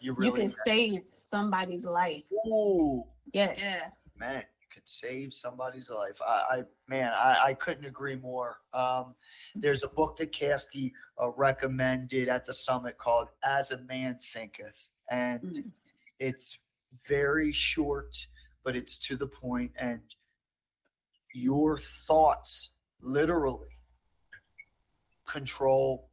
You, 0.00 0.12
really 0.12 0.26
you 0.26 0.32
can 0.32 0.48
save 0.48 1.02
somebody's 1.18 1.84
life. 1.84 2.22
Ooh. 2.46 3.04
Yes. 3.32 3.58
Yeah. 3.60 3.88
Man, 4.16 4.44
could 4.72 4.88
save 4.88 5.34
somebody's 5.34 5.90
life. 5.90 6.16
I, 6.26 6.32
I 6.32 6.62
man, 6.88 7.12
I, 7.12 7.38
I, 7.46 7.54
couldn't 7.54 7.84
agree 7.84 8.16
more. 8.16 8.58
Um, 8.72 9.14
there's 9.54 9.82
a 9.82 9.88
book 9.88 10.16
that 10.18 10.32
Kasky 10.32 10.92
uh, 11.20 11.30
recommended 11.30 12.28
at 12.28 12.46
the 12.46 12.52
summit 12.52 12.98
called 12.98 13.28
"As 13.44 13.70
a 13.70 13.78
Man 13.82 14.18
Thinketh," 14.32 14.90
and 15.10 15.42
mm. 15.42 15.64
it's 16.18 16.58
very 17.08 17.52
short, 17.52 18.14
but 18.64 18.76
it's 18.76 18.98
to 18.98 19.16
the 19.16 19.26
point, 19.26 19.72
and 19.78 20.00
your 21.34 21.78
thoughts 21.78 22.70
literally 23.00 23.68
control 25.28 26.10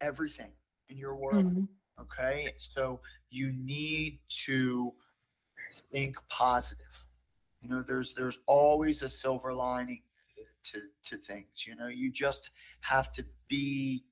everything 0.00 0.52
in 0.88 0.96
your 0.96 1.14
world. 1.14 1.46
Mm-hmm. 1.46 1.64
Okay. 2.00 2.52
So 2.56 3.00
you 3.30 3.52
need 3.52 4.18
to 4.46 4.92
think 5.92 6.16
positive. 6.28 6.86
You 7.62 7.68
know, 7.68 7.84
there's 7.86 8.14
there's 8.14 8.38
always 8.46 9.02
a 9.02 9.08
silver 9.08 9.52
lining 9.52 10.02
to 10.64 10.80
to 11.04 11.16
things. 11.18 11.66
You 11.66 11.76
know, 11.76 11.88
you 11.88 12.10
just 12.10 12.50
have 12.80 13.12
to 13.12 13.24
be 13.48 14.04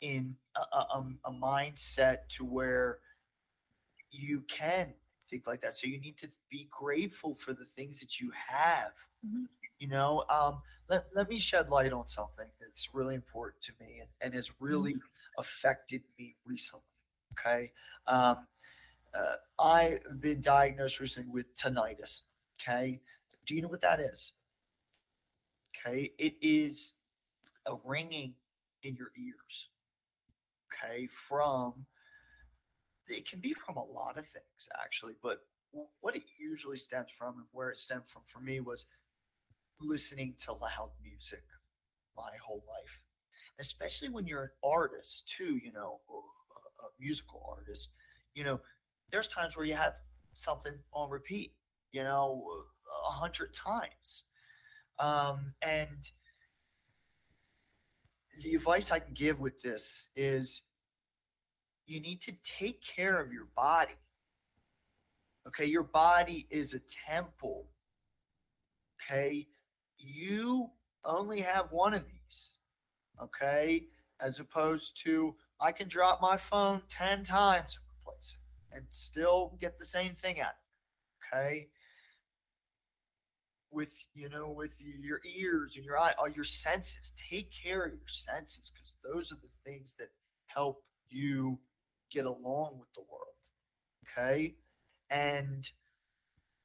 in 0.00 0.36
a, 0.56 0.76
a, 0.78 1.04
a 1.26 1.32
mindset 1.32 2.28
to 2.30 2.44
where 2.44 2.98
you 4.10 4.42
can 4.48 4.94
think 5.28 5.46
like 5.46 5.60
that. 5.62 5.76
So 5.76 5.86
you 5.86 6.00
need 6.00 6.16
to 6.18 6.28
be 6.50 6.68
grateful 6.70 7.34
for 7.34 7.52
the 7.52 7.64
things 7.64 8.00
that 8.00 8.20
you 8.20 8.30
have. 8.48 8.92
Mhm. 9.26 9.48
You 9.78 9.88
know, 9.88 10.24
um, 10.30 10.62
let, 10.88 11.06
let 11.14 11.28
me 11.28 11.38
shed 11.38 11.68
light 11.68 11.92
on 11.92 12.06
something 12.08 12.46
that's 12.60 12.94
really 12.94 13.14
important 13.14 13.62
to 13.64 13.72
me 13.80 13.98
and, 14.00 14.08
and 14.20 14.34
has 14.34 14.50
really 14.60 14.96
affected 15.38 16.02
me 16.18 16.36
recently. 16.46 16.84
Okay. 17.32 17.72
Um, 18.06 18.46
uh, 19.14 19.36
I've 19.58 20.20
been 20.20 20.40
diagnosed 20.40 21.00
recently 21.00 21.30
with 21.30 21.54
tinnitus. 21.54 22.22
Okay. 22.60 23.00
Do 23.46 23.54
you 23.54 23.62
know 23.62 23.68
what 23.68 23.82
that 23.82 24.00
is? 24.00 24.32
Okay. 25.86 26.12
It 26.18 26.34
is 26.40 26.94
a 27.66 27.74
ringing 27.84 28.34
in 28.82 28.96
your 28.96 29.10
ears. 29.16 29.70
Okay. 30.72 31.08
From, 31.28 31.86
it 33.08 33.28
can 33.28 33.40
be 33.40 33.52
from 33.54 33.76
a 33.76 33.84
lot 33.84 34.18
of 34.18 34.26
things 34.26 34.68
actually, 34.82 35.14
but 35.22 35.40
what 36.00 36.16
it 36.16 36.22
usually 36.38 36.76
stems 36.76 37.10
from 37.16 37.34
and 37.36 37.46
where 37.52 37.70
it 37.70 37.78
stemmed 37.78 38.08
from 38.08 38.22
for 38.26 38.40
me 38.40 38.60
was 38.60 38.86
listening 39.80 40.34
to 40.44 40.52
loud 40.52 40.90
music 41.02 41.44
my 42.16 42.32
whole 42.44 42.64
life. 42.68 43.00
Especially 43.60 44.08
when 44.08 44.26
you're 44.26 44.44
an 44.44 44.50
artist 44.64 45.32
too, 45.36 45.58
you 45.62 45.72
know, 45.72 46.00
a 46.10 46.88
musical 47.00 47.42
artist, 47.56 47.90
you 48.34 48.44
know, 48.44 48.60
there's 49.12 49.28
times 49.28 49.56
where 49.56 49.66
you 49.66 49.74
have 49.74 49.94
something 50.34 50.74
on 50.92 51.10
repeat, 51.10 51.54
you 51.92 52.02
know, 52.02 52.44
a 53.08 53.12
hundred 53.12 53.52
times. 53.52 54.24
Um, 54.98 55.54
and 55.62 56.10
the 58.42 58.54
advice 58.54 58.90
I 58.90 58.98
can 58.98 59.14
give 59.14 59.40
with 59.40 59.60
this 59.62 60.08
is 60.14 60.62
you 61.86 62.00
need 62.00 62.20
to 62.22 62.32
take 62.42 62.82
care 62.82 63.20
of 63.20 63.32
your 63.32 63.48
body. 63.56 63.94
Okay, 65.46 65.66
your 65.66 65.84
body 65.84 66.46
is 66.50 66.74
a 66.74 66.80
temple. 67.08 67.68
Okay, 69.00 69.46
you 69.96 70.70
only 71.04 71.40
have 71.40 71.70
one 71.70 71.94
of 71.94 72.04
these. 72.04 72.50
Okay, 73.22 73.86
as 74.20 74.40
opposed 74.40 75.00
to 75.04 75.34
I 75.60 75.72
can 75.72 75.88
drop 75.88 76.20
my 76.20 76.36
phone 76.36 76.82
10 76.88 77.24
times 77.24 77.78
and 77.78 77.86
and 78.76 78.86
still 78.90 79.56
get 79.60 79.78
the 79.78 79.84
same 79.84 80.14
thing 80.14 80.40
out. 80.40 80.52
Okay, 81.32 81.68
with 83.70 84.06
you 84.14 84.28
know 84.28 84.50
with 84.50 84.72
your 84.80 85.20
ears 85.38 85.74
and 85.76 85.84
your 85.84 85.98
eye 85.98 86.14
all 86.18 86.28
your 86.28 86.44
senses. 86.44 87.12
Take 87.30 87.50
care 87.52 87.84
of 87.84 87.92
your 87.92 88.08
senses 88.08 88.70
because 88.72 88.94
those 89.04 89.32
are 89.32 89.36
the 89.36 89.50
things 89.64 89.94
that 89.98 90.08
help 90.46 90.82
you 91.08 91.58
get 92.10 92.24
along 92.24 92.78
with 92.78 92.92
the 92.94 93.02
world 93.10 93.26
okay? 94.18 94.54
And 95.10 95.68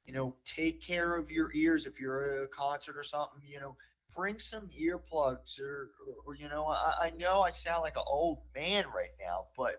you 0.04 0.12
know 0.12 0.34
take 0.44 0.82
care 0.82 1.16
of 1.16 1.30
your 1.30 1.52
ears 1.54 1.86
if 1.86 2.00
you're 2.00 2.38
at 2.38 2.44
a 2.44 2.48
concert 2.48 2.96
or 2.96 3.04
something 3.04 3.40
you 3.46 3.60
know. 3.60 3.76
Bring 4.14 4.38
some 4.38 4.68
earplugs 4.78 5.58
or, 5.58 5.88
or, 6.06 6.16
or 6.26 6.34
you 6.34 6.46
know 6.46 6.66
I, 6.66 7.06
I 7.06 7.12
know 7.18 7.40
i 7.40 7.48
sound 7.48 7.80
like 7.80 7.96
an 7.96 8.02
old 8.06 8.40
man 8.54 8.84
right 8.94 9.14
now 9.18 9.46
but 9.56 9.76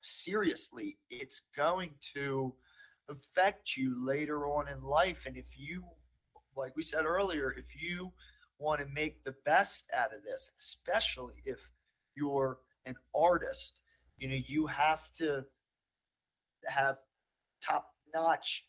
seriously 0.00 0.98
it's 1.10 1.40
going 1.56 1.90
to 2.14 2.54
affect 3.08 3.76
you 3.76 4.04
later 4.06 4.46
on 4.46 4.68
in 4.68 4.82
life. 4.82 5.24
And 5.26 5.36
if 5.36 5.46
you 5.56 5.84
like 6.56 6.76
we 6.76 6.82
said 6.82 7.04
earlier 7.04 7.54
if 7.56 7.80
you 7.80 8.12
want 8.58 8.80
to 8.80 8.86
make 8.86 9.22
the 9.24 9.34
best 9.44 9.84
out 9.96 10.14
of 10.14 10.22
this 10.22 10.50
especially 10.58 11.34
if 11.44 11.68
you're 12.14 12.58
an 12.86 12.94
artist 13.14 13.80
you 14.18 14.28
know 14.28 14.38
you 14.46 14.66
have 14.66 15.10
to 15.12 15.44
have 16.66 16.96
top 17.62 17.94
notch 18.14 18.66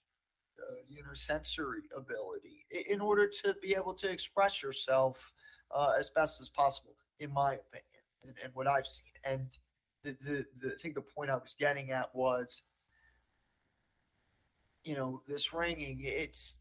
uh, 0.59 0.75
you 0.89 1.03
know 1.03 1.13
sensory 1.13 1.83
ability 1.95 2.65
in 2.89 2.99
order 2.99 3.27
to 3.27 3.55
be 3.61 3.75
able 3.75 3.93
to 3.93 4.09
express 4.09 4.63
yourself 4.63 5.31
uh, 5.75 5.93
as 5.99 6.09
best 6.09 6.41
as 6.41 6.49
possible 6.49 6.95
in 7.19 7.31
my 7.31 7.53
opinion 7.53 8.03
and, 8.23 8.33
and 8.43 8.53
what 8.53 8.67
i've 8.67 8.87
seen. 8.87 9.05
And 9.23 9.47
the, 10.03 10.15
the, 10.23 10.45
the 10.61 10.67
i 10.73 10.81
think 10.81 10.95
the 10.95 11.01
point 11.01 11.29
i 11.29 11.35
was 11.35 11.55
getting 11.57 11.91
at 11.91 12.13
was 12.13 12.61
you 14.83 14.95
know 14.95 15.21
this 15.27 15.53
ringing 15.53 15.99
it's 16.03 16.55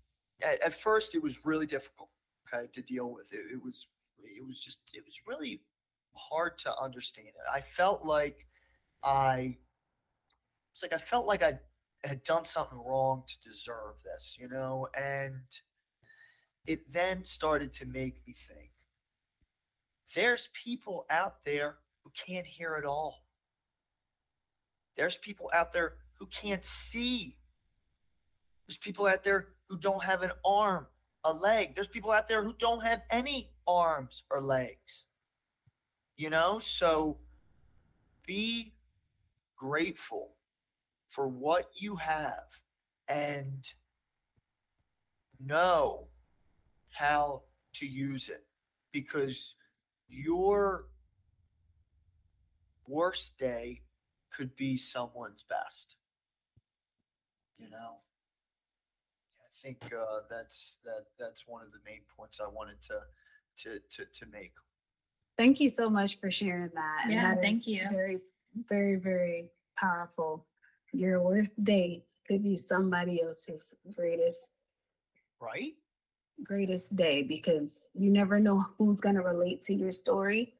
at, 0.44 0.62
at 0.62 0.80
first 0.80 1.14
it 1.14 1.22
was 1.22 1.44
really 1.44 1.66
difficult 1.66 2.10
okay 2.52 2.66
to 2.72 2.82
deal 2.82 3.12
with. 3.12 3.32
It 3.32 3.40
it 3.52 3.62
was 3.62 3.86
it 4.18 4.46
was 4.46 4.60
just 4.60 4.80
it 4.92 5.04
was 5.04 5.20
really 5.26 5.62
hard 6.14 6.58
to 6.58 6.72
understand 6.80 7.28
it. 7.28 7.34
I 7.52 7.60
felt 7.60 8.04
like 8.04 8.46
i 9.02 9.56
it's 10.72 10.82
like 10.82 10.94
i 10.94 10.98
felt 10.98 11.26
like 11.26 11.42
i 11.42 11.58
had 12.04 12.24
done 12.24 12.44
something 12.44 12.78
wrong 12.78 13.22
to 13.28 13.48
deserve 13.48 13.96
this 14.04 14.36
you 14.38 14.48
know? 14.48 14.88
And 14.96 15.42
it 16.66 16.92
then 16.92 17.24
started 17.24 17.72
to 17.74 17.86
make 17.86 18.26
me 18.26 18.32
think 18.32 18.70
there's 20.14 20.48
people 20.64 21.06
out 21.10 21.44
there 21.44 21.76
who 22.02 22.10
can't 22.26 22.46
hear 22.46 22.76
at 22.76 22.84
all. 22.84 23.24
There's 24.96 25.16
people 25.16 25.50
out 25.52 25.72
there 25.72 25.94
who 26.18 26.26
can't 26.26 26.64
see. 26.64 27.36
There's 28.66 28.78
people 28.78 29.06
out 29.06 29.24
there 29.24 29.48
who 29.68 29.78
don't 29.78 30.04
have 30.04 30.22
an 30.22 30.32
arm, 30.44 30.86
a 31.24 31.32
leg. 31.32 31.74
There's 31.74 31.88
people 31.88 32.10
out 32.10 32.28
there 32.28 32.42
who 32.42 32.54
don't 32.58 32.84
have 32.84 33.02
any 33.10 33.50
arms 33.66 34.24
or 34.30 34.40
legs. 34.40 35.06
You 36.16 36.30
know, 36.30 36.60
so 36.60 37.18
be 38.26 38.74
grateful 39.56 40.36
for 41.08 41.28
what 41.28 41.66
you 41.74 41.96
have 41.96 42.60
and 43.08 43.64
know 45.44 46.08
how 46.90 47.42
to 47.74 47.86
use 47.86 48.28
it 48.28 48.44
because 48.92 49.54
your 50.08 50.86
worst 52.86 53.38
day 53.38 53.82
could 54.32 54.54
be 54.56 54.76
someone's 54.76 55.44
best. 55.48 55.96
You 57.58 57.70
know? 57.70 58.03
I 59.64 59.68
think 59.68 59.92
uh, 59.94 60.20
that's 60.28 60.78
that 60.84 61.06
that's 61.18 61.46
one 61.46 61.62
of 61.62 61.72
the 61.72 61.78
main 61.86 62.00
points 62.16 62.38
I 62.38 62.48
wanted 62.48 62.82
to 62.82 63.00
to 63.62 63.78
to, 63.96 64.04
to 64.20 64.26
make. 64.30 64.52
Thank 65.38 65.58
you 65.58 65.70
so 65.70 65.88
much 65.88 66.20
for 66.20 66.30
sharing 66.30 66.70
that. 66.74 67.06
Yeah, 67.08 67.34
that 67.34 67.40
thank 67.40 67.66
you. 67.66 67.82
Very, 67.90 68.18
very, 68.68 68.96
very 68.96 69.48
powerful. 69.76 70.46
Your 70.92 71.20
worst 71.20 71.64
day 71.64 72.04
could 72.28 72.42
be 72.42 72.56
somebody 72.56 73.22
else's 73.22 73.74
greatest, 73.96 74.50
Right? 75.40 75.74
greatest 76.44 76.94
day 76.94 77.22
because 77.22 77.90
you 77.94 78.10
never 78.10 78.38
know 78.38 78.66
who's 78.78 79.00
going 79.00 79.14
to 79.16 79.22
relate 79.22 79.62
to 79.62 79.74
your 79.74 79.92
story 79.92 80.54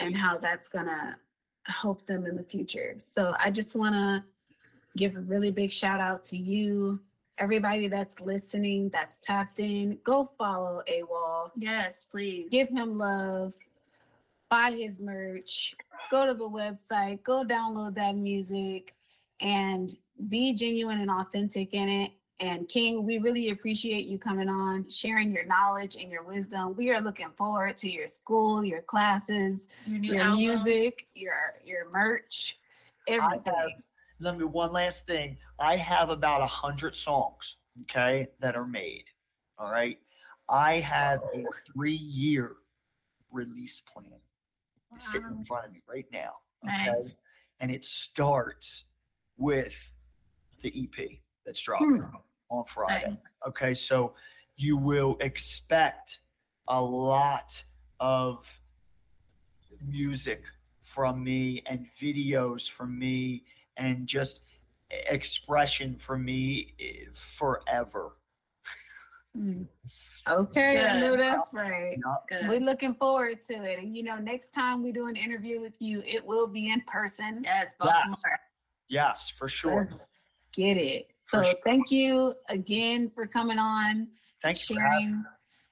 and 0.00 0.16
how 0.16 0.38
that's 0.38 0.68
going 0.68 0.86
to 0.86 1.16
help 1.64 2.06
them 2.06 2.26
in 2.26 2.36
the 2.36 2.42
future. 2.42 2.96
So 2.98 3.34
I 3.38 3.50
just 3.50 3.76
want 3.76 3.94
to 3.94 4.24
give 4.96 5.14
a 5.14 5.20
really 5.20 5.50
big 5.50 5.70
shout 5.72 6.00
out 6.00 6.24
to 6.24 6.36
you, 6.36 7.00
everybody 7.38 7.88
that's 7.88 8.18
listening, 8.20 8.90
that's 8.92 9.18
tapped 9.20 9.60
in. 9.60 9.98
Go 10.04 10.30
follow 10.38 10.82
AWALL. 10.88 11.52
Yes, 11.56 12.06
please. 12.10 12.48
give 12.50 12.68
him 12.68 12.98
love, 12.98 13.52
buy 14.50 14.70
his 14.72 15.00
merch, 15.00 15.74
go 16.10 16.26
to 16.26 16.34
the 16.34 16.48
website, 16.48 17.22
go 17.22 17.44
download 17.44 17.94
that 17.96 18.16
music, 18.16 18.94
and 19.40 19.92
be 20.28 20.54
genuine 20.54 21.00
and 21.00 21.10
authentic 21.10 21.74
in 21.74 21.88
it. 21.88 22.12
And 22.38 22.68
King, 22.68 23.04
we 23.04 23.16
really 23.18 23.48
appreciate 23.48 24.06
you 24.06 24.18
coming 24.18 24.48
on, 24.48 24.90
sharing 24.90 25.32
your 25.32 25.46
knowledge 25.46 25.96
and 25.96 26.10
your 26.10 26.22
wisdom. 26.22 26.74
We 26.76 26.90
are 26.90 27.00
looking 27.00 27.30
forward 27.36 27.78
to 27.78 27.90
your 27.90 28.08
school, 28.08 28.62
your 28.62 28.82
classes, 28.82 29.68
Your 29.86 30.14
your 30.16 30.36
music, 30.36 31.06
your 31.14 31.54
your 31.64 31.90
merch, 31.90 32.58
I 33.08 33.12
everything. 33.12 33.52
have 33.54 33.70
let 34.18 34.38
me 34.38 34.44
one 34.44 34.72
last 34.72 35.06
thing. 35.06 35.36
I 35.58 35.76
have 35.76 36.10
about 36.10 36.42
a 36.42 36.46
hundred 36.46 36.96
songs, 36.96 37.56
okay, 37.82 38.28
that 38.40 38.56
are 38.56 38.66
made. 38.66 39.04
All 39.58 39.70
right. 39.70 39.98
I 40.48 40.80
have 40.80 41.20
a 41.34 41.44
three 41.72 41.96
year 41.96 42.52
release 43.32 43.80
plan 43.80 44.20
It's 44.94 45.10
sitting 45.10 45.28
in 45.28 45.44
front 45.44 45.66
of 45.66 45.72
me 45.72 45.82
right 45.88 46.06
now. 46.12 46.32
Okay. 46.64 46.86
Nice. 46.86 47.16
And 47.60 47.70
it 47.70 47.84
starts 47.84 48.84
with 49.36 49.74
the 50.62 50.72
EP 50.84 51.08
that's 51.44 51.60
dropping 51.60 51.98
hmm. 51.98 52.16
on 52.50 52.64
Friday. 52.66 53.08
Nice. 53.08 53.16
Okay, 53.48 53.74
so 53.74 54.14
you 54.56 54.76
will 54.76 55.16
expect 55.20 56.20
a 56.68 56.80
lot 56.80 57.62
of 58.00 58.46
music 59.86 60.42
from 60.82 61.22
me 61.22 61.62
and 61.66 61.86
videos 62.00 62.70
from 62.70 62.98
me 62.98 63.44
and 63.76 64.06
just 64.06 64.42
expression 64.90 65.96
for 65.96 66.16
me 66.16 66.74
eh, 66.80 67.06
forever. 67.12 68.16
Mm. 69.36 69.66
Okay, 70.28 70.84
I 70.84 70.98
know 70.98 71.16
that's 71.16 71.50
right. 71.52 71.98
Good. 72.28 72.48
We're 72.48 72.60
looking 72.60 72.94
forward 72.94 73.44
to 73.44 73.62
it. 73.62 73.78
And 73.78 73.96
you 73.96 74.02
know, 74.02 74.16
next 74.16 74.50
time 74.50 74.82
we 74.82 74.90
do 74.90 75.06
an 75.06 75.16
interview 75.16 75.60
with 75.60 75.74
you, 75.78 76.02
it 76.04 76.24
will 76.24 76.46
be 76.46 76.70
in 76.70 76.80
person. 76.82 77.42
Yes, 77.44 77.74
Baltimore. 77.78 78.40
Yes, 78.88 79.28
for 79.28 79.48
sure. 79.48 79.76
Let's 79.76 80.06
get 80.52 80.76
it. 80.76 81.10
For 81.26 81.44
So 81.44 81.50
sure. 81.50 81.60
thank 81.64 81.90
you 81.90 82.34
again 82.48 83.10
for 83.14 83.26
coming 83.26 83.58
on, 83.58 84.08
Thanks 84.42 84.66
for 84.66 84.74
sharing. 84.74 85.24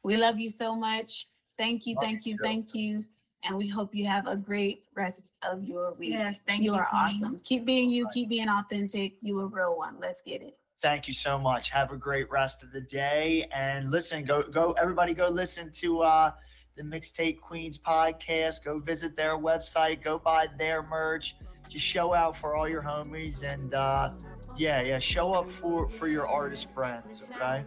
We 0.03 0.17
love 0.17 0.39
you 0.39 0.51
so 0.51 0.77
much. 0.77 1.29
Thank 1.57 1.87
you, 1.87 1.95
Love 1.95 2.05
thank 2.05 2.27
you 2.27 2.33
you, 2.33 2.39
thank 2.43 2.75
you. 2.75 3.05
And 3.47 3.57
we 3.57 3.69
hope 3.69 3.95
you 3.95 4.07
have 4.07 4.27
a 4.27 4.37
great 4.37 4.85
rest 4.95 5.25
of 5.43 5.65
your 5.65 5.93
week. 5.95 6.13
Yes, 6.13 6.43
thank 6.47 6.63
you 6.63 6.73
you. 6.73 6.79
are 6.79 6.87
Queen. 6.87 7.03
awesome. 7.03 7.41
Keep 7.45 7.67
being 7.67 7.91
you, 7.91 8.09
keep 8.15 8.29
being 8.31 8.49
authentic. 8.49 9.15
You 9.21 9.41
a 9.41 9.47
real 9.47 9.77
one. 9.77 9.97
Let's 10.01 10.23
get 10.23 10.41
it. 10.43 10.57
Thank 10.83 11.09
you 11.09 11.15
so 11.15 11.39
much. 11.39 11.71
Have 11.71 11.93
a 11.93 11.97
great 11.97 12.31
rest 12.31 12.63
of 12.63 12.73
the 12.73 12.81
day. 12.81 13.49
And 13.55 13.91
listen, 13.91 14.25
go 14.25 14.43
go 14.43 14.73
everybody 14.73 15.15
go 15.15 15.29
listen 15.29 15.71
to 15.73 16.01
uh 16.01 16.33
the 16.77 16.83
Mixtape 16.83 17.41
Queens 17.41 17.79
podcast. 17.79 18.65
Go 18.65 18.79
visit 18.79 19.17
their 19.17 19.37
website, 19.39 20.03
go 20.03 20.19
buy 20.19 20.49
their 20.59 20.83
merch. 20.83 21.37
Just 21.69 21.85
show 21.85 22.13
out 22.13 22.37
for 22.37 22.55
all 22.55 22.69
your 22.69 22.83
homies 22.83 23.43
and 23.43 23.75
uh 23.75 24.11
yeah, 24.57 24.81
yeah, 24.83 24.99
show 24.99 25.33
up 25.33 25.51
for 25.51 25.89
for 25.89 26.09
your 26.09 26.29
artist 26.29 26.69
friends, 26.73 27.23
okay? 27.35 27.65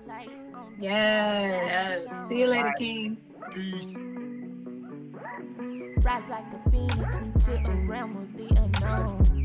Yes. 0.79 2.05
Yes. 2.07 2.29
See 2.29 2.39
you 2.39 2.47
later, 2.47 2.65
Bye. 2.65 2.73
King. 2.77 3.17
Peace. 3.53 3.95
Rise 6.03 6.23
like 6.29 6.45
a 6.53 6.69
phoenix 6.69 7.15
into 7.15 7.53
a 7.69 7.75
realm 7.87 8.17
of 8.17 8.37
the 8.37 8.47
unknown. 8.55 9.37